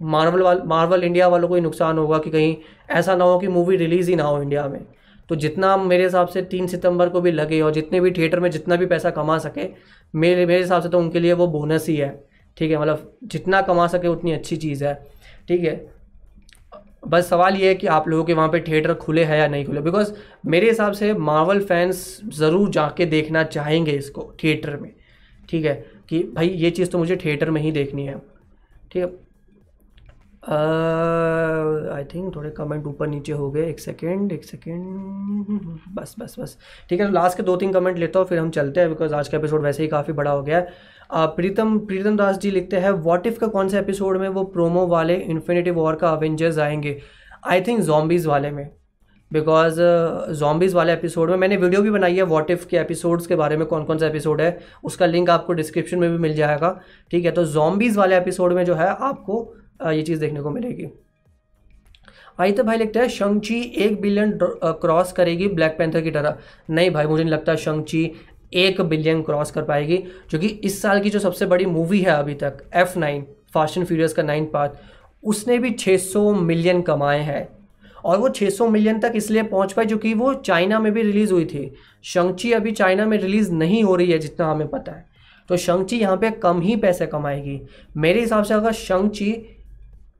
मार्वल 0.00 0.42
वाल 0.42 0.62
मार्वल 0.66 1.04
इंडिया 1.04 1.28
वालों 1.28 1.48
को 1.48 1.54
ही 1.54 1.60
नुकसान 1.60 1.98
होगा 1.98 2.18
कि 2.18 2.30
कहीं 2.30 2.56
ऐसा 2.90 3.14
ना 3.16 3.24
हो 3.24 3.38
कि 3.38 3.48
मूवी 3.48 3.76
रिलीज़ 3.76 4.10
ही 4.10 4.16
ना 4.16 4.24
हो 4.24 4.40
इंडिया 4.42 4.66
में। 4.68 4.80
तो 5.28 5.36
जितना 5.36 5.76
मेरे 5.76 6.04
हिसाब 6.04 6.28
से 6.28 6.42
तीन 6.44 6.66
सितंबर 6.66 7.08
को 7.08 7.20
भी 7.20 7.30
लगे 7.32 7.60
और 7.60 7.72
जितने 7.72 8.00
भी 8.00 8.10
थिएटर 8.10 8.40
में 8.40 8.50
जितना 8.50 8.76
भी 8.76 8.86
पैसा 8.86 9.10
कमा 9.10 9.38
सके, 9.38 9.66
मेरे 10.14 10.46
मेरे 10.46 10.60
हिसाब 10.60 10.82
से 10.82 10.88
तो 10.88 10.98
उनके 10.98 11.20
लिए 11.20 11.32
वो 11.32 11.46
बोनस 11.48 11.88
ही 11.88 11.96
है। 11.96 12.08
ठीक 12.56 12.70
है 12.70 12.78
मतलब 12.78 13.12
जितना 13.24 13.60
कमा 13.62 13.86
सके 13.86 14.08
उतनी 14.08 14.32
अच्छी 14.32 14.56
चीज़ 14.56 14.84
है। 14.84 14.94
ठीक 15.48 15.64
है 15.64 15.74
बस 17.02 17.28
सवाल 17.30 17.56
ये 17.56 17.68
है 17.68 17.74
कि 17.74 17.86
आप 17.86 18.08
लोगों 18.08 18.24
के 18.24 18.32
वहाँ 18.32 18.48
पे 18.48 18.60
थिएटर 18.60 18.94
खुले 18.94 19.24
हैं 19.24 19.38
या 19.38 19.46
नहीं 19.48 19.64
खुले? 19.64 19.80
बिकॉज़ 19.80 20.12
मेरे 20.46 20.68
हिसाब 20.68 20.92
से 20.92 21.12
मार्वल 21.14 21.60
फैंस 21.64 22.20
ज़रूर 22.34 22.70
जाके 22.70 23.06
देखना 23.06 23.42
चाहेंगे 23.44 23.92
इसको, 23.92 24.32
थिएटर 24.44 24.76
में। 24.76 24.90
ठीक 25.50 25.64
है? 25.64 25.74
कि 26.08 26.18
भाई 26.34 26.48
ये 26.48 26.70
चीज़ 26.70 26.90
तो 26.90 26.98
मुझे 26.98 27.16
थिएटर 27.16 27.50
में 27.50 27.60
ही 27.60 27.72
देखनी 27.72 28.06
है। 28.06 28.18
ठीक 28.92 29.02
है? 29.02 29.10
आई 30.42 32.04
थिंक 32.04 32.34
थोड़े 32.36 32.50
कमेंट 32.50 32.86
ऊपर 32.86 33.06
नीचे 33.06 33.32
हो 33.32 33.50
गए। 33.50 33.66
एक 33.68 33.80
सेकेंड 33.80 34.32
एक 34.32 34.44
सेकेंड 34.44 34.84
बस 35.94 36.14
बस 36.20 36.36
बस। 36.40 36.56
ठीक 36.90 37.00
है 37.00 37.06
तो 37.06 37.12
लास्ट 37.12 37.36
के 37.36 37.42
दो 37.42 37.56
तीन 37.56 37.72
कमेंट 37.72 37.98
लेता 37.98 38.18
हूँ, 38.18 38.26
फिर 38.26 38.38
हम 38.38 38.50
चलते 38.50 38.80
हैं 38.80 38.88
बिकॉज़ 38.88 39.14
आज 39.14 39.28
का 39.28 39.38
एपिसोड 39.38 39.62
वैसे 39.62 39.82
ही 39.82 39.88
काफ़ी 39.88 40.12
बड़ा 40.12 40.30
हो 40.30 40.42
गया। 40.42 40.58
है 40.58 41.26
प्रीतम 41.36 41.78
प्रीतम 41.80 42.16
दास 42.16 42.38
जी 42.38 42.50
लिखते 42.50 42.76
हैं 42.76 42.90
वॉट 42.90 43.26
इफ़ 43.26 43.38
का 43.38 43.46
कौन 43.48 43.68
सा 43.68 43.78
एपिसोड 43.78 44.16
में 44.16 44.28
वो 44.28 44.44
प्रोमो 44.46 44.86
वाले 44.86 45.14
इन्फिनेटिव 45.16 45.74
वॉर 45.74 45.94
का 45.96 46.10
अवेंजर्स 46.10 46.58
आएँगे? 46.58 47.00
आई 47.44 47.60
थिंक 47.60 47.80
जॉम्बीज़ 47.80 48.28
वाले 48.28 48.50
में। 48.50 48.68
बिकॉज़ 49.30 49.80
जॉम्बीज़ 50.32 50.74
वाले 50.76 50.92
एपिसोड 50.92 51.30
में 51.30 51.36
मैंने 51.36 51.56
वीडियो 51.56 51.82
भी 51.82 51.90
बनाई 51.90 52.16
है 52.16 52.22
वॉट 52.24 52.50
इफ़ 52.50 52.66
के 52.68 52.76
एपिसोड्स 52.76 53.26
के 53.26 53.36
बारे 53.36 53.56
में 53.56 53.66
कौन 53.66 53.84
कौन 53.84 53.98
सा 53.98 54.06
एपिसोड 54.06 54.40
है, 54.40 54.58
उसका 54.84 55.06
लिंक 55.06 55.30
आपको 55.30 55.52
डिस्क्रिप्शन 55.52 55.98
में 55.98 56.10
भी 56.12 56.18
मिल 56.18 56.34
जाएगा। 56.34 56.78
ठीक 57.10 57.24
है 57.24 57.30
तो 57.30 57.44
जॉम्बीज़ 57.46 57.98
वाले 57.98 58.16
एपिसोड 58.16 58.52
में 58.52 58.64
जो 58.64 58.74
है, 58.74 58.88
आपको 58.88 59.54
ये 59.80 60.02
चीज़ 60.02 60.20
देखने 60.20 60.40
को 60.40 60.50
मिलेगी। 60.50 60.88
आई 62.40 62.52
तो 62.52 62.62
भाई 62.64 62.76
लगता 62.76 63.00
है 63.00 63.08
शंची 63.08 63.60
एक 63.76 64.00
बिलियन 64.00 64.38
क्रॉस 64.42 65.12
करेगी 65.12 65.48
ब्लैक 65.48 65.76
पैंथर 65.78 66.00
की 66.00 66.10
तरह। 66.10 66.38
नहीं 66.70 66.90
भाई, 66.90 67.06
मुझे 67.06 67.22
नहीं 67.24 67.32
लगता 67.32 67.54
शंची 67.56 68.10
एक 68.54 68.80
बिलियन 68.80 69.22
क्रॉस 69.22 69.50
कर 69.50 69.62
पाएगी 69.62 69.96
क्योंकि 70.30 70.46
इस 70.46 70.80
साल 70.82 71.00
की 71.00 71.10
जो 71.10 71.18
सबसे 71.18 71.46
बड़ी 71.46 71.66
मूवी 71.66 72.00
है 72.00 72.10
अभी 72.10 72.34
तक 72.34 72.62
F 72.74 72.98
nine 72.98 73.26
Fast 73.54 73.78
and 73.78 73.86
Furious 73.86 74.12
का 74.12 74.22
नाइन 74.22 74.46
पार्ट 74.46 74.72
उसने 75.22 75.58
भी 75.58 75.70
600 75.72 76.32
मिलियन 76.34 76.82
कमाए 76.82 77.20
हैं। 77.20 77.48
और 78.04 78.18
वो 78.18 78.28
600 78.28 78.68
मिलियन 78.68 78.98
तक 79.00 79.12
इसलिए 79.16 79.42
पहुँच 79.42 79.72
पाई 79.72 79.86
क्योंकि 79.86 80.12
वो 80.14 80.32
चाइना 80.34 80.78
में 80.80 80.92
भी 80.92 81.02
रिलीज़ 81.02 81.32
हुई 81.32 81.44
थी। 81.44 81.70
शंची 82.04 82.52
अभी 82.52 82.72
चाइना 82.72 83.06
में 83.06 83.16
रिलीज़ 83.18 83.52
नहीं 83.52 83.82
हो 83.84 83.94
रही 83.96 84.10
है, 84.12 84.18
जितना 84.18 84.50
हमें 84.50 84.68
पता 84.68 84.92
है। 84.92 85.06
तो 85.48 85.56
शंची 85.56 85.98
यहाँ 85.98 86.16
पे 86.16 86.30
कम 86.32 86.60
ही 86.60 86.76
पैसे 86.76 87.06
कमाएगी। 87.06 87.60
मेरे 87.96 88.20
हिसाब 88.20 88.44
से 88.44 88.54
अगर 88.54 88.72
शंची 88.72 89.32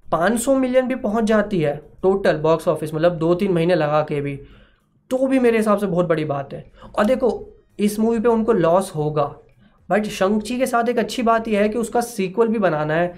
500 0.09 0.55
मिलियन 0.57 0.87
भी 0.89 0.95
पहुँच 0.97 1.25
जाती 1.25 1.61
है 1.61 1.75
टोटल 2.03 2.37
बॉक्स 2.39 2.69
ऑफ़िस 2.69 2.95
मतलब 2.95 3.17
दो 3.19 3.35
तीन 3.35 3.53
महीने 3.53 3.75
लगा 3.75 4.03
के 4.03 4.21
भी 4.21 4.39
तो 5.11 5.27
भी 5.27 5.39
मेरे 5.39 5.57
हिसाब 5.57 5.79
से 5.79 5.87
बहुत 5.87 6.07
बड़ी 6.07 6.25
बात 6.25 6.53
है। 6.53 6.65
और 6.97 7.05
देखो, 7.05 7.49
इस 7.79 7.99
मूवी 7.99 8.19
पे 8.21 8.29
उनको 8.29 8.53
लॉस 8.53 8.93
होगा 8.95 9.25
बट 9.89 10.07
शंची 10.07 10.59
के 10.59 10.67
साथ 10.67 10.89
एक 10.89 10.99
अच्छी 10.99 11.23
बात 11.23 11.49
यह 11.49 11.61
है 11.61 11.69
कि 11.69 11.79
उसका 11.79 12.01
सीक्वल 12.03 12.49
भी 12.49 12.59
बनाना 12.59 12.95
है। 12.95 13.15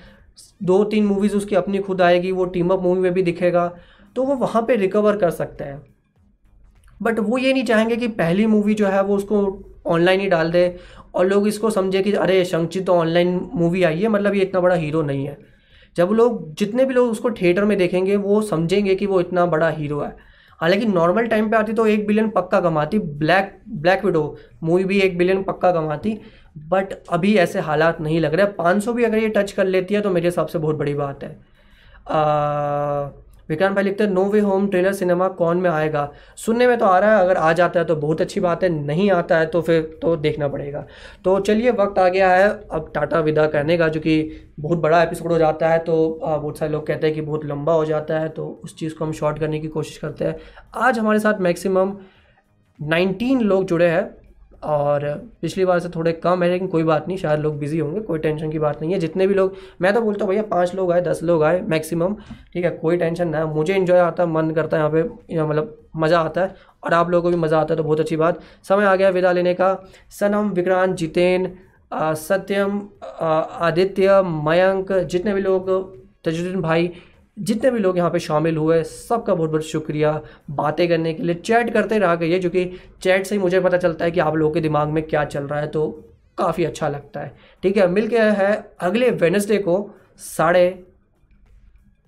दो 0.62 0.82
तीन 0.84 1.04
मूवीज़ 1.06 1.36
उसकी 1.36 1.56
अपनी 1.56 1.78
खुद 1.78 2.02
आएगी, 2.02 2.32
वो 2.32 2.44
टीम 2.46 2.70
अप 2.70 2.82
मूवी 2.82 3.00
में 3.00 3.12
भी 3.14 3.22
दिखेगा 3.22 3.66
तो 4.16 4.22
वो 4.22 4.34
वहाँ 4.36 4.62
पे 4.62 4.76
रिकवर 4.76 5.16
कर 5.16 5.30
सकते 5.30 5.64
हैं। 5.64 5.82
बट 7.00 7.18
वो 7.18 7.38
ये 7.38 7.52
नहीं 7.52 7.64
चाहेंगे 7.64 7.96
कि 7.96 8.08
पहली 8.08 8.46
मूवी 8.46 8.74
जो 8.74 8.86
है 8.86 9.02
वो 9.02 9.16
उसको 9.16 9.42
ऑनलाइन 9.86 10.20
ही 10.20 10.28
डाल 10.28 10.50
दे, 10.50 10.76
और 11.14 11.26
लोग 11.26 11.46
इसको 11.48 11.70
समझे 11.70 12.02
कि 12.02 12.12
अरे 12.14 12.44
शंची 12.44 12.80
तो 12.80 12.94
ऑनलाइन 12.94 13.38
मूवी 13.54 13.82
आई 13.82 14.00
है 14.00 14.08
मतलब 14.08 14.34
ये 14.34 14.42
इतना 14.42 14.60
बड़ा 14.60 14.74
हीरो 14.74 15.02
नहीं 15.02 15.26
है। 15.26 15.38
जब 15.96 16.10
लोग 16.12 16.54
जितने 16.54 16.84
भी 16.84 16.94
लोग 16.94 17.10
उसको 17.10 17.30
थिएटर 17.32 17.64
में 17.64 17.76
देखेंगे 17.78 18.16
वो 18.16 18.40
समझेंगे 18.42 18.94
कि 18.94 19.06
वो 19.06 19.20
इतना 19.20 19.46
बड़ा 19.46 19.68
हीरो 19.68 20.00
है। 20.00 20.14
हालाँकि 20.60 20.86
नॉर्मल 20.86 21.26
टाइम 21.26 21.48
पे 21.50 21.56
आती 21.56 21.72
तो 21.72 21.86
एक 21.86 22.06
बिलियन 22.06 22.28
पक्का 22.30 22.60
कमाती 22.60 22.98
ब्लैक 22.98 23.52
ब्लैक 23.68 24.04
विडो 24.04 24.36
मूवी 24.62 24.84
भी 24.84 25.00
एक 25.00 25.16
बिलियन 25.18 25.42
पक्का 25.42 25.72
कमाती 25.72 26.18
बट 26.68 26.92
अभी 27.10 27.34
ऐसे 27.36 27.60
हालात 27.60 28.00
नहीं 28.00 28.20
लग 28.20 28.34
रहे। 28.34 28.46
पाँच 28.54 28.82
सौ 28.84 28.92
भी 28.92 29.04
अगर 29.04 29.18
ये 29.18 29.28
टच 29.28 29.52
कर 29.52 29.64
लेती 29.66 29.94
है 29.94 30.00
तो 30.00 30.10
मेरे 30.10 30.28
हिसाब 30.28 30.46
से 30.46 30.58
बहुत 30.58 30.76
बड़ी 30.76 30.94
बात 30.94 31.24
है। 31.24 31.30
आ, 32.08 33.08
विक्रांत 33.50 33.74
भाई 33.74 33.84
लिखते 33.84 34.04
हैं, 34.04 34.10
No 34.10 34.24
Way 34.24 34.40
Home 34.40 34.66
trailer 34.68 34.92
cinema 34.92 35.28
कौन 35.30 35.56
में 35.56 35.68
आएगा? 35.70 36.08
सुनने 36.36 36.66
में 36.66 36.76
तो 36.78 36.86
आ 36.86 36.98
रहा 36.98 37.16
है, 37.16 37.24
अगर 37.24 37.36
आ 37.36 37.52
जाता 37.52 37.80
है 37.80 37.86
तो 37.86 37.96
बहुत 37.96 38.20
अच्छी 38.20 38.40
बात 38.40 38.62
है, 38.64 38.68
नहीं 38.68 39.10
आता 39.10 39.38
है 39.38 39.46
तो 39.46 39.62
फिर 39.62 39.82
तो 40.02 40.14
देखना 40.18 40.48
पड़ेगा। 40.48 40.84
तो 41.24 41.38
चलिए, 41.40 41.70
वक्त 41.72 41.98
आ 41.98 42.08
गया 42.08 42.30
है, 42.30 42.48
अब 42.72 42.90
टाटा 42.94 43.20
विदा 43.20 43.46
करने 43.46 43.78
का, 43.78 43.88
जो 43.88 44.00
कि 44.00 44.30
बहुत 44.60 44.78
बड़ा 44.78 45.02
एपिसोड 45.02 45.32
हो 45.32 45.38
जाता 45.38 45.68
है 45.68 45.78
तो 45.80 45.96
बहुत 46.22 46.58
सारे 46.58 46.72
लोग 46.72 46.86
कहते 46.86 47.06
हैं 47.06 47.14
कि 47.16 47.22
बहुत 47.22 47.44
लंबा 47.44 47.72
हो 47.72 47.84
जाता 47.84 48.18
है 48.18 48.28
तो 48.28 48.46
उस 48.64 48.76
चीज़ 48.78 48.94
को 48.94 49.04
हम 49.04 49.12
शॉर्ट 49.12 49.38
करने 49.38 49.60
की 49.60 49.68
कोशिश 49.68 49.98
करते 49.98 50.24
हैं। 50.24 50.36
आज 50.78 50.98
हमारे 50.98 51.18
साथ 51.18 51.40
मैक्सिमम 51.40 51.96
नाइनटीन 52.78 53.40
लोग 53.40 53.64
जुड़े 53.64 53.88
हैं 53.88 54.19
और 54.62 55.04
पिछली 55.42 55.64
बार 55.64 55.78
से 55.80 55.88
थोड़े 55.88 56.12
कम 56.14 56.42
है, 56.42 56.48
लेकिन 56.50 56.68
कोई 56.68 56.82
बात 56.82 57.06
नहीं, 57.08 57.16
शायद 57.18 57.40
लोग 57.40 57.58
बिज़ी 57.58 57.78
होंगे, 57.78 58.00
कोई 58.00 58.18
टेंशन 58.18 58.50
की 58.50 58.58
बात 58.58 58.80
नहीं 58.80 58.92
है। 58.92 58.98
जितने 58.98 59.26
भी 59.26 59.34
लोग, 59.34 59.54
मैं 59.80 59.92
तो 59.94 60.00
बोलता 60.00 60.24
हूँ 60.24 60.30
भैया, 60.30 60.42
पाँच 60.50 60.74
लोग 60.74 60.92
आए, 60.92 61.00
दस 61.00 61.22
लोग 61.22 61.42
आए 61.42 61.60
मैक्सिमम 61.62 62.14
ठीक 62.54 62.64
है, 62.64 62.70
कोई 62.72 62.96
टेंशन 62.96 63.28
ना 63.28 63.44
मुझे 63.46 63.74
इन्जॉय 63.74 63.98
आता 64.00 64.22
है, 64.22 64.28
मन 64.30 64.50
करता 64.50 64.76
है 64.76 64.82
यहाँ 64.82 64.92
पे 64.92 65.42
मतलब 65.42 65.76
मज़ा 65.96 66.20
आता 66.20 66.40
है, 66.40 66.54
और 66.84 66.94
आप 66.94 67.10
लोगों 67.10 67.22
को 67.22 67.36
भी 67.36 67.42
मज़ा 67.42 67.60
आता 67.60 67.74
है 67.74 67.76
तो 67.76 67.84
बहुत 67.84 68.00
अच्छी 68.00 68.16
बात। 68.16 68.40
समय 68.64 68.84
आ 68.84 68.94
गया 68.96 69.08
विदा 69.10 69.32
लेने 69.32 69.54
का। 69.54 69.76
सनम, 70.10 70.50
विक्रांत, 70.50 70.96
जितेन 70.96 71.52
सत्यम 71.92 72.80
आदित्य, 73.20 74.20
मयंक, 74.24 74.92
जितने 74.92 75.34
भी 75.34 75.40
लोग 75.40 75.70
तजुद्दीन 76.24 76.60
भाई 76.62 76.92
जितने 77.36 77.70
भी 77.70 77.78
लोग 77.78 77.96
यहाँ 77.98 78.10
पे 78.10 78.18
शामिल 78.18 78.56
हुए, 78.56 78.82
सबका 78.84 79.34
बहुत 79.34 79.50
बहुत 79.50 79.64
शुक्रिया 79.64 80.20
बातें 80.52 80.88
करने 80.88 81.12
के 81.14 81.22
लिए। 81.22 81.34
चैट 81.36 81.72
करते 81.72 81.98
रहा 81.98 82.14
गई 82.14 82.38
जो 82.38 82.50
कि 82.50 82.64
चैट 83.02 83.26
से 83.26 83.34
ही 83.34 83.40
मुझे 83.40 83.60
पता 83.60 83.76
चलता 83.78 84.04
है 84.04 84.10
कि 84.10 84.20
आप 84.20 84.36
लोगों 84.36 84.54
के 84.54 84.60
दिमाग 84.60 84.88
में 84.88 85.02
क्या 85.04 85.24
चल 85.26 85.44
रहा 85.44 85.60
है 85.60 85.66
तो 85.68 85.88
काफ़ी 86.38 86.64
अच्छा 86.64 86.88
लगता 86.88 87.20
है। 87.20 87.34
ठीक 87.62 87.76
है 87.76 87.86
मिल 87.88 88.06
गया 88.06 88.30
है 88.32 88.52
अगले 88.80 89.10
वेनसडे 89.12 89.58
को 89.58 89.78
साढ़े 90.18 90.84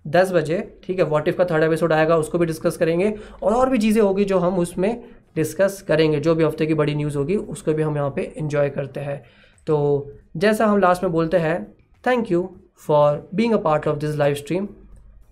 दस 0.04 0.32
बजे। 0.32 0.58
ठीक 0.84 0.98
है 0.98 1.04
वॉट 1.06 1.28
इफ़ 1.28 1.36
का 1.36 1.44
थर्ड 1.44 1.64
एपिसोड 1.64 1.92
आएगा, 1.92 2.16
उसको 2.16 2.38
भी 2.38 2.46
डिस्कस 2.46 2.76
करेंगे। 2.76 3.14
और 3.42 3.54
और 3.54 3.70
भी 3.70 3.78
चीज़ें 3.78 4.02
होगी 4.02 4.24
जो 4.24 4.38
हम 4.38 4.58
उसमें 4.58 5.04
डिस्कस 5.36 5.80
करेंगे, 5.88 6.20
जो 6.20 6.34
भी 6.34 6.44
हफ़्ते 6.44 6.66
की 6.66 6.74
बड़ी 6.74 6.94
न्यूज़ 6.94 7.16
होगी, 7.18 7.36
उसको 7.36 7.72
भी 7.72 7.82
हम 7.82 7.96
यहाँ 7.96 8.10
पे 8.16 8.22
इंजॉय 8.36 8.70
करते 8.70 9.00
हैं। 9.00 9.22
तो 9.66 10.12
जैसा 10.36 10.66
हम 10.66 10.78
लास्ट 10.78 11.02
में 11.02 11.12
बोलते 11.12 11.36
हैं 11.38 11.64
thank 12.04 12.30
you 12.32 12.48
for 12.78 13.28
being 13.34 13.52
a 13.52 13.58
part 13.58 13.88
of 13.88 13.98
this 13.98 14.16
live 14.16 14.34
stream 14.34 14.68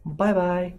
Bye 0.05 0.33
bye. 0.35 0.79